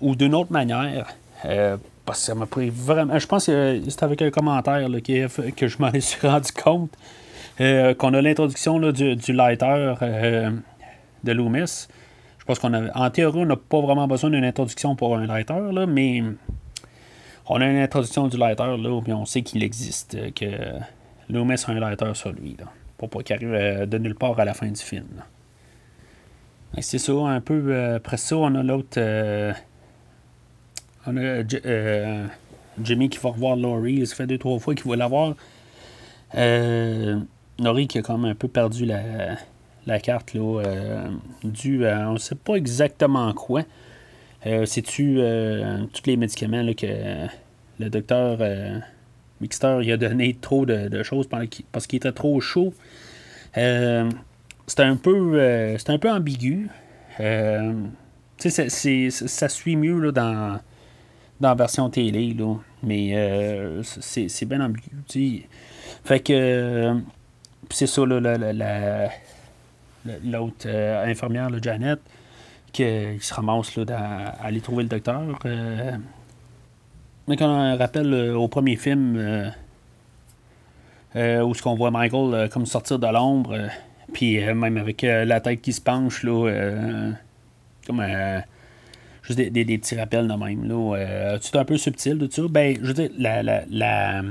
ou 0.00 0.14
d'une 0.14 0.34
autre 0.34 0.52
manière. 0.52 1.08
parce 1.42 2.20
que 2.20 2.26
ça 2.26 2.34
m'a 2.36 2.46
pris 2.46 2.70
vraiment. 2.70 3.18
Je 3.18 3.26
pense 3.26 3.46
que 3.46 3.82
c'était 3.88 4.04
avec 4.04 4.22
un 4.22 4.30
commentaire 4.30 4.88
que 5.56 5.68
je 5.68 5.78
m'en 5.78 5.90
suis 6.00 6.26
rendu 6.26 6.52
compte. 6.52 6.92
qu'on 7.58 8.14
a 8.14 8.22
l'introduction 8.22 8.78
du, 8.92 9.16
du 9.16 9.32
lighter 9.32 9.94
de 11.24 11.32
Loomis 11.32 11.88
parce 12.48 12.60
qu'on 12.60 12.72
en 12.72 13.10
théorie, 13.10 13.40
on 13.40 13.44
n'a 13.44 13.56
pas 13.56 13.82
vraiment 13.82 14.08
besoin 14.08 14.30
d'une 14.30 14.42
introduction 14.42 14.96
pour 14.96 15.14
un 15.14 15.26
lighter, 15.26 15.70
là, 15.70 15.84
mais 15.84 16.22
on 17.46 17.60
a 17.60 17.66
une 17.66 17.76
introduction 17.76 18.26
du 18.26 18.38
lighter, 18.38 18.74
là, 18.78 19.00
puis 19.02 19.12
on 19.12 19.26
sait 19.26 19.42
qu'il 19.42 19.62
existe, 19.62 20.32
que 20.32 20.46
Loomis 21.28 21.62
a 21.66 21.72
un 21.72 21.78
lighter 21.78 22.14
sur 22.14 22.32
lui, 22.32 22.56
pour 22.96 23.10
pas 23.10 23.22
qu'il 23.22 23.36
arrive 23.36 23.52
euh, 23.52 23.84
de 23.84 23.98
nulle 23.98 24.14
part 24.14 24.40
à 24.40 24.46
la 24.46 24.54
fin 24.54 24.66
du 24.66 24.80
film. 24.80 25.22
C'est 26.80 26.96
ça, 26.96 27.12
un 27.12 27.42
peu. 27.42 27.62
Euh, 27.66 27.96
après 27.96 28.16
ça, 28.16 28.38
on 28.38 28.54
a 28.54 28.62
l'autre. 28.62 28.96
Euh, 28.96 29.52
on 31.06 31.14
a 31.18 31.42
Jimmy 32.82 33.10
qui 33.10 33.18
va 33.18 33.28
revoir 33.28 33.56
Laurie. 33.56 34.06
Ça 34.06 34.16
fait 34.16 34.26
deux, 34.26 34.38
trois 34.38 34.58
fois 34.58 34.74
qu'il 34.74 34.88
va 34.88 34.96
la 34.96 35.06
voir. 35.06 35.34
Laurie 37.58 37.88
qui 37.88 37.98
a 37.98 38.02
quand 38.02 38.16
même 38.16 38.30
un 38.30 38.34
peu 38.34 38.48
perdu 38.48 38.86
la, 38.86 39.36
la 39.88 40.00
carte, 40.00 40.34
là, 40.34 40.40
euh, 40.40 41.08
due 41.42 41.86
à 41.86 42.10
on 42.10 42.18
sait 42.18 42.34
pas 42.34 42.54
exactement 42.54 43.32
quoi. 43.32 43.64
Euh, 44.46 44.66
C'est-tu 44.66 45.16
euh, 45.18 45.84
tous 45.92 46.02
les 46.06 46.16
médicaments 46.16 46.64
que 46.74 47.26
le 47.80 47.90
docteur 47.90 48.38
Mixter 49.40 49.78
il 49.82 49.90
a 49.92 49.96
donné 49.96 50.36
trop 50.40 50.66
de, 50.66 51.02
choses 51.02 51.28
parce 51.72 51.86
qu'il 51.86 51.96
était 51.96 52.12
trop 52.12 52.40
chaud. 52.40 52.74
c'est 53.54 54.80
un 54.80 54.96
peu 54.96 55.76
c'est 55.78 55.90
un 55.90 55.98
peu 55.98 56.10
ambigu. 56.10 56.68
ça 58.38 59.48
suit 59.48 59.76
mieux 59.76 60.00
là, 60.00 60.12
dans, 60.12 60.60
dans 61.40 61.48
la 61.48 61.54
version 61.54 61.88
télé, 61.88 62.34
là, 62.34 62.56
mais 62.82 63.82
c'est 63.82 64.44
bien 64.44 64.60
ambigu. 64.60 65.48
Fait 66.04 66.20
que 66.20 66.94
c'est 67.70 67.86
ça, 67.86 68.04
là, 68.06 68.36
la, 68.36 69.10
l'autre 70.24 70.66
euh, 70.66 71.04
infirmière, 71.06 71.50
le 71.50 71.60
Janet, 71.62 71.98
qui, 72.72 72.84
se 73.20 73.34
ramasse 73.34 73.76
là, 73.76 73.84
à, 73.90 74.46
aller 74.46 74.60
trouver 74.60 74.82
le 74.84 74.88
docteur. 74.88 75.38
Euh, 75.44 75.96
mais 77.26 77.36
quand 77.36 77.48
on 77.48 77.76
rappelle 77.76 78.12
euh, 78.12 78.34
au 78.34 78.48
premier 78.48 78.76
film 78.76 79.16
où 81.14 81.54
ce 81.54 81.62
qu'on 81.62 81.74
voit 81.74 81.90
Michael 81.90 82.48
comme 82.50 82.64
sortir 82.64 82.98
de 82.98 83.06
l'ombre, 83.06 83.56
puis 84.12 84.38
même 84.54 84.76
avec 84.76 85.02
la 85.02 85.40
tête 85.40 85.60
qui 85.60 85.72
se 85.72 85.80
penche, 85.80 86.22
là, 86.22 86.48
comme 87.86 88.04
juste 89.22 89.40
des, 89.40 89.78
petits 89.78 89.96
rappels 89.96 90.28
de 90.28 90.34
même. 90.34 90.68
Là, 90.68 91.36
c'est 91.40 91.56
un 91.56 91.64
peu 91.64 91.76
subtil 91.76 92.18
de 92.18 92.30
ça? 92.30 92.42
Ben, 92.48 92.78
je 92.80 92.86
veux 92.86 92.94
dire, 92.94 93.10
la 93.18 94.22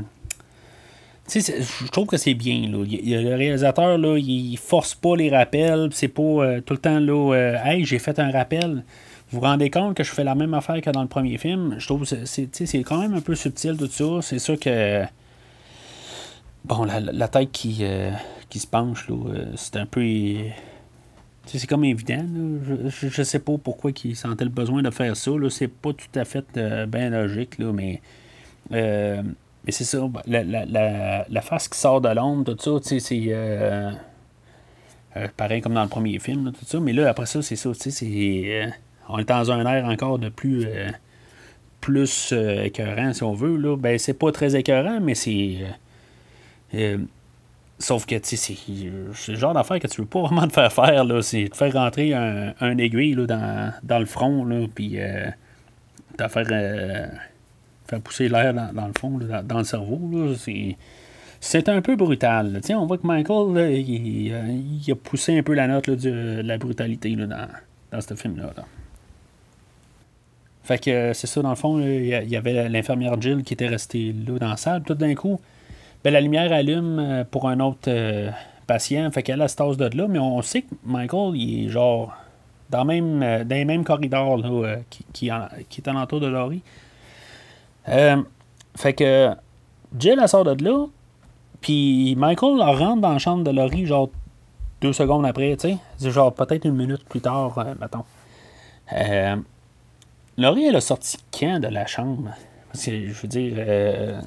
je 1.34 1.88
trouve 1.90 2.08
que 2.08 2.18
c'est 2.18 2.34
bien. 2.34 2.62
Là. 2.70 2.84
le 2.84 3.36
réalisateur, 3.36 3.98
là, 3.98 4.18
il 4.18 4.58
force 4.58 4.96
pas 4.96 5.16
les 5.16 5.30
rappels. 5.30 5.90
C'est 5.92 6.08
pas 6.08 6.22
euh, 6.22 6.62
tout 6.62 6.74
le 6.74 6.80
temps 6.80 7.00
là, 7.00 7.34
euh, 7.34 7.58
Hey, 7.64 7.86
j'ai 7.86 8.00
fait 8.00 8.18
un 8.20 8.32
rappel. 8.32 8.84
Vous 9.30 9.40
vous 9.40 9.46
rendez 9.46 9.70
compte 9.70 9.96
que 9.96 10.04
je 10.04 10.12
fais 10.12 10.24
la 10.24 10.36
même 10.36 10.54
affaire 10.54 10.82
que 10.82 10.90
dans 10.90 11.02
le 11.02 11.10
premier 11.10 11.38
film? 11.38 11.76
Je 11.80 11.86
trouve 11.86 12.08
que 12.08 12.26
c'est 12.26 12.84
quand 12.84 13.00
même 13.00 13.14
un 13.14 13.22
peu 13.22 13.36
subtil 13.36 13.76
tout 13.78 13.88
ça. 13.88 14.22
C'est 14.22 14.40
sûr 14.40 14.60
que. 14.60 15.04
Bon, 16.64 16.86
la, 16.86 17.28
tête 17.28 17.52
qui, 17.52 17.80
euh, 17.82 18.12
qui 18.50 18.60
se 18.60 18.68
penche, 18.68 19.08
c'est 19.56 19.78
un 19.78 19.86
peu. 19.86 20.02
C'est 21.46 21.66
comme 21.68 21.86
évident. 21.86 22.26
Je, 22.90 23.08
je, 23.08 23.24
sais 23.24 23.40
pas 23.40 23.54
pourquoi 23.58 23.92
il 24.04 24.16
sentait 24.18 24.44
le 24.44 24.50
besoin 24.50 24.82
de 24.82 24.92
faire 24.92 25.16
ça. 25.16 25.32
C'est 25.50 25.70
pas 25.70 25.92
tout 25.94 26.20
à 26.20 26.26
fait 26.26 26.46
bien 26.88 27.10
logique, 27.10 27.60
là, 27.60 27.74
mais. 27.74 28.02
Mais 29.68 29.74
c'est 29.74 29.84
ça, 29.84 30.00
la, 30.28 30.44
la, 30.46 31.26
la, 31.28 31.42
face 31.42 31.68
qui 31.68 31.78
sort 31.78 32.00
de 32.00 32.08
l'ombre, 32.08 32.54
tout 32.54 32.80
ça, 32.82 33.00
c'est. 33.00 33.22
Euh, 33.28 33.92
euh, 35.18 35.28
pareil 35.36 35.60
comme 35.60 35.74
dans 35.74 35.84
le 35.84 35.90
premier 35.90 36.20
film, 36.20 36.54
tout 36.58 36.66
ça. 36.66 36.80
Mais 36.80 36.94
là, 36.94 37.10
après 37.10 37.26
ça, 37.26 37.42
c'est 37.42 37.58
ça, 37.58 37.70
tu 37.74 37.80
sais, 37.80 37.92
c'est. 37.92 38.44
Euh, 38.46 38.68
on 39.10 39.20
est 39.20 39.28
dans 39.28 39.52
un 39.52 39.66
air 39.66 39.84
encore 39.84 40.20
de 40.20 40.30
plus. 40.30 40.66
plus 41.82 42.32
écœurant, 42.32 43.12
si 43.12 43.24
on 43.24 43.34
veut. 43.34 43.58
Là. 43.58 43.76
Ben, 43.76 44.00
c'est 44.00 44.14
pas 44.14 44.32
très 44.32 44.56
écœurant, 44.56 45.02
mais 45.02 45.16
c'est. 45.16 45.58
sauf 47.78 48.06
que, 48.06 48.16
tu 48.16 48.38
c'est 48.38 48.56
le 49.28 49.36
genre 49.36 49.54
d'affaire 49.54 49.82
que 49.82 49.88
tu 49.88 50.00
veux 50.00 50.08
pas 50.08 50.22
vraiment 50.28 50.48
te 50.48 50.54
faire 50.54 50.72
faire, 50.72 51.04
là. 51.04 51.22
C'est 51.22 51.50
de 51.50 51.56
faire 51.56 51.74
rentrer 51.74 52.14
un, 52.14 52.54
un 52.62 52.78
aiguille 52.78 53.16
là, 53.16 53.26
dans, 53.26 53.74
dans 53.84 54.00
le 54.00 54.06
front, 54.06 54.46
là, 54.46 54.66
puis. 54.74 54.96
de 54.98 56.28
faire 56.30 57.12
faire 57.88 58.02
pousser 58.02 58.30
l'air 58.30 58.54
dans, 58.54 58.88
le 58.88 58.94
fond, 58.98 59.20
dans, 59.44 59.58
le 59.58 59.64
cerveau. 59.64 60.00
C'est 61.40 61.70
un 61.70 61.82
peu 61.82 61.96
brutal. 61.96 62.62
On 62.72 62.86
voit 62.86 62.98
que 62.98 63.08
Michael, 63.08 63.72
il, 63.72 64.92
a 64.92 64.96
poussé 64.96 65.38
un 65.38 65.44
peu 65.44 65.54
la 65.54 65.68
note 65.68 65.90
de 65.90 66.42
la 66.44 66.58
brutalité 66.58 67.16
dans, 67.16 67.48
dans 67.92 68.02
ce 68.02 68.14
film-là. 68.16 68.52
Fait 70.68 70.84
que 70.84 71.14
c'est 71.14 71.28
ça, 71.28 71.42
dans 71.42 71.52
le 71.52 71.56
fond, 71.56 71.80
il 71.80 72.08
y 72.08 72.36
avait 72.36 72.68
l'infirmière 72.68 73.20
Jill 73.22 73.44
qui 73.44 73.54
était 73.54 73.68
restée 73.68 74.14
là 74.14 74.38
dans 74.38 74.50
la 74.50 74.58
salle. 74.58 74.84
Tout 74.84 74.96
d'un 74.96 75.16
coup, 75.16 75.40
ben, 76.04 76.12
la 76.12 76.20
lumière 76.20 76.52
allume 76.52 77.00
euh, 77.00 77.24
pour 77.24 77.48
un 77.48 77.62
autre 77.62 77.88
euh, 77.88 78.30
patient. 78.68 79.10
Fait 79.12 79.24
qu'elle 79.24 79.42
a 79.42 79.48
cette 79.48 79.62
de 79.62 79.98
là. 79.98 80.08
Mais 80.10 80.20
on 80.20 80.42
sait 80.42 80.64
que 80.64 80.76
Michael, 80.84 81.36
il 81.36 81.68
est 81.68 81.70
genre 81.70 82.14
dans, 82.70 82.84
même, 82.84 83.24
euh, 83.24 83.44
dans 83.46 83.56
les 83.56 83.64
mêmes 83.64 83.86
corridors 83.86 84.42
qui, 85.14 85.30
est 85.30 85.88
alentour 85.88 86.20
de 86.20 86.28
Laurie. 86.28 86.62
Euh, 87.90 88.22
fait 88.76 88.94
que 88.94 89.36
Jill, 89.98 90.22
sort 90.28 90.44
de 90.44 90.64
là. 90.64 90.86
Puis 91.62 92.16
Michael 92.18 92.62
rentre 92.62 93.02
dans 93.02 93.14
la 93.14 93.18
chambre 93.18 93.44
de 93.44 93.52
Laurie, 93.52 93.86
genre 93.86 94.10
deux 94.82 94.94
secondes 94.94 95.26
après, 95.26 95.56
tu 95.58 95.78
sais. 96.00 96.12
Genre 96.12 96.34
peut-être 96.34 96.66
une 96.66 96.76
minute 96.76 97.04
plus 97.06 97.22
tard, 97.22 97.58
euh, 97.58 97.74
mettons. 97.80 98.04
Euh, 98.94 99.36
Laurie, 100.38 100.66
elle 100.66 100.76
a 100.76 100.82
sorti 100.82 101.18
quand 101.32 101.60
de 101.60 101.68
la 101.68 101.86
chambre? 101.88 102.32
Parce 102.72 102.86
que, 102.86 103.08
je 103.08 103.22
veux 103.22 103.28
dire, 103.28 103.54
euh, 103.58 104.22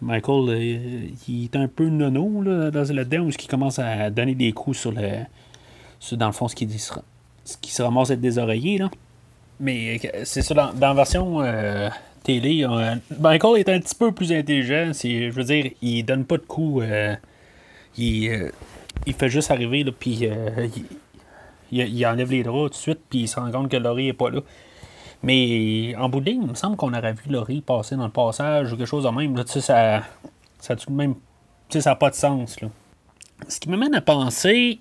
Michael, 0.00 1.10
il 1.28 1.44
est 1.44 1.56
un 1.56 1.68
peu 1.68 1.88
nono 1.88 2.42
là, 2.42 2.70
dans 2.70 2.94
là-dedans, 2.94 3.24
où 3.24 3.28
il 3.28 3.46
commence 3.46 3.78
à 3.78 4.10
donner 4.10 4.34
des 4.34 4.52
coups 4.52 4.78
sur 4.78 4.92
le. 4.92 5.24
Dans 6.12 6.26
le 6.26 6.32
fond, 6.32 6.48
ce 6.48 6.56
qui, 6.56 6.68
ce 6.68 7.56
qui 7.60 7.70
se 7.70 7.82
ramasse 7.82 8.10
des 8.10 8.38
oreillers. 8.38 8.78
Là. 8.78 8.90
Mais 9.60 10.00
c'est 10.24 10.42
ça, 10.42 10.54
dans, 10.54 10.72
la 10.80 10.94
version 10.94 11.40
euh, 12.28 12.40
télé, 12.40 12.66
Michael 13.20 13.60
est 13.60 13.68
un 13.68 13.80
petit 13.80 13.94
peu 13.94 14.12
plus 14.12 14.32
intelligent. 14.32 14.92
Je 14.92 15.30
veux 15.30 15.44
dire, 15.44 15.70
il 15.82 16.04
donne 16.04 16.24
pas 16.24 16.36
de 16.36 16.42
coups. 16.42 16.84
il, 17.96 18.50
il 19.06 19.14
fait 19.14 19.28
juste 19.28 19.50
arriver, 19.50 19.84
puis 19.92 20.28
il, 21.72 22.06
enlève 22.06 22.30
les 22.30 22.42
draps 22.42 22.62
tout 22.62 22.68
de 22.68 22.74
suite, 22.74 23.00
puis 23.08 23.20
il 23.20 23.28
se 23.28 23.40
rend 23.40 23.50
compte 23.50 23.70
que 23.70 23.76
Laurie 23.76 24.06
n'est 24.06 24.12
pas 24.12 24.30
là. 24.30 24.40
Mais 25.22 25.94
en 25.96 26.08
bout 26.08 26.20
de 26.20 26.26
ligne, 26.30 26.42
il 26.42 26.48
me 26.48 26.54
semble 26.54 26.76
qu'on 26.76 26.92
aurait 26.92 27.12
vu 27.12 27.30
Laurie 27.30 27.60
passer 27.60 27.96
dans 27.96 28.04
le 28.04 28.10
passage 28.10 28.72
ou 28.72 28.76
quelque 28.76 28.86
chose 28.86 29.04
de 29.04 29.10
même. 29.10 29.36
Là, 29.36 29.44
ça, 29.46 30.02
ça, 30.58 30.76
tout 30.76 30.90
de 30.90 30.96
même, 30.96 31.14
ça 31.68 31.90
n'a 31.90 31.96
pas 31.96 32.10
de 32.10 32.16
sens. 32.16 32.58
Ce 33.48 33.60
qui 33.60 33.68
m'amène 33.68 33.94
à 33.94 34.00
penser, 34.00 34.80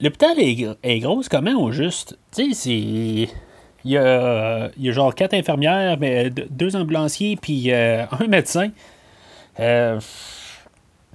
l'hôpital 0.00 0.38
est, 0.38 0.66
est 0.82 0.98
grosse 1.00 1.28
comment 1.28 1.62
au 1.62 1.72
juste? 1.72 2.18
Tu 2.34 2.52
sais, 2.52 3.26
c'est... 3.26 3.34
Il 3.84 3.92
y, 3.92 3.98
a, 3.98 4.70
il 4.78 4.84
y 4.84 4.88
a 4.88 4.92
genre 4.92 5.14
quatre 5.14 5.34
infirmières, 5.34 5.98
mais 6.00 6.30
deux 6.30 6.74
ambulanciers, 6.74 7.36
puis 7.36 7.70
euh, 7.70 8.04
un 8.18 8.26
médecin. 8.26 8.70
Euh, 9.60 10.00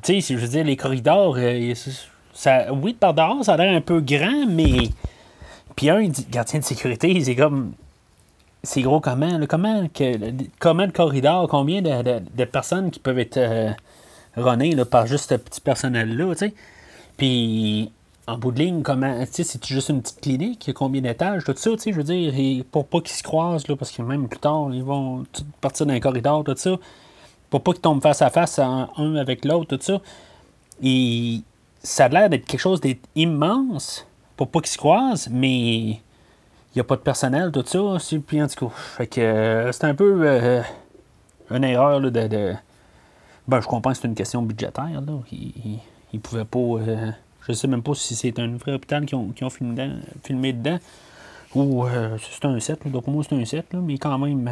tu 0.01 0.21
sais, 0.21 0.35
je 0.35 0.39
veux 0.39 0.47
dire, 0.47 0.63
les 0.63 0.77
corridors, 0.77 1.35
euh, 1.37 1.73
ça, 2.33 2.71
oui, 2.71 2.93
par 2.93 3.13
dehors, 3.13 3.43
ça 3.43 3.53
a 3.53 3.57
l'air 3.57 3.75
un 3.75 3.81
peu 3.81 4.01
grand, 4.01 4.45
mais. 4.47 4.89
Puis 5.75 5.89
un 5.89 6.09
gardien 6.29 6.59
de 6.59 6.63
sécurité, 6.63 7.19
c'est 7.23 7.35
comme. 7.35 7.73
C'est 8.63 8.81
gros 8.81 8.99
comment? 8.99 9.39
comment, 9.47 9.87
que, 9.87 10.33
comment 10.59 10.85
le 10.85 10.91
corridor? 10.91 11.47
Combien 11.47 11.81
de, 11.81 12.45
personnes 12.45 12.91
qui 12.91 12.99
peuvent 12.99 13.19
être 13.19 13.37
euh, 13.37 13.71
là, 14.35 14.85
par 14.85 15.07
juste 15.07 15.29
ce 15.29 15.35
petit 15.35 15.61
personnel-là, 15.61 16.33
tu 16.33 16.47
sais? 16.47 16.53
Puis 17.17 17.91
en 18.29 18.37
bout 18.37 18.51
de 18.51 18.59
ligne, 18.59 18.83
comment, 18.83 19.23
c'est 19.31 19.65
juste 19.65 19.89
une 19.89 20.01
petite 20.01 20.21
clinique, 20.21 20.71
combien 20.75 21.01
d'étages, 21.01 21.43
tout 21.43 21.53
ça, 21.55 21.71
je 21.83 21.91
veux 21.91 22.03
dire, 22.03 22.63
pour 22.71 22.85
pas 22.85 23.01
qu'ils 23.01 23.15
se 23.15 23.23
croisent, 23.23 23.67
là, 23.67 23.75
parce 23.75 23.91
que 23.91 24.03
même 24.03 24.27
plus 24.27 24.39
tard, 24.39 24.69
ils 24.71 24.83
vont 24.83 25.25
partir 25.61 25.87
d'un 25.87 25.99
corridor, 25.99 26.43
tout 26.43 26.53
ça, 26.55 26.77
pour 27.49 27.63
pas 27.63 27.71
qu'ils 27.71 27.81
tombent 27.81 28.03
face 28.03 28.21
à 28.21 28.29
face 28.29 28.59
un 28.59 29.15
avec 29.15 29.45
l'autre, 29.45 29.75
tout 29.75 29.83
ça. 29.83 29.99
Et 30.83 31.41
ça 31.81 32.05
a 32.05 32.09
l'air 32.09 32.29
d'être 32.29 32.45
quelque 32.45 32.59
chose 32.59 32.81
d'immense 33.15 34.05
pour 34.37 34.49
pas 34.49 34.59
qu'ils 34.59 34.69
se 34.69 34.77
croisent, 34.77 35.27
mais 35.31 35.55
il 35.55 35.99
n'y 36.75 36.81
a 36.81 36.83
pas 36.83 36.97
de 36.97 37.01
personnel, 37.01 37.51
tout 37.51 37.63
ça. 37.65 37.97
Puis 38.27 38.43
en 38.43 38.47
tout 38.47 38.67
cas, 38.67 38.75
fait 38.75 39.07
que 39.07 39.21
euh, 39.21 39.71
c'est 39.71 39.85
un 39.85 39.95
peu 39.95 40.21
euh, 40.23 40.61
une 41.49 41.63
erreur 41.63 41.99
de, 41.99 42.53
Ben, 43.47 43.59
je 43.59 43.67
comprends 43.67 43.91
que 43.91 43.97
c'est 43.97 44.07
une 44.07 44.13
question 44.13 44.43
budgétaire. 44.43 45.01
Là. 45.01 45.13
Ils, 45.31 45.79
ne 46.13 46.19
pouvaient 46.19 46.45
pas. 46.45 46.59
Euh, 46.59 47.11
je 47.47 47.53
sais 47.53 47.67
même 47.67 47.81
pas 47.81 47.93
si 47.95 48.15
c'est 48.15 48.37
un 48.39 48.55
vrai 48.57 48.73
hôpital 48.73 49.05
qui 49.05 49.15
ont, 49.15 49.33
ont 49.41 49.49
filmé, 49.49 50.53
dedans. 50.53 50.79
Ou 51.55 51.85
c'est 52.19 52.45
un 52.45 52.59
set, 52.59 52.87
donc 52.87 53.05
pour 53.05 53.13
moi 53.13 53.23
c'est 53.27 53.35
un 53.35 53.45
set, 53.45 53.65
mais 53.73 53.97
quand 53.97 54.17
même, 54.19 54.49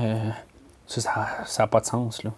ça 0.87 1.37
n'a 1.59 1.67
pas 1.67 1.79
de 1.79 1.85
sens. 1.85 2.23
Là. 2.23 2.31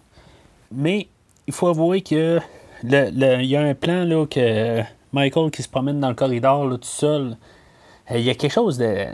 Mais 0.70 1.08
il 1.46 1.52
faut 1.52 1.68
avouer 1.68 2.02
que 2.02 2.40
il 2.82 3.46
y 3.46 3.56
a 3.56 3.60
un 3.60 3.74
plan 3.74 4.04
là, 4.04 4.26
que 4.26 4.82
Michael 5.12 5.50
qui 5.50 5.62
se 5.62 5.68
promène 5.68 6.00
dans 6.00 6.08
le 6.08 6.14
corridor 6.14 6.68
tout 6.70 6.78
seul. 6.82 7.36
Euh, 8.10 8.18
il 8.18 8.24
y 8.24 8.30
a 8.30 8.34
quelque 8.34 8.52
chose 8.52 8.78
de, 8.78 9.06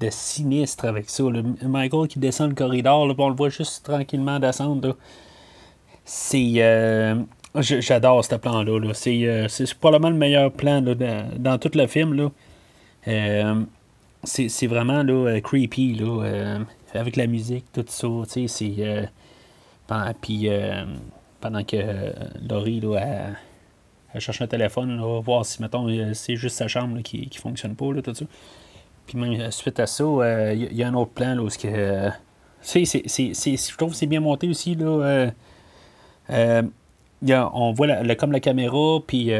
de 0.00 0.08
sinistre 0.10 0.86
avec 0.86 1.10
ça. 1.10 1.24
Michael 1.62 2.08
qui 2.08 2.18
descend 2.18 2.50
le 2.50 2.54
corridor, 2.54 3.06
là, 3.06 3.14
on 3.18 3.28
le 3.28 3.34
voit 3.34 3.48
juste 3.48 3.84
tranquillement 3.84 4.38
descendre. 4.38 4.96
C'est. 6.04 6.54
Euh, 6.56 7.16
j'adore 7.56 8.24
ce 8.24 8.34
plan-là. 8.36 8.72
Euh, 8.72 9.48
c'est, 9.48 9.74
probablement 9.78 10.10
le 10.10 10.16
meilleur 10.16 10.52
plan 10.52 10.82
dans, 10.82 11.58
tout 11.58 11.70
le 11.74 11.86
film. 11.86 12.14
Là. 12.14 12.30
c'est, 14.24 14.66
vraiment 14.66 15.02
là, 15.02 15.40
creepy 15.40 15.94
là, 15.94 16.58
avec 16.94 17.16
la 17.16 17.26
musique, 17.26 17.64
tout 17.72 17.84
ça. 17.88 18.08
C'est. 18.26 19.08
Puis 20.20 20.48
pendant 21.40 21.64
que 21.64 21.76
euh, 21.76 22.12
Laurie, 22.48 22.80
là, 22.80 23.34
elle, 24.12 24.20
cherche 24.20 24.42
un 24.42 24.46
téléphone, 24.46 25.00
on 25.00 25.14
va 25.14 25.20
voir 25.20 25.44
si, 25.44 25.60
mettons, 25.62 25.88
euh, 25.88 26.12
c'est 26.14 26.36
juste 26.36 26.56
sa 26.56 26.68
chambre 26.68 27.00
qui, 27.02 27.28
qui 27.28 27.38
fonctionne 27.38 27.74
pas, 27.74 27.92
là, 27.92 28.02
tout 28.02 28.14
ça. 28.14 28.24
Puis 29.06 29.18
même 29.18 29.40
euh, 29.40 29.50
suite 29.50 29.80
à 29.80 29.86
ça, 29.86 30.04
il 30.52 30.72
y, 30.72 30.82
a 30.82 30.88
un 30.88 30.94
autre 30.94 31.12
plan, 31.12 31.34
là, 31.34 31.42
où 31.42 31.48
que... 31.48 32.10
je 32.62 33.76
trouve 33.76 33.90
que 33.90 33.96
c'est 33.96 34.06
bien 34.06 34.20
monté 34.20 34.48
aussi, 34.48 34.74
là. 34.74 35.30
On 37.28 37.72
voit 37.72 37.86
la, 37.86 38.14
comme 38.14 38.32
la 38.32 38.40
caméra, 38.40 38.98
puis 39.06 39.32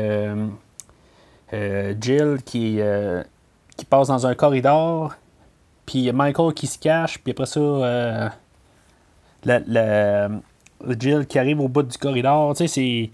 Jill 1.52 2.38
qui, 2.44 2.80
qui 3.76 3.84
passe 3.84 4.08
dans 4.08 4.26
un 4.26 4.34
corridor, 4.34 5.14
puis 5.86 6.12
Michael 6.12 6.54
qui 6.54 6.66
se 6.66 6.78
cache, 6.78 7.18
puis 7.18 7.32
après 7.32 7.46
ça, 7.46 8.30
la, 9.44 10.28
Jill 10.98 11.26
qui 11.26 11.38
arrive 11.38 11.60
au 11.60 11.68
bout 11.68 11.82
du 11.82 11.98
corridor. 11.98 12.54
Tu 12.56 12.66
sais, 12.68 13.10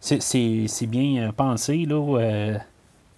c'est 0.00 0.86
bien 0.86 1.28
euh, 1.28 1.32
pensé, 1.32 1.84
là. 1.86 2.18
Euh, 2.18 2.58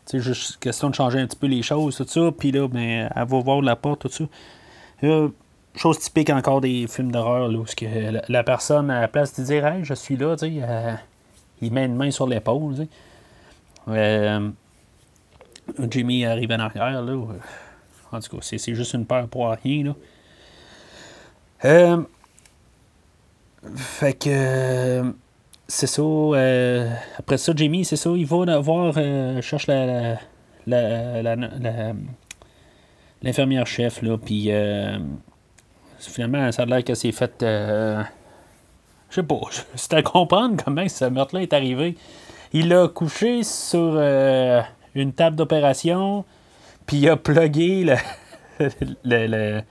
sais, 0.06 0.20
juste 0.20 0.58
question 0.58 0.90
de 0.90 0.94
changer 0.94 1.20
un 1.20 1.26
petit 1.26 1.36
peu 1.36 1.46
les 1.46 1.62
choses, 1.62 1.96
tout 1.96 2.06
ça. 2.06 2.30
Puis 2.36 2.52
là, 2.52 2.68
ben, 2.68 3.10
elle 3.14 3.26
va 3.26 3.40
voir 3.40 3.62
la 3.62 3.76
porte, 3.76 4.02
tout 4.02 4.08
ça. 4.08 4.24
Chose 5.76 5.98
typique 5.98 6.30
encore 6.30 6.60
des 6.60 6.86
films 6.86 7.12
d'horreur, 7.12 7.48
là, 7.48 7.58
où 7.58 7.64
que 7.64 8.20
la, 8.30 8.44
personne, 8.44 8.90
à 8.90 9.00
la 9.00 9.08
place 9.08 9.38
de 9.38 9.44
dire, 9.44 9.66
hey, 9.66 9.84
je 9.84 9.94
suis 9.94 10.16
là, 10.16 10.36
tu 10.36 10.46
sais, 10.46 10.60
euh, 10.62 10.94
il 11.60 11.72
met 11.72 11.84
une 11.84 11.96
main 11.96 12.10
sur 12.10 12.26
l'épaule, 12.26 12.74
tu 12.74 12.88
sais. 13.92 14.40
Jimmy 15.90 16.24
arrive 16.24 16.50
en 16.52 16.58
arrière, 16.58 17.02
là. 17.02 17.26
En 18.12 18.20
tout 18.20 18.36
cas, 18.36 18.42
c'est 18.42 18.74
juste 18.74 18.94
une 18.94 19.06
peur 19.06 19.28
pour 19.28 19.48
rien, 19.48 19.84
là. 19.84 19.94
Euh, 21.64 22.02
fait 23.76 24.14
que. 24.14 25.14
c'est 25.68 25.86
ça. 25.86 26.02
Euh, 26.02 26.90
après 27.18 27.38
ça, 27.38 27.52
Jamie, 27.54 27.84
c'est 27.84 27.96
ça. 27.96 28.10
Il 28.16 28.26
va 28.26 28.58
voir. 28.58 28.94
Euh, 28.96 29.40
cherche 29.42 29.66
la. 29.66 30.18
L'infirmière 33.22 33.66
chef, 33.66 34.02
là. 34.02 34.16
Puis. 34.18 34.50
Euh, 36.00 36.10
finalement, 36.10 36.50
ça 36.52 36.62
a 36.62 36.66
l'air 36.66 36.84
que 36.84 36.94
c'est 36.94 37.12
fait. 37.12 37.32
je 37.40 38.04
sais 39.10 39.22
pas. 39.22 39.40
C'est 39.74 39.94
à 39.94 40.02
comprendre 40.02 40.62
comment 40.62 40.88
ce 40.88 41.04
meurtre-là 41.04 41.42
est 41.42 41.52
arrivé. 41.52 41.96
Il 42.52 42.72
a 42.72 42.88
couché 42.88 43.42
sur 43.44 44.00
une 44.94 45.12
table 45.12 45.36
d'opération. 45.36 46.24
Puis 46.86 46.96
il 46.98 47.08
a 47.08 47.16
plugué 47.16 47.84
le 47.84 47.96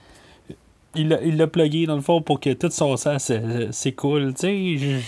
il 0.94 1.36
l'a 1.36 1.46
plugué 1.46 1.86
dans 1.86 1.94
le 1.94 2.00
fond 2.00 2.20
pour 2.20 2.40
que 2.40 2.52
tout 2.52 2.70
son 2.70 2.96
sang 2.96 3.18
s'écoule. 3.18 4.34
Tu 4.34 4.40
sais, 4.78 5.00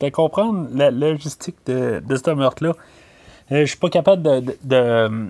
je 0.00 0.08
comprendre 0.10 0.68
la, 0.74 0.90
logistique 0.90 1.56
de, 1.66 2.02
de 2.06 2.16
ce 2.16 2.30
meurtre-là. 2.30 2.72
Euh, 3.52 3.60
je 3.60 3.66
suis 3.66 3.78
pas 3.78 3.90
capable 3.90 4.22
de, 4.22 4.56
de, 4.62 5.28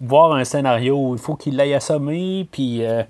voir 0.00 0.32
un 0.34 0.44
scénario 0.44 0.96
où 0.96 1.14
il 1.14 1.20
faut 1.20 1.36
qu'il 1.36 1.56
l'aille 1.56 1.74
assommer, 1.74 2.46
puis. 2.50 2.84
Euh, 2.84 3.02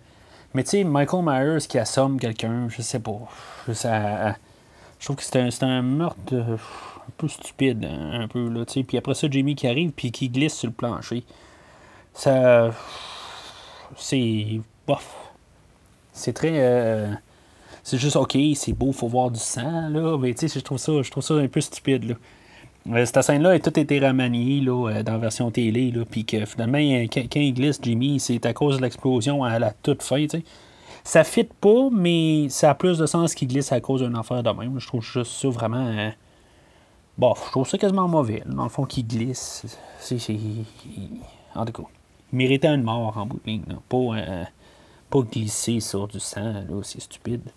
mais 0.59 0.65
tu 0.65 0.71
sais, 0.71 0.83
Michael 0.83 1.23
Myers 1.25 1.69
qui 1.69 1.79
assomme 1.79 2.19
quelqu'un, 2.19 2.69
je 2.69 2.83
sais 2.83 2.99
pas. 2.99 3.21
Je 3.69 5.05
trouve 5.05 5.15
que 5.15 5.23
c'est 5.23 5.63
un, 5.63 5.83
meurtre 5.83 6.35
un 6.35 7.13
peu 7.17 7.29
stupide, 7.29 7.85
un 7.85 8.27
peu, 8.27 8.49
là. 8.49 8.65
Puis 8.67 8.99
après 8.99 9.15
ça, 9.15 9.31
Jamie 9.31 9.55
qui 9.55 9.69
arrive, 9.69 9.93
puis 9.93 10.11
qui 10.11 10.29
glisse 10.29 10.55
sur 10.55 10.67
le 10.67 10.73
plancher. 10.73 11.23
Ça. 12.13 12.73
C'est. 13.97 14.61
Bof 14.85 15.15
c'est 16.13 16.33
très. 16.33 16.55
Euh, 16.55 17.07
c'est 17.85 17.99
juste 17.99 18.17
OK, 18.17 18.37
c'est 18.57 18.73
beau, 18.73 18.91
faut 18.91 19.07
voir 19.07 19.31
du 19.31 19.39
sang, 19.39 19.89
là. 19.91 20.19
Mais 20.19 20.35
tu 20.35 20.49
sais, 20.49 20.59
je 20.59 20.65
trouve 20.65 20.79
ça, 20.79 20.91
je 21.03 21.09
trouve 21.09 21.23
ça 21.23 21.35
un 21.35 21.47
peu 21.47 21.61
stupide, 21.61 22.03
là. 22.03 22.15
Euh, 22.91 23.05
cette 23.05 23.23
scène-là 23.23 23.51
a 23.51 23.59
tout 23.59 23.79
été 23.79 23.99
remaniée 23.99 24.63
euh, 24.67 25.03
dans 25.03 25.13
la 25.13 25.19
version 25.19 25.51
télé, 25.51 25.93
puis 26.11 26.25
que 26.25 26.45
finalement, 26.47 26.79
quand, 26.79 27.37
il 27.37 27.55
glisse 27.55 27.79
Jimmy, 27.83 28.19
c'est 28.21 28.45
à 28.47 28.53
cause 28.53 28.79
de 28.79 28.83
l'explosion 28.83 29.45
à 29.45 29.59
la 29.59 29.73
toute 29.73 30.03
fin. 30.03 30.27
Ça 31.05 31.25
fit 31.25 31.45
pas, 31.45 31.89
mais 31.93 32.49
ça 32.49 32.71
a 32.71 32.75
plus 32.75 32.99
de 32.99 33.07
sens 33.07 33.35
qu'il 33.35 33.49
glisse 33.49 33.73
à 33.73 33.81
cause 33.81 34.03
d'un 34.03 34.15
affaire 34.15 34.43
de 34.43 34.51
même. 34.51 34.79
Je 34.79 34.87
trouve 34.87 35.03
juste 35.03 35.33
ça 35.33 35.49
vraiment. 35.49 36.13
Bon, 37.17 37.35
je 37.35 37.51
trouve 37.51 37.69
ça 37.69 37.79
quasiment 37.79 38.09
mauvais. 38.09 38.43
Dans 38.47 38.65
le 38.65 38.69
fond, 38.69 38.85
qu'il 38.85 39.07
glisse. 39.07 39.65
C'est. 39.99 40.19
En 41.55 41.65
tout 41.65 41.83
cas, 41.83 41.89
il 42.33 42.37
méritait 42.37 42.69
une 42.69 42.83
mort 42.83 43.17
en 43.17 43.27
bout 43.27 43.41
de 43.45 43.51
ligne. 43.51 43.65
Pas 43.89 44.47
pas 45.11 45.21
glisser 45.23 45.81
sur 45.81 46.07
du 46.07 46.21
sang, 46.21 46.65
c'est 46.83 47.01
stupide. 47.01 47.51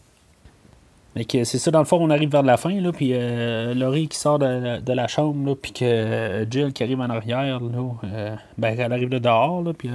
Mais 1.15 1.25
c'est 1.29 1.57
ça, 1.57 1.71
dans 1.71 1.79
le 1.79 1.85
fond, 1.85 1.97
on 2.01 2.09
arrive 2.09 2.31
vers 2.31 2.43
la 2.43 2.55
fin, 2.55 2.79
là, 2.79 2.91
puis 2.93 3.11
euh, 3.13 3.73
Laurie 3.73 4.07
qui 4.07 4.17
sort 4.17 4.39
de, 4.39 4.93
la 4.93 5.07
chambre, 5.07 5.45
là, 5.45 5.55
puis 5.61 5.73
que 5.73 5.83
euh, 5.83 6.49
Jill 6.49 6.71
qui 6.71 6.83
arrive 6.83 7.01
en 7.01 7.09
arrière, 7.09 7.59
là, 7.59 7.89
euh, 8.05 8.35
ben, 8.57 8.79
elle 8.79 8.93
arrive 8.93 9.09
de 9.09 9.19
dehors, 9.19 9.61
là, 9.61 9.73
puis, 9.73 9.89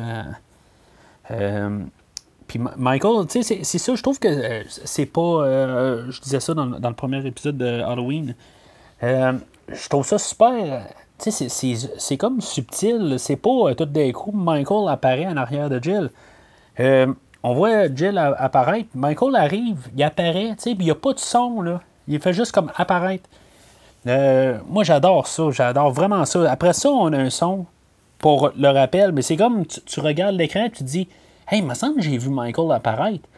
euh, 1.30 1.78
puis 2.46 2.60
Michael, 2.76 3.26
tu 3.28 3.42
sais, 3.42 3.60
c'est 3.62 3.78
ça, 3.78 3.94
je 3.94 4.02
trouve 4.02 4.18
que 4.18 4.62
c'est 4.68 5.06
pas. 5.06 6.02
je 6.08 6.20
disais 6.20 6.38
ça 6.38 6.54
dans, 6.54 6.66
le 6.66 6.94
premier 6.94 7.26
épisode 7.26 7.56
de 7.56 7.80
Halloween. 7.80 8.34
je 9.02 9.88
trouve 9.88 10.06
ça 10.06 10.18
super. 10.18 10.86
Tu 11.18 11.30
sais, 11.32 11.48
c'est 11.48 12.16
comme 12.18 12.40
subtil. 12.40 13.16
C'est 13.18 13.36
pas 13.36 13.74
tout 13.74 13.86
d'un 13.86 14.12
coup, 14.12 14.32
Michael 14.32 14.88
apparaît 14.88 15.26
en 15.26 15.36
arrière 15.36 15.70
de 15.70 15.82
Jill. 15.82 16.10
On 17.46 17.54
voit 17.54 17.94
Jill 17.94 18.18
apparaître. 18.18 18.88
Michael 18.96 19.36
arrive, 19.36 19.78
il 19.96 20.02
apparaît, 20.02 20.56
tu 20.56 20.62
sais, 20.64 20.74
puis 20.74 20.80
il 20.80 20.86
n'y 20.86 20.90
a 20.90 20.96
pas 20.96 21.12
de 21.12 21.20
son, 21.20 21.62
là. 21.62 21.80
Il 22.08 22.18
fait 22.18 22.32
juste 22.32 22.50
comme 22.50 22.72
apparaître. 22.74 23.28
Euh, 24.08 24.58
moi, 24.68 24.82
j'adore 24.82 25.28
ça. 25.28 25.44
J'adore 25.52 25.92
vraiment 25.92 26.24
ça. 26.24 26.50
Après 26.50 26.72
ça, 26.72 26.90
on 26.90 27.12
a 27.12 27.16
un 27.16 27.30
son 27.30 27.66
pour 28.18 28.50
le 28.58 28.68
rappel, 28.68 29.12
mais 29.12 29.22
c'est 29.22 29.36
comme 29.36 29.64
tu, 29.64 30.00
regardes 30.00 30.34
l'écran 30.34 30.64
et 30.64 30.70
tu 30.70 30.78
te 30.78 30.84
dis 30.84 31.06
Hey, 31.48 31.60
il 31.60 31.66
me 31.66 31.74
semble 31.74 31.96
que 31.96 32.02
j'ai 32.02 32.18
vu 32.18 32.30
Michael 32.30 32.72
apparaître. 32.72 33.28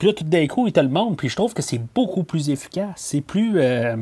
Puis 0.00 0.08
là, 0.08 0.14
tout 0.14 0.24
d'un 0.24 0.48
coup, 0.48 0.66
il 0.66 0.72
te 0.72 0.80
le 0.80 0.88
montre, 0.88 1.16
puis 1.16 1.28
je 1.28 1.36
trouve 1.36 1.54
que 1.54 1.62
c'est 1.62 1.80
beaucoup 1.94 2.24
plus 2.24 2.50
efficace. 2.50 2.94
C'est 2.96 3.20
plus. 3.20 3.60
Euh, 3.60 3.96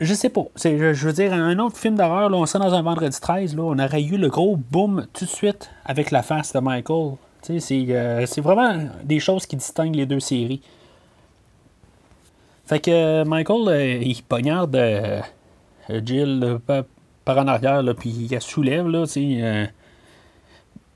je 0.00 0.14
sais 0.14 0.30
pas. 0.30 0.46
Je, 0.56 1.06
veux 1.06 1.12
dire, 1.12 1.32
un 1.32 1.58
autre 1.58 1.76
film 1.76 1.94
d'horreur, 1.94 2.30
on 2.32 2.46
serait 2.46 2.64
dans 2.64 2.74
un 2.74 2.82
vendredi 2.82 3.20
13, 3.20 3.54
là, 3.54 3.62
on 3.62 3.78
aurait 3.78 4.02
eu 4.02 4.16
le 4.16 4.28
gros 4.28 4.56
boom 4.56 5.06
tout 5.12 5.26
de 5.26 5.30
suite 5.30 5.70
avec 5.84 6.10
la 6.10 6.22
face 6.22 6.54
de 6.54 6.60
Michael. 6.60 7.16
Euh, 7.50 8.26
c'est 8.26 8.40
vraiment 8.40 8.88
des 9.04 9.20
choses 9.20 9.46
qui 9.46 9.56
distinguent 9.56 9.96
les 9.96 10.06
deux 10.06 10.20
séries. 10.20 10.62
Fait 12.66 12.80
que 12.80 12.90
euh, 12.90 13.24
Michael, 13.24 13.68
euh, 13.68 13.98
il 14.00 14.22
poignarde 14.22 14.78
Jill 15.88 16.58
par 17.24 17.38
en 17.38 17.46
arrière, 17.46 17.82
puis 17.98 18.10
il 18.10 18.30
la 18.30 18.40
soulève, 18.40 18.88
là, 18.88 19.04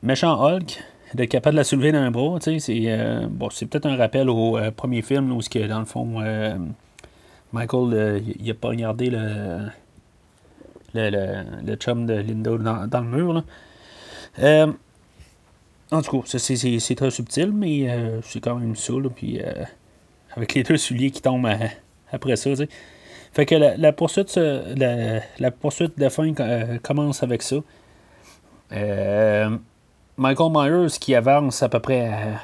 méchant 0.03 0.41
Hulk, 0.41 0.83
d'être 1.15 1.31
capable 1.31 1.55
de 1.55 1.61
la 1.61 1.65
soulever 1.65 1.93
d'un 1.93 2.11
bras, 2.11 2.39
c'est 2.41 3.29
bon, 3.29 3.51
c'est 3.51 3.67
peut-être 3.67 3.87
un 3.87 3.97
rappel 3.97 4.31
au 4.31 4.59
premier 4.77 5.03
film 5.03 5.33
où, 5.33 5.41
que, 5.41 5.67
dans 5.67 5.81
le 5.81 5.85
fond, 5.85 6.21
Michael, 7.55 8.23
il 8.39 8.51
a 8.51 8.55
poignardé 8.55 9.11
le, 9.11 9.69
le, 10.95 11.45
le, 11.65 11.77
chum 11.77 12.05
de 12.05 12.15
Linda 12.15 12.87
dans, 12.87 13.01
le 13.01 13.07
mur, 13.07 13.33
là. 13.33 14.67
en 15.91 16.03
tout 16.03 16.23
cas, 16.23 16.39
c'est 16.39 16.95
très 16.95 17.11
subtil, 17.11 17.53
mais 17.53 17.89
c'est 18.23 18.41
quand 18.41 18.57
même 18.57 18.77
ça, 18.77 18.93
puis 19.15 19.41
avec 20.37 20.55
les 20.55 20.63
deux 20.63 20.77
souliers 20.77 21.11
qui 21.11 21.23
tombent 21.23 21.49
après 22.13 22.37
ça. 22.37 22.51
Fait 23.33 23.47
que 23.47 23.57
la, 23.57 23.93
poursuite, 23.93 24.37
la, 24.37 25.51
poursuite 25.51 25.99
de 25.99 26.09
fin 26.09 26.33
euh, 26.39 26.79
commence 26.79 27.23
avec 27.23 27.43
ça. 27.43 27.57
Euh, 28.73 29.57
Michael 30.17 30.53
Myers 30.53 30.99
qui 31.01 31.15
avance 31.17 31.63
à 31.63 31.69
peu 31.69 31.81
près 31.81 32.09
à, 32.09 32.41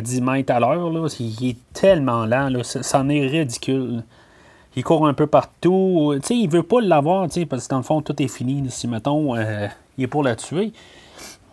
10 0.00 0.20
mètres 0.22 0.52
à 0.52 0.60
l'heure, 0.60 0.90
il 1.20 1.48
est 1.48 1.56
tellement 1.72 2.24
lent, 2.24 2.48
là, 2.48 2.62
c'en 2.62 3.08
est 3.08 3.26
ridicule. 3.26 4.04
Il 4.74 4.84
court 4.84 5.06
un 5.06 5.14
peu 5.14 5.26
partout. 5.26 6.14
sais 6.22 6.36
il 6.36 6.48
veut 6.48 6.62
pas 6.62 6.80
l'avoir, 6.80 7.28
parce 7.48 7.66
que 7.66 7.70
dans 7.70 7.76
le 7.78 7.82
fond, 7.82 8.00
tout 8.00 8.20
est 8.22 8.28
fini. 8.28 8.64
Si, 8.70 8.88
mettons, 8.88 9.36
euh, 9.36 9.68
il 9.98 10.04
est 10.04 10.06
pour 10.06 10.22
la 10.22 10.34
tuer. 10.34 10.72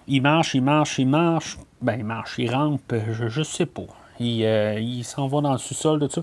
Il 0.08 0.22
marche, 0.22 0.56
il 0.56 0.62
marche, 0.62 1.00
il 1.00 1.08
marche. 1.08 1.58
Ben, 1.82 1.98
il 1.98 2.06
marche, 2.06 2.36
il 2.38 2.54
rampe, 2.54 2.94
je, 3.12 3.28
je 3.28 3.44
sais 3.44 3.66
pas. 3.66 3.84
Euh, 4.22 4.78
il, 4.80 5.04
s'en 5.04 5.28
va 5.28 5.42
dans 5.42 5.54
le 5.54 5.58
sous-sol, 5.58 6.00
tout 6.00 6.10
ça. 6.10 6.22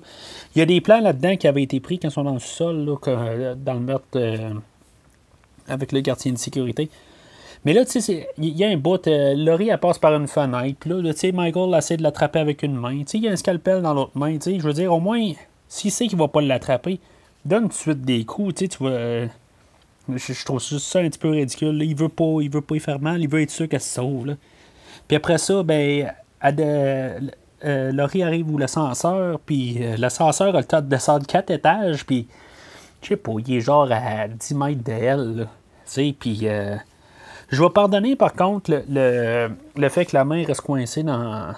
Il 0.55 0.59
y 0.59 0.63
a 0.63 0.67
des 0.67 0.81
plans 0.81 1.01
là-dedans 1.01 1.37
qui 1.37 1.49
avaient 1.49 1.63
été 1.63 1.81
pris 1.81 1.99
quand 1.99 2.09
ils 2.09 2.13
sont 2.13 2.25
dans 2.25 2.35
le 2.35 2.41
sous-sol, 2.41 2.95
euh, 3.07 3.55
dans 3.55 3.75
le 3.75 3.81
meurtre 3.81 4.19
avec 5.69 5.93
le 5.93 6.01
gardien 6.01 6.33
de 6.33 6.39
sécurité. 6.39 6.91
Mais 7.65 7.73
là, 7.73 7.85
tu 7.85 8.01
sais, 8.01 8.29
il 8.39 8.57
y 8.57 8.65
a 8.65 8.69
un 8.69 8.77
bout. 8.77 9.07
Laurie, 9.07 9.69
elle 9.69 9.79
passe 9.79 9.99
par 9.99 10.15
une 10.15 10.29
fenêtre. 10.29 10.77
Puis 10.79 10.91
là, 10.91 11.13
tu 11.13 11.19
sais, 11.19 11.33
Michael 11.33 11.75
essaie 11.75 11.97
de 11.97 12.03
l'attraper 12.03 12.39
avec 12.39 12.63
une 12.63 12.77
main. 12.77 12.99
Tu 13.01 13.05
sais, 13.07 13.19
il 13.19 13.25
y 13.25 13.29
a 13.29 13.33
un 13.33 13.37
scalpel 13.37 13.83
dans 13.83 13.95
l'autre 13.95 14.17
main. 14.17 14.35
Tu 14.35 14.53
sais, 14.53 14.59
je 14.59 14.65
veux 14.65 14.73
dire, 14.73 14.93
au 14.93 15.01
moins, 15.01 15.33
s'il 15.69 15.91
sait 15.91 16.07
qu'il 16.07 16.19
va 16.19 16.29
pas 16.29 16.41
l'attraper, 16.41 17.01
donne 17.45 17.65
tout 17.65 17.69
de 17.69 17.75
suite 17.75 18.03
des 18.03 18.25
coups. 18.25 18.55
Tu 18.55 18.65
sais, 18.65 18.69
tu 18.69 18.85
vas. 18.85 19.27
je, 20.09 20.45
trouve 20.45 20.61
ça 20.61 21.01
un 21.01 21.09
petit 21.09 21.19
peu 21.19 21.31
ridicule. 21.31 21.83
Il 21.83 21.97
veut 21.97 22.09
pas, 22.09 22.39
il 22.41 22.51
veut 22.51 22.61
pas 22.61 22.77
y 22.77 22.81
faire 22.81 23.01
mal. 23.01 23.21
Il 23.21 23.29
veut 23.29 23.43
être 23.43 23.51
sûr 23.51 23.69
qu'elle 23.69 23.81
se 23.81 23.95
sauve. 23.95 24.37
Puis 25.09 25.17
après 25.17 25.39
ça, 25.39 25.63
ben, 25.63 26.13
elle, 26.41 27.33
euh, 27.65 27.91
Laurie 27.93 28.23
arrive 28.23 28.51
où 28.51 28.59
l'ascenseur, 28.59 29.41
puis 29.41 29.79
euh, 29.81 29.97
l'ascenseur 29.97 30.55
a 30.55 30.59
le 30.59 30.65
temps 30.65 30.83
de 30.83 30.89
descendre 30.89 31.27
quatre 31.27 31.51
étages, 31.51 32.05
puis 32.05 32.29
je 33.03 33.09
sais 33.09 33.17
pas, 33.17 33.33
il 33.45 33.57
est 33.57 33.61
genre 33.61 33.89
à 33.91 34.29
10 34.29 34.55
mètres 34.55 34.83
d'elle, 34.83 35.49
tu 35.87 35.93
sais, 35.93 36.15
puis 36.19 36.41
euh, 36.43 36.77
je 37.49 37.63
vais 37.63 37.71
pardonner 37.71 38.17
par 38.17 38.35
contre 38.35 38.71
le, 38.89 39.51
le, 39.77 39.89
fait 39.89 40.07
que 40.07 40.17
la 40.17 40.25
main 40.25 40.45
reste 40.45 40.63
coincée 40.63 41.03
dans, 41.03 41.55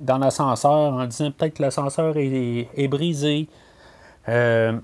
dans 0.00 0.18
l'ascenseur 0.18 0.94
en 0.94 1.06
disant 1.06 1.30
peut-être 1.30 1.54
que 1.54 1.62
l'ascenseur 1.62 2.16
est, 2.16 2.68
est, 2.74 2.88
brisé. 2.88 3.48
Ben, 4.26 4.80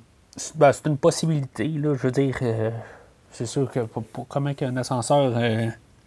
c'est 0.72 0.86
une 0.86 0.98
possibilité, 0.98 1.68
là, 1.68 1.94
je 1.94 2.02
veux 2.02 2.10
dire, 2.10 2.36
c'est 3.30 3.46
sûr 3.46 3.70
que 3.70 3.80
pour, 3.80 4.26
comment 4.26 4.52
qu'un 4.54 4.76
ascenseur 4.76 5.32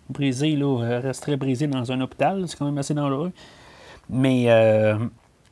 brisé 0.10 0.56
là, 0.56 1.00
resterait 1.00 1.38
brisé 1.38 1.68
dans 1.68 1.92
un 1.92 2.02
hôpital, 2.02 2.44
c'est 2.48 2.58
quand 2.58 2.66
même 2.66 2.78
assez 2.78 2.94
dangereux. 2.94 3.32
Mais, 4.10 4.46
euh, 4.48 4.98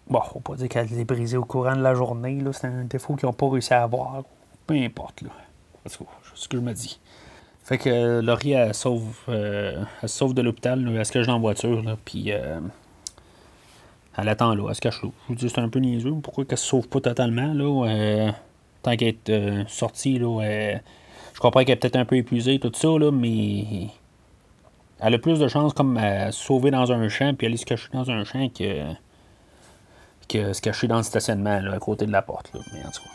bon, 0.07 0.21
faut 0.21 0.39
pas 0.39 0.55
dire 0.55 0.69
qu'elle 0.69 0.91
est 0.91 1.05
brisée 1.05 1.37
au 1.37 1.45
courant 1.45 1.75
de 1.75 1.81
la 1.81 1.93
journée. 1.93 2.41
C'est 2.53 2.67
un 2.67 2.85
défaut 2.85 3.15
qu'ils 3.15 3.27
n'ont 3.27 3.33
pas 3.33 3.49
réussi 3.49 3.73
à 3.73 3.83
avoir. 3.83 4.23
Peu 4.65 4.75
importe, 4.75 5.21
là. 5.21 5.29
C'est 5.85 5.99
ce 6.33 6.47
que 6.47 6.57
je 6.57 6.61
me 6.61 6.73
dis. 6.73 6.99
Fait 7.65 7.77
que 7.77 8.21
Laurie, 8.21 8.51
elle 8.51 8.73
sauve, 8.73 9.15
euh, 9.27 9.83
sauve 10.05 10.33
de 10.33 10.41
l'hôpital. 10.41 10.87
Elle 10.87 11.05
se 11.05 11.11
cache 11.11 11.27
dans 11.27 11.33
la 11.33 11.39
voiture. 11.39 11.83
Là, 11.83 11.97
puis 12.05 12.31
euh, 12.31 12.59
elle 14.17 14.29
attend 14.29 14.53
là. 14.53 14.65
Elle 14.69 14.75
se 14.75 14.81
cache 14.81 15.03
là. 15.03 15.09
Je 15.23 15.33
vous 15.33 15.35
dis, 15.35 15.49
c'est 15.49 15.59
un 15.59 15.69
peu 15.69 15.79
niaiseux. 15.79 16.13
Pourquoi 16.21 16.45
qu'elle 16.45 16.57
se 16.57 16.65
sauve 16.65 16.87
pas 16.87 17.01
totalement? 17.01 17.53
Là, 17.53 17.87
euh, 17.87 18.31
tant 18.83 18.95
qu'elle 18.95 19.09
est 19.09 19.29
euh, 19.29 19.63
sortie, 19.67 20.19
là, 20.19 20.77
je 21.33 21.39
comprends 21.39 21.61
qu'elle 21.61 21.73
est 21.73 21.75
peut-être 21.75 21.95
un 21.97 22.05
peu 22.05 22.15
épuisée, 22.15 22.59
tout 22.59 22.71
ça, 22.73 22.87
là, 22.87 23.11
mais 23.11 23.89
elle 24.99 25.13
a 25.13 25.17
plus 25.17 25.39
de 25.39 25.47
chances 25.47 25.73
comme 25.73 25.97
à 25.97 26.31
se 26.31 26.43
sauver 26.43 26.71
dans 26.71 26.91
un 26.91 27.09
champ 27.09 27.33
puis 27.33 27.47
aller 27.47 27.57
se 27.57 27.65
cacher 27.65 27.89
dans 27.93 28.09
un 28.09 28.23
champ 28.23 28.47
que, 28.49 28.93
que 30.29 30.53
se 30.53 30.61
cacher 30.61 30.87
dans 30.87 30.97
le 30.97 31.03
stationnement 31.03 31.59
là, 31.59 31.73
à 31.73 31.79
côté 31.79 32.05
de 32.05 32.11
la 32.11 32.21
porte. 32.21 32.51
Là. 32.53 32.61
Mais 32.73 32.79
en 32.79 32.91
tout 32.91 33.01
cas. 33.01 33.09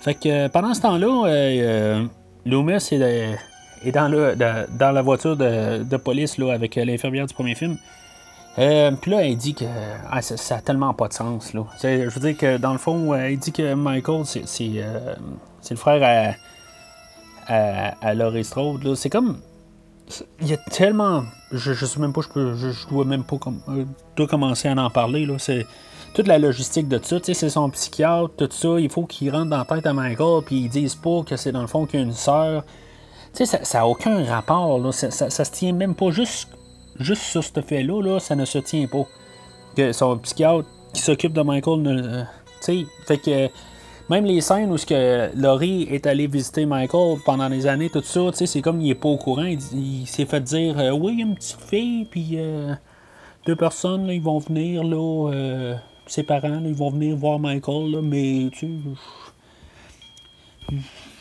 Fait 0.00 0.14
que 0.14 0.28
euh, 0.28 0.48
pendant 0.48 0.72
ce 0.72 0.82
temps-là, 0.82 1.26
euh, 1.26 1.30
euh 1.30 2.06
Loomis 2.44 2.74
est, 2.92 3.38
est 3.84 3.92
dans, 3.92 4.08
le, 4.08 4.36
dans 4.36 4.92
la 4.92 5.02
voiture 5.02 5.36
de, 5.36 5.96
police 5.96 6.38
là, 6.38 6.52
avec 6.52 6.76
l'infirmière 6.76 7.26
du 7.26 7.34
premier 7.34 7.54
film. 7.54 7.76
Euh, 8.58 8.90
puis 8.92 9.10
là, 9.10 9.26
elle 9.26 9.36
dit 9.36 9.54
que 9.54 9.66
ah, 10.10 10.22
ça, 10.22 10.36
ça, 10.36 10.56
a 10.56 10.60
tellement 10.60 10.94
pas 10.94 11.08
de 11.08 11.12
sens. 11.12 11.52
Là. 11.52 11.66
Je 11.82 12.08
veux 12.08 12.20
dire 12.20 12.36
que 12.36 12.56
dans 12.56 12.72
le 12.72 12.78
fond, 12.78 13.14
elle 13.14 13.38
dit 13.38 13.52
que 13.52 13.74
Michael, 13.74 14.24
c'est, 14.24 14.46
c'est, 14.46 14.70
le 15.70 15.76
frère 15.76 16.36
à, 17.48 17.94
à, 18.00 18.14
Laurie 18.14 18.44
Strode. 18.44 18.94
C'est 18.94 19.10
comme 19.10 19.40
il 20.40 20.48
y 20.48 20.54
a 20.54 20.56
tellement. 20.56 21.24
Je, 21.52 21.72
je 21.72 21.84
sais 21.84 22.00
même 22.00 22.12
pas, 22.12 22.22
je, 22.22 22.28
peux, 22.28 22.54
je, 22.54 22.88
dois 22.88 23.04
même 23.04 23.24
pas 23.24 23.36
euh, 23.68 24.26
commencer 24.26 24.68
à 24.68 24.72
en 24.72 24.90
parler. 24.90 25.26
C'est 25.38 25.66
toute 26.14 26.26
la 26.26 26.38
logistique 26.38 26.88
de 26.88 26.98
ça. 27.02 27.18
C'est 27.22 27.50
son 27.50 27.68
psychiatre, 27.70 28.30
tout 28.36 28.48
ça. 28.50 28.80
Il 28.80 28.90
faut 28.90 29.04
qu'il 29.04 29.30
rentre 29.30 29.50
dans 29.50 29.58
la 29.58 29.64
tête 29.64 29.86
à 29.86 29.92
Michael, 29.92 30.42
puis 30.44 30.56
ils 30.56 30.68
disent 30.68 30.94
pas 30.94 31.22
que 31.24 31.36
c'est 31.36 31.52
dans 31.52 31.60
le 31.60 31.66
fond 31.66 31.86
qu'il 31.86 32.00
y 32.00 32.02
a 32.02 32.06
une 32.06 32.12
sœur. 32.12 32.64
Tu 33.36 33.44
sais, 33.44 33.60
ça 33.64 33.78
n'a 33.78 33.86
aucun 33.86 34.24
rapport. 34.24 34.78
Là. 34.78 34.92
Ça, 34.92 35.10
ça, 35.10 35.44
se 35.44 35.50
tient 35.50 35.72
même 35.72 35.94
pas 35.94 36.10
juste, 36.10 36.48
juste 36.98 37.22
sur 37.22 37.44
ce 37.44 37.60
fait-là. 37.60 38.02
Là, 38.02 38.18
ça 38.18 38.34
ne 38.34 38.44
se 38.44 38.58
tient 38.58 38.86
pas. 38.86 39.06
Que 39.76 39.92
son 39.92 40.16
psychiatre 40.18 40.66
qui 40.94 41.02
s'occupe 41.02 41.32
de 41.32 41.42
Michael. 41.42 41.86
Euh, 41.86 42.22
tu 42.60 42.84
sais, 42.84 42.86
fait 43.06 43.18
que 43.18 43.50
même 44.08 44.24
les 44.24 44.40
scènes 44.40 44.70
où 44.70 44.78
ce 44.78 44.86
que 44.86 45.30
Laurie 45.36 45.82
est 45.90 46.06
allé 46.06 46.28
visiter 46.28 46.64
Michael 46.64 47.18
pendant 47.24 47.50
des 47.50 47.66
années, 47.66 47.90
tout 47.90 48.02
ça, 48.02 48.30
c'est 48.32 48.62
comme 48.62 48.80
il 48.80 48.90
est 48.90 48.94
pas 48.94 49.08
au 49.08 49.16
courant. 49.16 49.44
Il, 49.44 50.06
s'est 50.06 50.26
fait 50.26 50.40
dire 50.40 50.78
euh, 50.78 50.92
Oui, 50.92 51.14
il 51.14 51.18
y 51.18 51.22
a 51.22 51.26
une 51.26 51.34
petite 51.34 51.60
fille, 51.60 52.04
puis 52.04 52.34
euh, 52.34 52.72
deux 53.46 53.56
personnes, 53.56 54.06
ils 54.08 54.22
vont 54.22 54.38
venir, 54.38 54.84
là, 54.84 55.30
euh, 55.32 55.74
ses 56.06 56.22
parents, 56.22 56.62
ils 56.64 56.74
vont 56.74 56.90
venir 56.90 57.16
voir 57.16 57.40
Michael, 57.40 58.00
mais 58.02 58.48
tu 58.52 58.68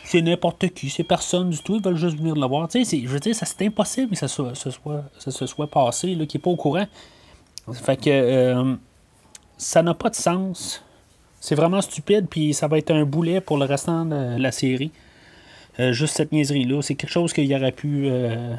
c'est 0.05 0.21
n'importe 0.21 0.69
qui, 0.69 0.89
c'est 0.89 1.03
personne 1.03 1.49
du 1.49 1.59
tout, 1.59 1.75
ils 1.75 1.83
veulent 1.83 1.97
juste 1.97 2.17
venir 2.17 2.35
le 2.35 2.47
voir. 2.47 2.69
je 2.73 3.07
veux 3.07 3.19
dire, 3.19 3.35
c'est 3.35 3.65
impossible 3.65 4.11
que 4.11 4.17
ça, 4.17 4.27
soit, 4.27 4.55
soit, 4.55 5.03
ça 5.17 5.31
se 5.31 5.45
soit 5.45 5.67
passé, 5.67 6.09
qu'il 6.09 6.17
n'est 6.17 6.41
pas 6.41 6.49
au 6.49 6.55
courant. 6.55 6.85
Fait 7.73 7.97
que 7.97 8.77
ça 9.57 9.81
n'a 9.81 9.93
pas 9.93 10.09
de 10.09 10.15
sens 10.15 10.85
c'est 11.45 11.53
vraiment 11.53 11.79
stupide, 11.79 12.25
puis 12.27 12.55
ça 12.55 12.67
va 12.67 12.79
être 12.79 12.89
un 12.89 13.05
boulet 13.05 13.39
pour 13.39 13.59
le 13.59 13.65
restant 13.65 14.03
de 14.03 14.41
la 14.41 14.51
série. 14.51 14.91
Euh, 15.79 15.91
juste 15.91 16.15
cette 16.17 16.31
niaiserie-là. 16.31 16.81
C'est 16.81 16.95
quelque 16.95 17.11
chose 17.11 17.33
qu'il 17.33 17.53
aurait 17.53 17.71
pu. 17.71 18.07
Euh, 18.07 18.55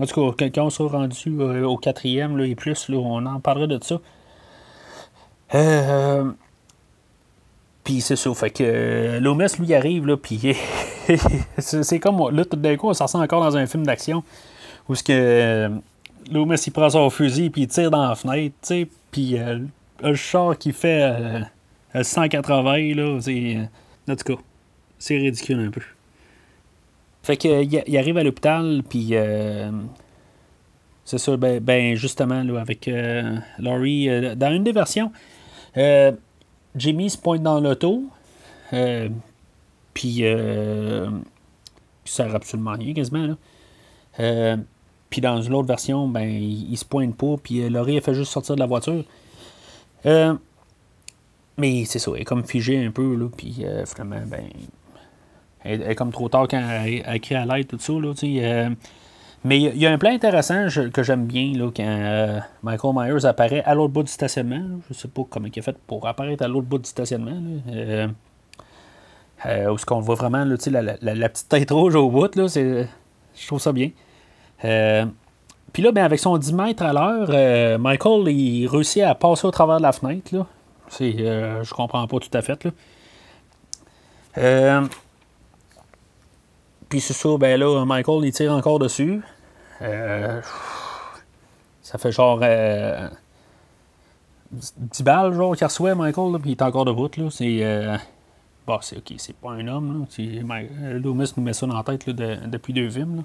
en 0.00 0.06
tout 0.06 0.34
cas, 0.34 0.48
quand 0.48 0.64
on 0.64 0.70
sera 0.70 0.98
rendu 0.98 1.28
euh, 1.38 1.64
au 1.64 1.76
quatrième 1.76 2.36
là, 2.36 2.46
et 2.46 2.56
plus, 2.56 2.88
là, 2.88 2.96
on 2.96 3.24
en 3.26 3.38
parlera 3.38 3.68
de 3.68 3.78
ça. 3.80 4.00
Puis 7.84 8.00
c'est 8.00 8.16
ça, 8.16 8.32
fait 8.34 8.50
que 8.50 9.18
Lomes 9.18 9.44
lui 9.58 9.74
arrive, 9.74 10.06
là, 10.06 10.16
puis 10.16 10.56
c'est 11.58 11.98
comme, 11.98 12.30
là, 12.30 12.44
tout 12.44 12.56
d'un 12.56 12.76
coup, 12.76 12.88
on 12.88 12.94
s'en 12.94 13.08
sent 13.08 13.18
encore 13.18 13.42
dans 13.42 13.56
un 13.56 13.66
film 13.66 13.84
d'action, 13.84 14.22
où 14.88 14.94
ce 14.94 15.02
que 15.02 15.68
Loomis, 16.30 16.62
il 16.66 16.72
prend 16.72 16.90
son 16.90 17.10
fusil, 17.10 17.50
puis 17.50 17.62
il 17.62 17.66
tire 17.68 17.90
dans 17.90 18.08
la 18.08 18.14
fenêtre, 18.14 18.54
tu 18.62 18.68
sais. 18.68 18.88
Puis 19.10 19.36
euh, 19.36 19.58
le 20.00 20.14
char 20.14 20.56
qui 20.56 20.72
fait 20.72 21.42
180, 22.00 22.94
là, 22.94 23.18
c'est. 23.20 23.58
En 24.08 24.16
tout 24.16 24.34
cas, 24.36 24.42
c'est 24.98 25.16
ridicule 25.16 25.58
un 25.58 25.70
peu. 25.70 25.82
Fait 27.24 27.36
que, 27.36 27.64
il 27.64 27.98
arrive 27.98 28.16
à 28.16 28.22
l'hôpital, 28.22 28.82
puis. 28.88 29.14
c'est 31.04 31.18
ça, 31.18 31.36
ben, 31.36 31.58
ben, 31.58 31.96
justement, 31.96 32.44
là, 32.44 32.60
avec 32.60 32.88
Laurie, 33.58 34.36
dans 34.36 34.52
une 34.52 34.62
des 34.62 34.72
versions, 34.72 35.10
Jimmy 36.74 37.10
se 37.10 37.18
pointe 37.18 37.42
dans 37.42 37.60
l'auto, 37.60 38.04
puis. 38.70 40.24
qui 42.04 42.12
sert 42.12 42.34
absolument 42.34 42.72
rien, 42.72 42.94
quasiment, 42.94 43.26
là. 43.26 44.56
Puis 45.12 45.20
dans 45.20 45.42
une 45.42 45.52
autre 45.52 45.68
version, 45.68 46.08
ben, 46.08 46.26
il, 46.26 46.74
se 46.74 46.86
pointe 46.86 47.14
pas, 47.14 47.36
puis 47.36 47.60
euh, 47.60 47.68
Laurie, 47.68 47.96
elle 47.96 48.02
fait 48.02 48.14
juste 48.14 48.32
sortir 48.32 48.54
de 48.54 48.60
la 48.60 48.66
voiture. 48.66 49.04
Euh, 50.06 50.34
mais 51.58 51.84
c'est 51.84 51.98
ça, 51.98 52.12
elle 52.14 52.22
est 52.22 52.24
comme 52.24 52.44
figée 52.44 52.82
un 52.82 52.90
peu, 52.90 53.14
là, 53.14 53.28
puis 53.36 53.56
euh, 53.60 53.84
finalement, 53.84 54.26
ben, 54.26 54.46
elle, 55.64 55.82
est 55.82 55.94
comme 55.94 56.12
trop 56.12 56.30
tard 56.30 56.48
quand 56.48 56.66
elle, 56.66 57.04
écrit 57.14 57.34
à 57.34 57.44
l'aide, 57.44 57.66
tout 57.66 57.78
ça, 57.78 57.92
là. 57.92 58.70
Mais 59.44 59.60
il 59.60 59.76
y, 59.76 59.86
a 59.86 59.90
un 59.90 59.98
plan 59.98 60.10
intéressant 60.10 60.68
que 60.92 61.02
j'aime 61.02 61.26
bien, 61.26 61.52
là, 61.54 61.70
quand 61.74 62.40
Michael 62.62 62.92
Myers 62.94 63.26
apparaît 63.26 63.62
à 63.64 63.74
l'autre 63.74 63.92
bout 63.92 64.02
du 64.04 64.12
stationnement. 64.12 64.62
Je 64.88 64.94
sais 64.94 65.08
pas 65.08 65.22
comment 65.28 65.48
il 65.52 65.58
a 65.58 65.62
fait 65.62 65.76
pour 65.86 66.06
apparaître 66.06 66.44
à 66.44 66.48
l'autre 66.48 66.66
bout 66.66 66.78
du 66.78 66.88
stationnement, 66.88 67.40
là. 67.66 68.08
où 69.70 69.74
est-ce 69.74 69.84
qu'on 69.84 70.00
voit 70.00 70.14
vraiment 70.14 70.44
là, 70.44 70.54
la, 70.66 70.82
la, 70.82 71.14
la, 71.14 71.28
petite 71.28 71.48
tête 71.48 71.70
rouge 71.70 71.94
au 71.96 72.08
bout, 72.08 72.34
là, 72.36 72.46
je 72.46 73.46
trouve 73.46 73.60
ça 73.60 73.72
bien. 73.72 73.90
Euh, 74.64 75.04
puis 75.72 75.82
là, 75.82 75.92
ben, 75.92 76.04
avec 76.04 76.18
son 76.20 76.36
10 76.36 76.52
mètres 76.52 76.82
à 76.82 76.92
l'heure, 76.92 77.28
euh, 77.30 77.78
Michael, 77.78 78.28
il 78.28 78.66
réussit 78.66 79.02
à 79.02 79.14
passer 79.14 79.46
au 79.46 79.50
travers 79.50 79.78
de 79.78 79.82
la 79.82 79.92
fenêtre. 79.92 80.34
Là. 80.34 80.46
C'est, 80.88 81.14
euh, 81.20 81.64
je 81.64 81.72
comprends 81.72 82.06
pas 82.06 82.18
tout 82.18 82.36
à 82.36 82.42
fait. 82.42 82.66
Là. 84.36 84.82
Puis 86.92 87.00
c'est 87.00 87.14
ça, 87.14 87.38
ben 87.38 87.58
là, 87.58 87.86
Michael, 87.86 88.22
il 88.26 88.32
tire 88.32 88.52
encore 88.52 88.78
dessus. 88.78 89.22
ça 89.80 90.42
fait 91.96 92.12
genre 92.12 92.38
10 94.50 95.02
balles, 95.02 95.32
genre, 95.32 95.56
qu'il 95.56 95.66
reçoit, 95.66 95.94
Michael, 95.94 96.38
puis 96.38 96.50
il 96.50 96.52
est 96.52 96.60
encore 96.60 96.84
debout. 96.84 97.08
Là. 97.16 97.30
C'est. 97.30 97.98
Bon, 98.66 98.76
c'est 98.82 98.98
ok, 98.98 99.14
c'est 99.16 99.34
pas 99.34 99.52
un 99.52 99.66
homme. 99.68 100.06
Là. 100.18 100.62
Loomis 100.98 101.32
nous 101.38 101.42
met 101.42 101.54
ça 101.54 101.66
dans 101.66 101.78
la 101.78 101.82
tête 101.82 102.10
depuis 102.10 102.74
deux 102.74 102.90
films. 102.90 103.24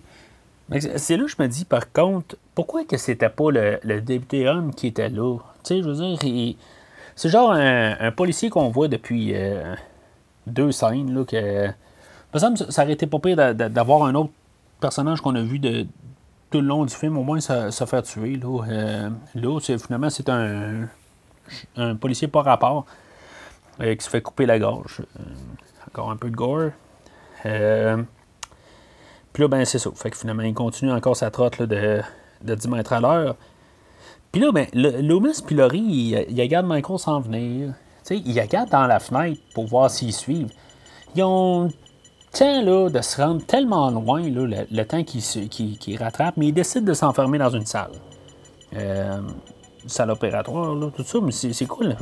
Là. 0.70 0.80
C'est 0.96 1.18
là 1.18 1.26
que 1.26 1.30
je 1.30 1.36
me 1.38 1.48
dis, 1.50 1.66
par 1.66 1.92
contre, 1.92 2.38
pourquoi 2.56 2.86
que 2.86 2.96
c'était 2.96 3.28
pas 3.28 3.52
le, 3.52 3.80
le 3.84 4.00
député 4.00 4.48
homme 4.48 4.74
qui 4.74 4.88
était 4.88 5.10
là? 5.10 5.40
Tu 5.66 5.76
sais, 5.76 5.82
je 5.84 5.90
veux 5.90 6.16
dire, 6.16 6.56
c'est 7.18 7.28
genre 7.28 7.52
un, 7.52 8.12
policier 8.14 8.50
qu'on 8.50 8.70
voit 8.70 8.88
depuis 8.88 9.34
euh, 9.36 9.76
deux 10.46 10.72
scènes, 10.72 11.14
là, 11.14 11.26
que... 11.26 11.70
ça 12.34 12.84
aurait 12.84 12.94
été 12.94 13.08
pas 13.08 13.20
pire 13.20 13.36
d'avoir 13.56 14.04
un 14.04 14.16
autre 14.16 14.32
personnage 14.80 15.22
qu'on 15.22 15.36
a 15.36 15.42
vu 15.42 15.60
tout 15.60 16.62
le 16.62 16.68
long 16.68 16.86
du 16.86 16.94
film, 16.94 17.18
au 17.18 17.24
moins 17.24 17.40
ça, 17.40 17.72
ça 17.72 17.86
fait 17.86 18.02
tuer, 18.04 18.36
là. 18.36 18.64
Euh, 18.70 19.10
là, 19.36 19.60
finalement, 19.60 20.10
c'est 20.10 20.30
un, 20.30 20.88
policier 22.00 22.28
par 22.28 22.46
rapport 22.46 22.86
euh, 23.82 23.96
qui 23.96 24.04
se 24.04 24.10
fait 24.10 24.22
couper 24.22 24.46
la 24.46 24.60
gorge. 24.60 25.02
encore 25.88 26.12
un 26.12 26.18
peu 26.18 26.30
de 26.30 26.36
gore. 26.36 26.72
Puis 29.38 29.44
là, 29.44 29.48
ben, 29.48 29.66
c'est 29.66 29.80
ça. 29.80 29.90
Fait 29.94 30.10
que 30.10 30.18
finalement, 30.18 30.44
il 30.44 30.54
continue 30.54 30.92
encore 30.92 31.16
sa 31.16 31.30
trotte 31.30 31.62
de, 31.62 32.02
de 32.42 32.56
10 32.56 32.68
mètres 32.70 32.94
à 32.94 33.00
l'heure. 33.00 33.36
Puis 34.32 34.42
là, 34.42 34.52
ben, 34.52 34.68
Loomis 34.74 35.42
puis 35.46 35.56
Laurie, 35.56 35.80
il, 35.80 36.26
il 36.30 36.42
regarde 36.42 36.66
Michael 36.66 37.00
s'en 37.00 37.20
venir. 37.20 37.74
sais, 38.04 38.18
il 38.18 38.40
regarde 38.40 38.70
dans 38.70 38.88
la 38.88 39.00
fenêtre 39.00 39.40
pour 39.54 39.68
voir 39.68 39.90
s'ils 39.92 40.14
suivent. 40.14 40.52
Ils 41.16 41.24
ont 41.24 41.70
là, 42.46 42.90
de 42.90 43.02
se 43.02 43.22
rendre 43.22 43.46
tellement 43.46 43.90
loin, 43.90 44.22
là, 44.22 44.64
le, 44.70 44.86
temps 44.86 45.04
qu'ils 45.04 45.50
qui, 45.50 45.98
rattrapent, 45.98 46.38
mais 46.38 46.48
ils 46.48 46.54
décident 46.54 46.86
de 46.86 46.94
s'enfermer 46.94 47.38
dans 47.38 47.50
une 47.50 47.66
salle. 47.66 47.92
Euh, 48.76 49.20
salle 49.86 50.12
opératoire, 50.12 50.76
là, 50.76 50.90
tout 50.96 51.04
ça, 51.04 51.20
mais 51.22 51.32
c'est 51.32 51.66
cool. 51.66 51.96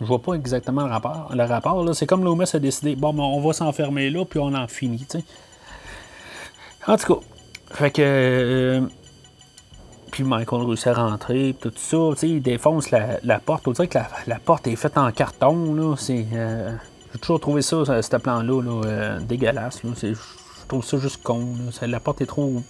Je 0.00 0.06
vois 0.06 0.20
pas 0.20 0.34
exactement 0.34 0.84
le 0.84 0.90
rapport. 0.90 1.30
Le 1.34 1.44
rapport 1.44 1.94
c'est 1.94 2.06
comme 2.06 2.24
Loomis 2.24 2.50
a 2.54 2.58
décidé, 2.58 2.96
bon, 2.96 3.12
ben, 3.12 3.22
on 3.22 3.40
va 3.40 3.52
s'enfermer 3.52 4.10
là, 4.10 4.24
puis 4.24 4.40
on 4.40 4.54
en 4.54 4.66
finit. 4.66 5.06
sais. 5.08 5.24
En 6.86 6.96
tout 6.96 7.14
cas, 7.14 7.20
fait 7.70 7.90
que. 7.90 8.02
Euh, 8.02 8.80
puis 10.10 10.24
Michael 10.24 10.62
réussit 10.62 10.88
à 10.88 10.94
rentrer, 10.94 11.56
tout 11.58 11.72
ça. 11.74 11.96
Il 12.22 12.42
défonce 12.42 12.90
la, 12.90 13.38
porte. 13.38 13.66
On 13.66 13.70
dirait 13.70 13.88
que 13.88 13.98
la, 14.26 14.38
porte 14.38 14.66
est 14.66 14.76
faite 14.76 14.98
en 14.98 15.10
carton. 15.10 15.74
Là. 15.74 15.94
C'est, 15.96 16.26
euh, 16.34 16.70
j'ai 17.12 17.18
toujours 17.18 17.40
trouvé 17.40 17.62
ça, 17.62 17.84
ce 17.84 18.16
plan-là, 18.16 18.62
là, 18.62 18.80
euh, 18.84 19.20
dégueulasse. 19.20 19.80
Je 19.82 20.14
trouve 20.68 20.84
ça 20.84 20.98
juste 20.98 21.22
con. 21.22 21.48
La 21.82 22.00
porte 22.00 22.22
est 22.22 22.26
trop, 22.26 22.62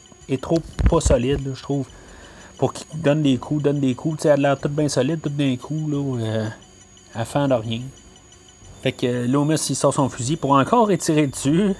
pas 0.88 1.00
solide, 1.00 1.52
je 1.54 1.62
trouve. 1.62 1.86
Pour 2.58 2.72
qu'il 2.72 2.86
donne 3.00 3.22
des 3.22 3.38
coups, 3.38 3.62
donne 3.62 3.80
des 3.80 3.94
coups. 3.94 4.18
Tu 4.18 4.22
sais, 4.22 4.28
elle 4.28 4.44
a 4.46 4.50
l'air 4.50 4.60
toute 4.60 4.72
bien 4.72 4.88
solide, 4.88 5.20
tout 5.20 5.30
d'un 5.30 5.56
coup, 5.56 5.88
là, 5.88 6.20
euh, 6.20 6.48
à 7.14 7.24
fin 7.24 7.48
de 7.48 7.54
rien. 7.54 7.80
Fait 8.82 8.92
que 8.92 9.26
Loomis, 9.26 9.64
il 9.68 9.76
sort 9.76 9.94
son 9.94 10.08
fusil 10.08 10.36
pour 10.36 10.52
encore 10.52 10.90
étirer 10.90 11.26
dessus. 11.26 11.74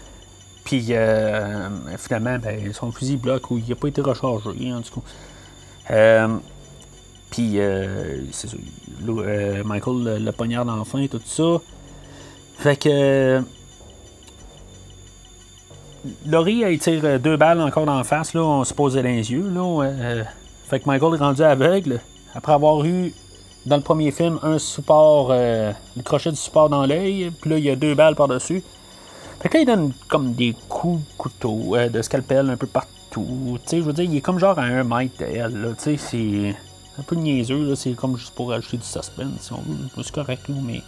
Puis 0.64 0.86
euh, 0.90 1.68
finalement, 1.98 2.38
ben, 2.38 2.72
son 2.72 2.92
fusil 2.92 3.16
bloque 3.16 3.50
ou 3.50 3.58
il 3.58 3.68
n'a 3.68 3.74
pas 3.74 3.88
été 3.88 4.00
rechargé. 4.00 4.50
Euh, 5.90 6.28
puis 7.30 7.58
euh, 7.58 8.22
c'est 8.30 8.48
ça. 8.48 8.56
Michael 9.64 10.22
le, 10.22 10.30
poignarde 10.30 10.68
enfin 10.70 11.00
et 11.00 11.08
tout 11.08 11.20
ça. 11.24 11.60
Fait 12.62 12.76
que. 12.76 13.42
Laurie, 16.26 16.64
il 16.68 16.78
tire 16.78 17.20
deux 17.20 17.36
balles 17.36 17.60
encore 17.60 17.86
la 17.86 18.02
face, 18.04 18.34
là, 18.34 18.42
on 18.42 18.64
se 18.64 18.74
pose 18.74 18.96
les 18.96 19.32
yeux. 19.32 19.48
Là, 19.48 20.24
fait 20.68 20.80
que 20.80 20.86
Michael 20.86 21.14
est 21.14 21.18
rendu 21.18 21.42
aveugle. 21.42 22.00
Après 22.34 22.52
avoir 22.52 22.84
eu, 22.84 23.12
dans 23.66 23.76
le 23.76 23.82
premier 23.82 24.10
film, 24.10 24.38
un 24.42 24.58
support, 24.58 25.30
le 25.30 26.02
crochet 26.04 26.30
du 26.30 26.36
support 26.36 26.68
dans 26.68 26.86
l'œil, 26.86 27.30
puis 27.40 27.50
là, 27.50 27.58
il 27.58 27.64
y 27.64 27.70
a 27.70 27.76
deux 27.76 27.94
balles 27.94 28.16
par-dessus. 28.16 28.64
Fait 29.42 29.48
que 29.48 29.56
là, 29.56 29.62
il 29.62 29.66
donne 29.66 29.92
comme 30.06 30.34
des 30.34 30.54
coups 30.68 31.00
de 31.00 31.16
couteau, 31.18 31.74
euh, 31.74 31.88
de 31.88 32.00
scalpel 32.00 32.48
un 32.48 32.56
peu 32.56 32.68
partout. 32.68 33.58
Tu 33.64 33.70
sais, 33.70 33.78
je 33.78 33.82
veux 33.82 33.92
dire, 33.92 34.04
il 34.04 34.16
est 34.16 34.20
comme 34.20 34.38
genre 34.38 34.56
à 34.56 34.62
un 34.62 34.84
mètre 34.84 35.18
d'elle, 35.18 35.60
là. 35.60 35.70
Tu 35.70 35.82
sais, 35.82 35.96
c'est 35.96 36.54
un 36.96 37.02
peu 37.02 37.16
niaiseux, 37.16 37.68
là. 37.68 37.74
C'est 37.74 37.90
comme 37.94 38.16
juste 38.16 38.34
pour 38.36 38.52
ajouter 38.52 38.76
du 38.76 38.84
suspense, 38.84 39.40
si 39.40 39.52
on 39.52 39.56
veut. 39.56 39.88
C'est 40.00 40.12
correct, 40.12 40.44
mais 40.48 40.82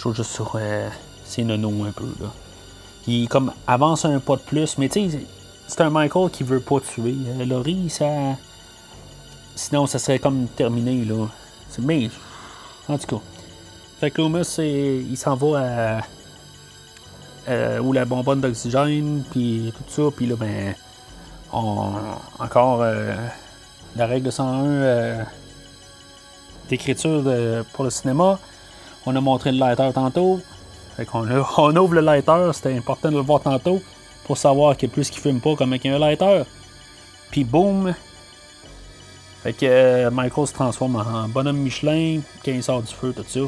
trouve 0.00 0.14
juste 0.14 0.32
sur 0.32 0.52
euh, 0.56 0.88
c'est 1.24 1.44
nono 1.44 1.84
un 1.84 1.92
peu, 1.92 2.08
là. 2.20 2.28
Il 3.06 3.28
comme 3.28 3.52
avance 3.66 4.04
un 4.04 4.20
pas 4.20 4.36
de 4.36 4.42
plus, 4.42 4.76
mais 4.78 4.88
tu 4.88 5.10
sais, 5.10 5.20
c'est 5.66 5.80
un 5.80 5.90
Michael 5.90 6.30
qui 6.30 6.42
veut 6.42 6.60
pas 6.60 6.80
tuer. 6.80 7.14
Euh, 7.28 7.44
Laurie, 7.44 7.88
ça. 7.88 8.06
Sinon, 9.54 9.86
ça 9.86 9.98
serait 9.98 10.18
comme 10.18 10.46
terminé, 10.48 11.04
là. 11.04 11.26
Mais, 11.78 12.10
en 12.88 12.98
tout 12.98 13.16
cas. 13.16 13.22
Fait 14.00 14.10
que 14.10 14.22
Loomis, 14.22 14.56
il 14.58 15.16
s'en 15.16 15.36
va 15.36 15.60
à 15.60 16.00
euh, 17.48 17.80
ou 17.80 17.92
la 17.92 18.04
bonbonne 18.04 18.40
d'oxygène, 18.40 19.24
puis 19.30 19.72
tout 19.76 19.84
ça, 19.88 20.14
puis 20.14 20.26
là, 20.26 20.36
ben, 20.36 20.74
encore 21.52 22.82
euh, 22.82 23.16
la 23.96 24.06
règle 24.06 24.30
101 24.30 24.64
euh, 24.66 25.24
d'écriture 26.68 27.24
pour 27.72 27.84
le 27.84 27.90
cinéma. 27.90 28.38
On 29.06 29.16
a 29.16 29.20
montré 29.20 29.52
le 29.52 29.58
lighter 29.58 29.90
tantôt. 29.94 30.40
Fait 30.96 31.06
qu'on 31.06 31.26
on 31.56 31.76
ouvre 31.76 31.94
le 31.94 32.00
lighter, 32.00 32.50
c'était 32.52 32.76
important 32.76 33.10
de 33.10 33.16
le 33.16 33.22
voir 33.22 33.40
tantôt 33.40 33.80
pour 34.24 34.36
savoir 34.36 34.76
qu'il 34.76 34.88
a 34.88 34.92
plus 34.92 35.10
qui 35.10 35.18
filme 35.18 35.40
pas 35.40 35.56
comme 35.56 35.72
avec 35.72 35.86
un 35.86 35.98
lighter. 35.98 36.42
Puis 37.30 37.44
boum! 37.44 37.94
Fait 39.42 39.54
que 39.54 40.08
Michael 40.10 40.46
se 40.46 40.52
transforme 40.52 40.96
en 40.96 41.28
bonhomme 41.28 41.56
Michelin 41.56 42.20
quand 42.44 42.52
il 42.52 42.62
sort 42.62 42.82
du 42.82 42.92
feu, 42.92 43.14
tout 43.16 43.24
ça. 43.26 43.40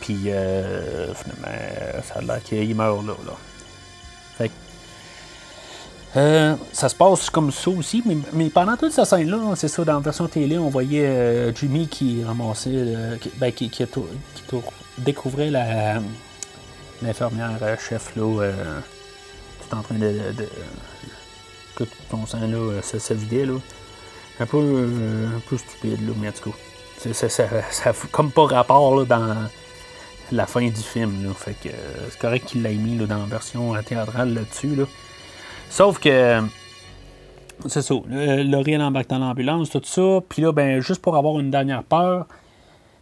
Puis 0.00 0.24
euh, 0.26 1.14
finalement, 1.14 2.02
ça 2.02 2.14
a 2.16 2.20
l'air 2.20 2.42
qu'il 2.42 2.74
meurt 2.74 3.06
là. 3.06 3.14
là. 3.26 3.32
Euh, 6.16 6.54
ça 6.72 6.88
se 6.88 6.94
passe 6.94 7.28
comme 7.28 7.50
ça 7.50 7.70
aussi, 7.70 8.02
mais, 8.32 8.48
pendant 8.48 8.76
toute 8.76 8.92
cette 8.92 9.06
scène-là, 9.06 9.54
c'est 9.56 9.68
ça, 9.68 9.84
dans 9.84 9.94
la 9.94 10.00
version 10.00 10.28
télé, 10.28 10.58
on 10.58 10.68
voyait 10.68 11.06
euh, 11.06 11.52
Jimmy 11.54 11.88
qui 11.88 12.22
ramassait, 12.22 12.70
euh, 12.72 13.16
qui, 13.16 13.30
découvrait 14.98 15.50
l'infirmière 17.02 17.58
chef 17.80 18.14
là, 18.14 18.52
tout 19.60 19.74
en 19.74 19.82
train 19.82 19.96
de, 19.96 20.32
de 20.38 20.48
que 21.74 21.84
ton 22.08 22.26
sang 22.26 22.46
là, 22.46 22.80
ça 22.82 23.00
se 23.00 23.14
vidait 23.14 23.46
là. 23.46 23.54
Un 24.40 24.46
peu, 24.46 24.88
stupide 25.56 26.06
là, 26.06 26.14
mais 26.20 26.28
en 26.28 26.32
tout 26.32 26.54
ça, 27.12 27.28
ça, 27.28 27.92
comme 28.10 28.30
pas 28.30 28.46
rapport 28.46 28.96
là, 28.96 29.04
dans 29.04 29.48
la 30.32 30.46
fin 30.46 30.66
du 30.66 30.82
film. 30.82 31.24
Là. 31.24 31.34
Fait 31.34 31.54
que 31.54 31.68
euh, 31.68 32.08
c'est 32.10 32.18
correct 32.18 32.46
qu'il 32.46 32.62
l'ait 32.62 32.74
mis 32.74 32.96
là, 32.96 33.06
dans 33.06 33.18
la 33.18 33.26
version 33.26 33.74
théâtrale 33.82 34.34
là-dessus. 34.34 34.74
Là. 34.74 34.84
Sauf 35.74 35.98
que 35.98 36.40
c'est 37.66 37.82
ça. 37.82 37.94
Laurie 38.06 38.80
embarque 38.80 39.08
dans 39.08 39.18
l'ambulance, 39.18 39.70
tout 39.70 39.82
ça. 39.82 40.20
Puis 40.28 40.40
là, 40.40 40.52
ben, 40.52 40.80
juste 40.80 41.02
pour 41.02 41.16
avoir 41.16 41.40
une 41.40 41.50
dernière 41.50 41.82
peur, 41.82 42.28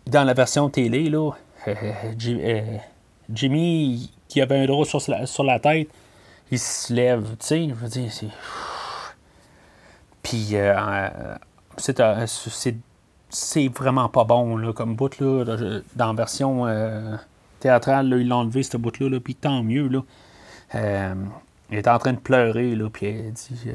dans 0.07 0.25
la 0.25 0.33
version 0.33 0.71
télé, 0.71 1.11
là, 1.11 1.33
Jimmy, 3.31 4.11
qui 4.27 4.41
avait 4.41 4.57
un 4.57 4.65
drôle 4.65 4.87
sur, 4.87 5.03
sur 5.03 5.45
la 5.45 5.61
tête, 5.61 5.91
il 6.51 6.59
se 6.59 6.95
lève, 6.95 7.37
tu 7.39 7.47
sais, 7.47 7.69
je 7.69 7.75
veux 7.75 7.89
dire, 7.89 8.11
c'est. 8.11 8.29
Puis, 10.23 10.53
euh, 10.53 10.75
c'est, 11.77 12.01
c'est, 13.29 13.69
vraiment 13.69 14.09
pas 14.09 14.25
bon, 14.25 14.57
là, 14.57 14.73
comme 14.73 14.95
bout, 14.95 15.21
là, 15.21 15.45
dans 15.95 16.07
la 16.07 16.15
version 16.15 16.67
euh, 16.67 17.17
théâtrale, 17.61 18.09
là, 18.09 18.17
ils 18.17 18.27
l'ont 18.27 18.37
enlevé, 18.37 18.63
ce 18.63 18.79
bout-là, 18.79 19.11
là, 19.11 19.21
puis 19.21 19.35
tant 19.35 19.63
mieux, 19.63 19.89
là. 19.89 20.01
Euh, 21.73 21.77
il 21.77 21.79
est 21.79 21.89
en 21.89 21.99
train 21.99 22.13
de 22.13 22.21
pleurer, 22.21 22.75
là, 22.75 22.89
puis 22.91 23.09
il 23.09 23.33
dit 23.33 23.73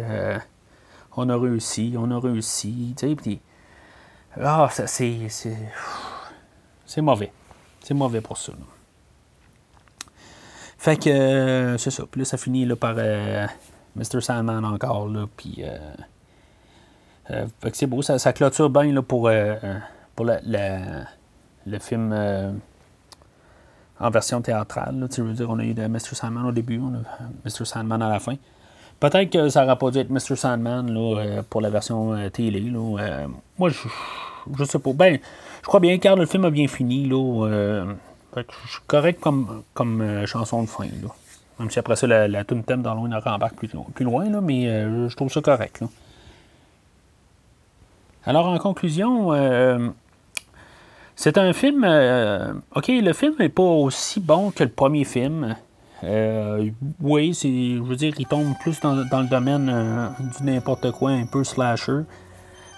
On 1.15 1.29
a 1.29 1.37
réussi, 1.37 1.95
on 1.97 2.11
a 2.11 2.19
réussi, 2.19 2.93
tu 2.97 3.07
sais, 3.07 3.15
puis. 3.15 3.41
Ah, 4.39 4.69
c'est. 4.71 5.27
C'est 6.85 7.01
mauvais. 7.01 7.31
C'est 7.83 7.93
mauvais 7.93 8.21
pour 8.21 8.37
ça. 8.37 8.53
Fait 10.77 10.95
que 10.95 11.09
euh, 11.09 11.77
c'est 11.77 11.91
ça. 11.91 12.03
Puis 12.09 12.19
là, 12.19 12.25
ça 12.25 12.37
finit 12.37 12.65
là, 12.65 12.75
par 12.75 12.95
euh, 12.97 13.45
Mr. 13.95 14.21
Sandman 14.21 14.63
encore. 14.63 15.07
Là, 15.07 15.25
puis, 15.35 15.63
euh, 17.29 17.45
fait 17.61 17.71
que 17.71 17.77
c'est 17.77 17.87
beau. 17.87 18.01
Ça, 18.01 18.19
ça 18.19 18.31
clôture 18.31 18.69
bien 18.69 18.93
là, 18.93 19.01
pour, 19.01 19.29
pour 20.15 20.25
le 20.25 21.79
film 21.79 22.61
en 23.99 24.09
version 24.09 24.41
théâtrale. 24.41 25.07
tu 25.11 25.21
veux 25.21 25.33
dire, 25.33 25.49
on 25.49 25.59
a 25.59 25.63
eu 25.63 25.73
de 25.73 25.87
Mr. 25.87 26.13
Sandman 26.13 26.45
au 26.45 26.51
début, 26.51 26.79
on 26.79 26.93
a 26.93 26.99
Mr. 27.45 27.65
Sandman 27.65 28.01
à 28.01 28.09
la 28.09 28.19
fin. 28.19 28.35
Peut-être 28.99 29.29
que 29.29 29.49
ça 29.49 29.63
n'aurait 29.63 29.77
pas 29.77 29.91
dû 29.91 29.99
être 29.99 30.09
Mr. 30.09 30.35
Sandman 30.35 30.91
là, 30.91 31.43
pour 31.49 31.61
la 31.61 31.69
version 31.69 32.15
télé. 32.29 32.61
Là. 32.61 33.27
moi, 33.57 33.69
je, 33.69 33.87
je 34.57 34.63
sais 34.63 34.79
pas. 34.79 34.93
Ben, 34.93 35.19
je 35.61 35.67
crois 35.67 35.79
bien, 35.79 35.97
car 35.97 36.15
le 36.15 36.25
film 36.25 36.45
a 36.45 36.49
bien 36.49 36.67
fini. 36.67 37.07
Là, 37.07 37.85
je 38.35 38.69
suis 38.69 38.81
correct 38.87 39.19
comme, 39.21 40.01
euh, 40.01 40.25
chanson 40.25 40.63
de 40.63 40.67
fin. 40.67 40.85
Là. 40.85 41.09
Même 41.59 41.71
si 41.71 41.79
après 41.79 41.95
ça, 41.95 42.07
la, 42.07 42.27
la 42.27 42.43
tune 42.43 42.63
thème 42.63 42.81
dans 42.81 42.93
l'eau 42.93 43.09
rembarque 43.19 43.55
plus, 43.55 43.69
plus 43.93 44.05
loin, 44.05 44.29
là, 44.29 44.41
mais 44.41 44.67
euh, 44.67 45.09
je 45.09 45.15
trouve 45.15 45.31
ça 45.31 45.41
correct. 45.41 45.83
Alors, 48.25 48.47
en 48.47 48.57
conclusion, 48.59 49.33
euh, 49.33 49.89
c'est 51.17 51.37
un 51.37 51.51
film. 51.51 51.83
ok, 52.75 52.87
le 52.87 53.11
film 53.11 53.33
n'est 53.39 53.49
pas 53.49 53.63
aussi 53.63 54.21
bon 54.21 54.51
que 54.51 54.63
le 54.63 54.69
premier 54.69 55.03
film. 55.03 55.55
oui, 57.01 57.33
c'est, 57.33 57.49
je 57.49 57.83
veux 57.83 57.97
dire, 57.97 58.13
il 58.17 58.25
tombe 58.25 58.53
plus 58.61 58.79
dans, 58.79 58.93
le 58.95 59.29
domaine 59.29 59.65
du 60.37 60.45
n'importe 60.45 60.91
quoi, 60.91 61.11
un 61.11 61.25
peu 61.25 61.43
slasher. 61.43 62.03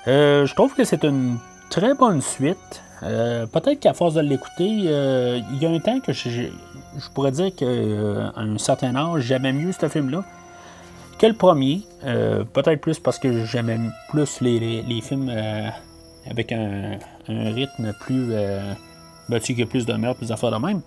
je 0.07 0.55
trouve 0.55 0.73
que 0.73 0.83
c'est 0.83 1.03
une 1.03 1.37
très 1.69 1.93
bonne 1.93 2.21
suite. 2.21 2.81
Euh, 3.03 3.45
peut-être 3.45 3.79
qu'à 3.79 3.93
force 3.93 4.15
de 4.15 4.21
l'écouter, 4.21 4.83
euh, 4.87 5.39
il 5.53 5.61
y 5.61 5.65
a 5.65 5.69
un 5.69 5.79
temps 5.79 5.99
que 5.99 6.11
je, 6.11 6.49
pourrais 7.13 7.31
dire 7.31 7.55
qu'à 7.55 7.65
euh, 7.65 8.29
un 8.35 8.57
certain 8.57 8.95
âge, 8.95 9.23
j'aimais 9.23 9.53
mieux 9.53 9.71
ce 9.71 9.87
film-là 9.87 10.23
que 11.17 11.25
le 11.25 11.33
premier. 11.33 11.81
peut-être 12.01 12.79
plus 12.79 12.99
parce 12.99 13.19
que 13.19 13.45
j'aimais 13.45 13.77
plus 14.09 14.39
les, 14.41 15.01
films 15.01 15.29
avec 16.29 16.51
un, 16.53 16.97
rythme 17.29 17.93
plus 17.99 18.33
battu 19.29 19.55
que 19.55 19.63
plus 19.63 19.85
de 19.85 19.93
meurtres, 19.93 20.17
plus 20.17 20.29
d'affaires 20.29 20.51
de 20.51 20.57
même. 20.57 20.81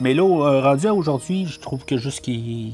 mais 0.00 0.14
là, 0.14 0.60
rendu 0.62 0.86
à 0.86 0.94
aujourd'hui, 0.94 1.46
je 1.46 1.60
trouve 1.60 1.84
que 1.84 1.96
juste 1.96 2.20
qu'il 2.20 2.72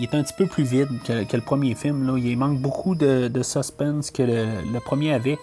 est 0.00 0.14
un 0.14 0.22
petit 0.22 0.34
peu 0.34 0.46
plus 0.46 0.64
vide 0.64 0.88
que, 1.04 1.36
le 1.36 1.42
premier 1.42 1.74
film. 1.74 2.06
Là. 2.06 2.18
Il 2.18 2.36
manque 2.36 2.60
beaucoup 2.60 2.94
de, 2.94 3.42
suspense 3.42 4.10
que 4.10 4.22
le 4.22 4.80
premier 4.80 5.14
avait. 5.14 5.38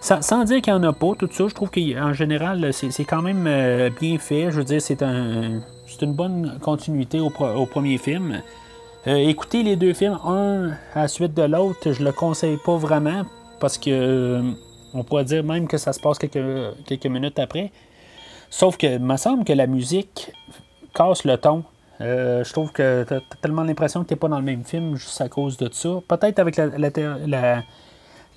Sans, 0.00 0.44
dire 0.44 0.62
qu'il 0.62 0.72
n'y 0.72 0.78
en 0.78 0.82
a 0.82 0.94
pas, 0.94 1.12
tout 1.18 1.28
ça, 1.30 1.46
je 1.46 1.54
trouve 1.54 1.70
qu'en 1.70 2.14
général, 2.14 2.72
c'est 2.72 3.04
quand 3.04 3.20
même 3.20 3.46
euh, 3.46 3.90
bien 4.00 4.18
fait. 4.18 4.50
Je 4.50 4.56
veux 4.56 4.64
dire, 4.64 4.80
c'est 4.80 5.02
un, 5.02 5.60
une 6.00 6.14
bonne 6.14 6.58
continuité 6.62 7.20
au, 7.20 7.28
premier 7.30 7.98
film. 7.98 8.40
Euh, 9.06 9.16
écouter 9.16 9.62
les 9.62 9.76
deux 9.76 9.92
films, 9.92 10.18
un 10.24 10.70
à 10.94 11.02
la 11.02 11.08
suite 11.08 11.34
de 11.34 11.42
l'autre, 11.42 11.92
je 11.92 12.02
le 12.02 12.12
conseille 12.12 12.58
pas 12.64 12.76
vraiment 12.76 13.24
parce 13.58 13.76
que 13.76 13.90
euh, 13.90 14.42
on 14.94 15.02
pourrait 15.02 15.24
dire 15.24 15.44
même 15.44 15.68
que 15.68 15.78
ça 15.78 15.92
se 15.92 16.00
passe 16.00 16.18
quelques, 16.18 16.84
quelques 16.86 17.06
minutes 17.06 17.38
après. 17.38 17.70
Sauf 18.50 18.76
que 18.76 18.86
il 18.86 19.00
me 19.00 19.16
semble 19.16 19.44
que 19.44 19.52
la 19.52 19.66
musique 19.66 20.32
casse 20.94 21.24
le 21.24 21.36
ton. 21.36 21.62
je 22.00 22.52
trouve 22.52 22.72
que 22.72 23.04
tu 23.06 23.14
as, 23.14 23.20
tellement 23.40 23.62
l'impression 23.62 24.02
que 24.02 24.08
tu 24.08 24.14
n'es 24.14 24.18
pas 24.18 24.28
dans 24.28 24.38
le 24.38 24.44
même 24.44 24.64
film 24.64 24.96
juste 24.96 25.20
à 25.20 25.28
cause 25.28 25.56
de 25.56 25.68
ça. 25.72 26.00
Peut-être 26.08 26.38
avec 26.40 26.56
la, 26.56 27.62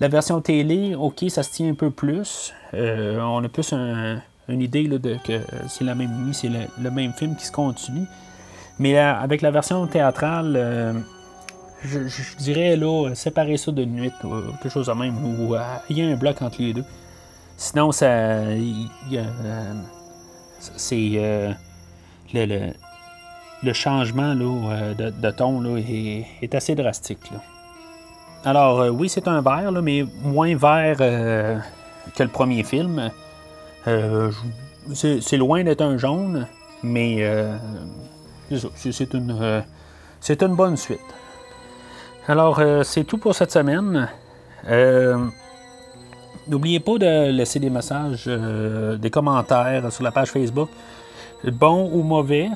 la, 0.00 0.08
version 0.08 0.40
télé, 0.40 0.94
ok, 0.94 1.24
ça 1.28 1.42
se 1.42 1.50
tient 1.50 1.70
un 1.70 1.74
peu 1.74 1.90
plus. 1.90 2.52
Euh, 2.74 3.20
on 3.20 3.42
a 3.42 3.48
plus 3.48 3.72
une 3.72 4.60
idée 4.60 4.86
de 4.86 5.16
que 5.26 5.40
c'est 5.68 5.84
la 5.84 5.94
même 5.94 6.32
c'est 6.32 6.50
le, 6.80 6.90
même 6.90 7.12
film 7.12 7.34
qui 7.36 7.46
se 7.46 7.52
continue. 7.52 8.06
Mais 8.78 8.98
euh, 8.98 9.14
avec 9.14 9.42
la 9.42 9.50
version 9.50 9.86
théâtrale, 9.86 11.04
euh, 11.86 12.08
je, 12.08 12.36
dirais 12.38 12.76
là, 12.76 13.14
séparer 13.14 13.56
ça 13.56 13.72
de 13.72 13.84
nuit, 13.84 14.12
ou 14.22 14.28
quelque 14.62 14.68
chose 14.68 14.86
de 14.86 14.92
même, 14.92 15.16
ou 15.24 15.54
il 15.88 15.98
y 15.98 16.02
a 16.02 16.06
un 16.06 16.16
bloc 16.16 16.42
entre 16.42 16.60
les 16.60 16.72
deux. 16.72 16.84
Sinon, 17.56 17.92
ça. 17.92 18.42
c'est. 20.76 21.54
Le, 22.32 22.72
le, 23.62 23.72
changement 23.72 24.34
là, 24.34 24.94
de, 24.94 25.30
ton 25.30 25.60
là, 25.60 25.78
est, 25.78 26.54
assez 26.54 26.74
drastique. 26.74 27.30
Alors, 28.44 28.80
euh, 28.80 28.90
oui, 28.90 29.08
c'est 29.08 29.26
un 29.26 29.40
vert, 29.40 29.72
mais 29.82 30.04
moins 30.22 30.54
vert 30.54 30.98
euh, 31.00 31.58
que 32.14 32.22
le 32.22 32.28
premier 32.28 32.62
film. 32.62 33.10
Euh, 33.86 34.30
c'est 34.92 35.36
loin 35.38 35.64
d'être 35.64 35.80
un 35.80 35.96
jaune, 35.96 36.46
mais 36.82 37.26
c'est 38.50 39.12
une 40.42 40.54
bonne 40.54 40.76
suite. 40.76 41.00
Alors, 42.26 42.60
c'est 42.82 43.04
tout 43.04 43.18
pour 43.18 43.34
cette 43.34 43.52
semaine. 43.52 44.08
N'oubliez 46.48 46.80
pas 46.80 46.98
de 46.98 47.30
laisser 47.30 47.58
des 47.58 47.70
messages, 47.70 48.26
des 48.26 49.10
commentaires 49.10 49.92
sur 49.92 50.04
la 50.04 50.10
page 50.10 50.30
Facebook, 50.30 50.68
bon 51.44 51.90
ou 51.92 52.02
mauvais. 52.02 52.48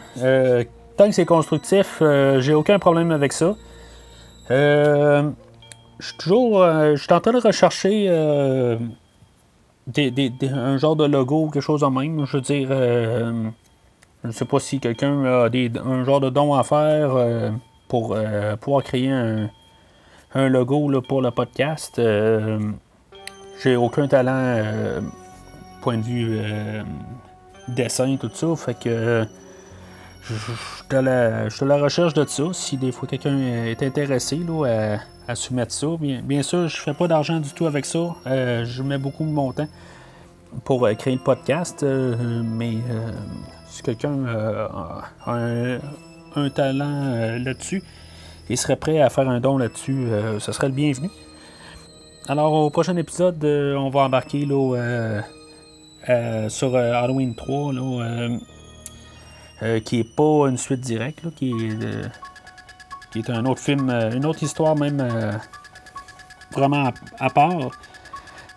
tant 0.96 1.06
que 1.06 1.12
c'est 1.12 1.26
constructif, 1.26 2.02
j'ai 2.38 2.54
aucun 2.54 2.78
problème 2.78 3.10
avec 3.10 3.32
ça 3.32 3.54
je 5.98 6.06
suis 6.06 6.16
toujours. 6.16 6.62
Euh, 6.62 6.96
je 6.96 7.02
suis 7.02 7.12
en 7.12 7.20
train 7.20 7.32
de 7.32 7.40
rechercher 7.40 8.06
euh, 8.08 8.76
un 9.96 10.76
genre 10.78 10.96
de 10.96 11.04
logo 11.04 11.44
ou 11.44 11.50
quelque 11.50 11.62
chose 11.62 11.80
de 11.80 11.86
même. 11.86 12.24
Je 12.24 12.36
veux 12.36 12.42
dire. 12.42 12.68
Euh, 12.70 13.50
je 14.22 14.28
ne 14.28 14.32
sais 14.32 14.44
pas 14.44 14.58
si 14.58 14.80
quelqu'un 14.80 15.24
a 15.24 15.48
un 15.48 16.04
genre 16.04 16.20
de 16.20 16.28
don 16.28 16.52
à 16.54 16.64
faire 16.64 17.12
pour 17.89 18.16
pouvoir 18.61 18.82
créer 18.84 19.11
un, 19.11 19.49
logo 20.34 21.01
pour 21.03 21.22
le 21.22 21.30
podcast. 21.30 22.01
J'ai 23.62 23.76
aucun 23.76 24.07
talent 24.07 24.62
point 25.82 25.97
de 25.97 26.03
vue 26.03 26.41
dessin 27.68 28.16
tout 28.16 28.30
ça. 28.32 28.55
Fait 28.57 28.78
que 28.78 29.26
je 30.28 30.34
suis 30.34 31.64
à, 31.64 31.66
la 31.66 31.76
recherche 31.76 32.14
de 32.14 32.24
ça. 32.26 32.45
Si 32.53 32.76
des 32.76 32.93
fois 32.93 33.09
quelqu'un 33.09 33.39
est 33.39 33.82
intéressé 33.82 34.36
là, 34.36 34.99
à, 35.26 35.34
soumettre 35.34 35.72
ça, 35.72 35.86
bien, 35.99 36.20
bien 36.22 36.43
sûr, 36.43 36.68
je 36.68 36.76
fais 36.76 36.95
pas 36.95 37.09
d'argent 37.09 37.39
du 37.39 37.51
tout 37.51 37.66
avec 37.66 37.84
ça. 37.84 38.14
Euh, 38.26 38.64
je 38.64 38.82
mets 38.82 38.99
beaucoup 38.99 39.24
de 39.24 39.30
mon 39.30 39.53
temps 39.53 39.68
pour 40.64 40.86
euh, 40.86 40.95
créer 40.95 41.14
le 41.14 41.22
podcast. 41.22 41.82
Euh, 41.82 42.43
mais 42.45 42.74
si 43.68 43.82
quelqu'un 43.82 44.24
a 44.26 45.05
un, 45.26 45.78
talent 46.55 47.37
là-dessus 47.39 47.83
et 48.51 48.57
serait 48.57 48.76
prêt 48.76 49.01
à 49.01 49.11
faire 49.11 49.29
un 49.29 49.41
don 49.41 49.59
là-dessus, 49.59 50.07
ce 50.39 50.53
serait 50.53 50.68
le 50.68 50.74
bienvenu. 50.74 51.11
Alors, 52.29 52.53
au 52.53 52.70
prochain 52.70 52.97
épisode, 52.97 53.45
on 53.45 53.91
va 53.91 54.01
embarquer 54.01 54.47
là, 54.47 55.22
sur 56.49 56.76
Halloween 56.76 57.35
3. 57.35 57.72
Là, 57.72 58.29
euh, 59.62 59.81
qui 59.81 59.99
est 59.99 60.05
pas 60.05 60.49
une 60.49 60.57
suite 60.57 60.81
directe, 60.81 61.35
qui, 61.35 61.51
est, 61.51 61.83
euh, 61.83 62.05
qui 63.11 63.18
est 63.18 63.29
un 63.29 63.45
autre 63.45 63.61
film, 63.61 63.91
euh, 63.91 64.12
une 64.12 64.24
autre 64.24 64.41
histoire 64.45 64.76
même 64.76 65.05
vraiment 66.53 66.93
à, 67.18 67.31
part. 67.31 67.70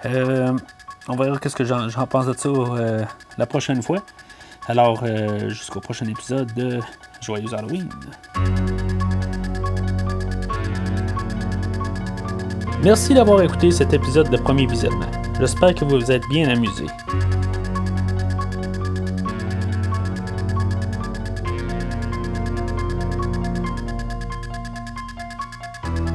on 0.05 1.15
va 1.15 1.25
voir 1.25 1.39
qu'est-ce 1.39 1.55
que 1.55 1.63
j'en 1.63 2.07
pense 2.07 2.27
de 2.27 2.33
ça 2.33 2.49
la 3.37 3.45
prochaine 3.47 3.81
fois. 3.81 4.03
Alors, 4.67 5.03
jusqu'au 5.47 5.79
prochain 5.79 6.05
épisode 6.05 6.53
de 6.53 6.79
Joyeux 7.21 7.53
Halloween. 7.53 7.87
Merci 12.83 13.13
d'avoir 13.13 13.43
écouté 13.43 13.69
cet 13.69 13.93
épisode 13.93 14.29
de 14.31 14.37
premier 14.37 14.65
visionnement. 14.65 15.11
J'espère 15.39 15.75
que 15.75 15.85
vous 15.85 15.99
vous 15.99 16.11
êtes 16.11 16.27
bien 16.29 16.49
amusé. 16.49 16.85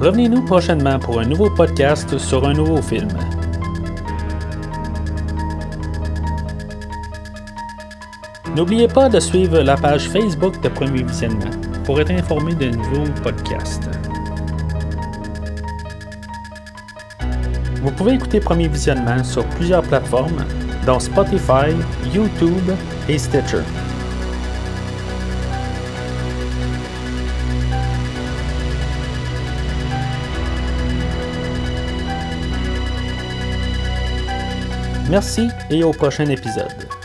Revenez-nous 0.01 0.45
prochainement 0.45 0.99
pour 0.99 1.21
un 1.21 1.25
nouveau 1.25 1.51
podcast 1.51 2.19
sur 2.19 2.47
un 2.47 2.53
nouveau 2.53 2.83
film. 2.83 3.09
N'oubliez 8.57 8.89
pas 8.89 9.11
de 9.11 9.21
suivre 9.21 9.61
la 9.61 9.77
page 9.77 10.09
Facebook 10.09 10.63
de 10.63 10.71
Premier 10.71 11.03
Visionnement 11.03 11.51
pour 11.85 12.01
être 12.01 12.11
informé 12.11 12.55
de 12.55 12.71
nouveaux 12.71 13.13
podcasts. 13.23 13.91
Vous 17.83 17.91
pouvez 17.91 18.15
écouter 18.15 18.41
Premier 18.41 18.69
Visionnement 18.69 19.23
sur 19.23 19.45
plusieurs 19.51 19.83
plateformes, 19.83 20.43
dont 20.87 20.99
Spotify, 20.99 21.77
YouTube 22.15 22.73
et 23.11 23.19
Stitcher. 23.19 23.61
Merci 35.11 35.49
et 35.69 35.85
au 35.85 35.91
prochain 35.91 36.25
épisode. 36.31 36.96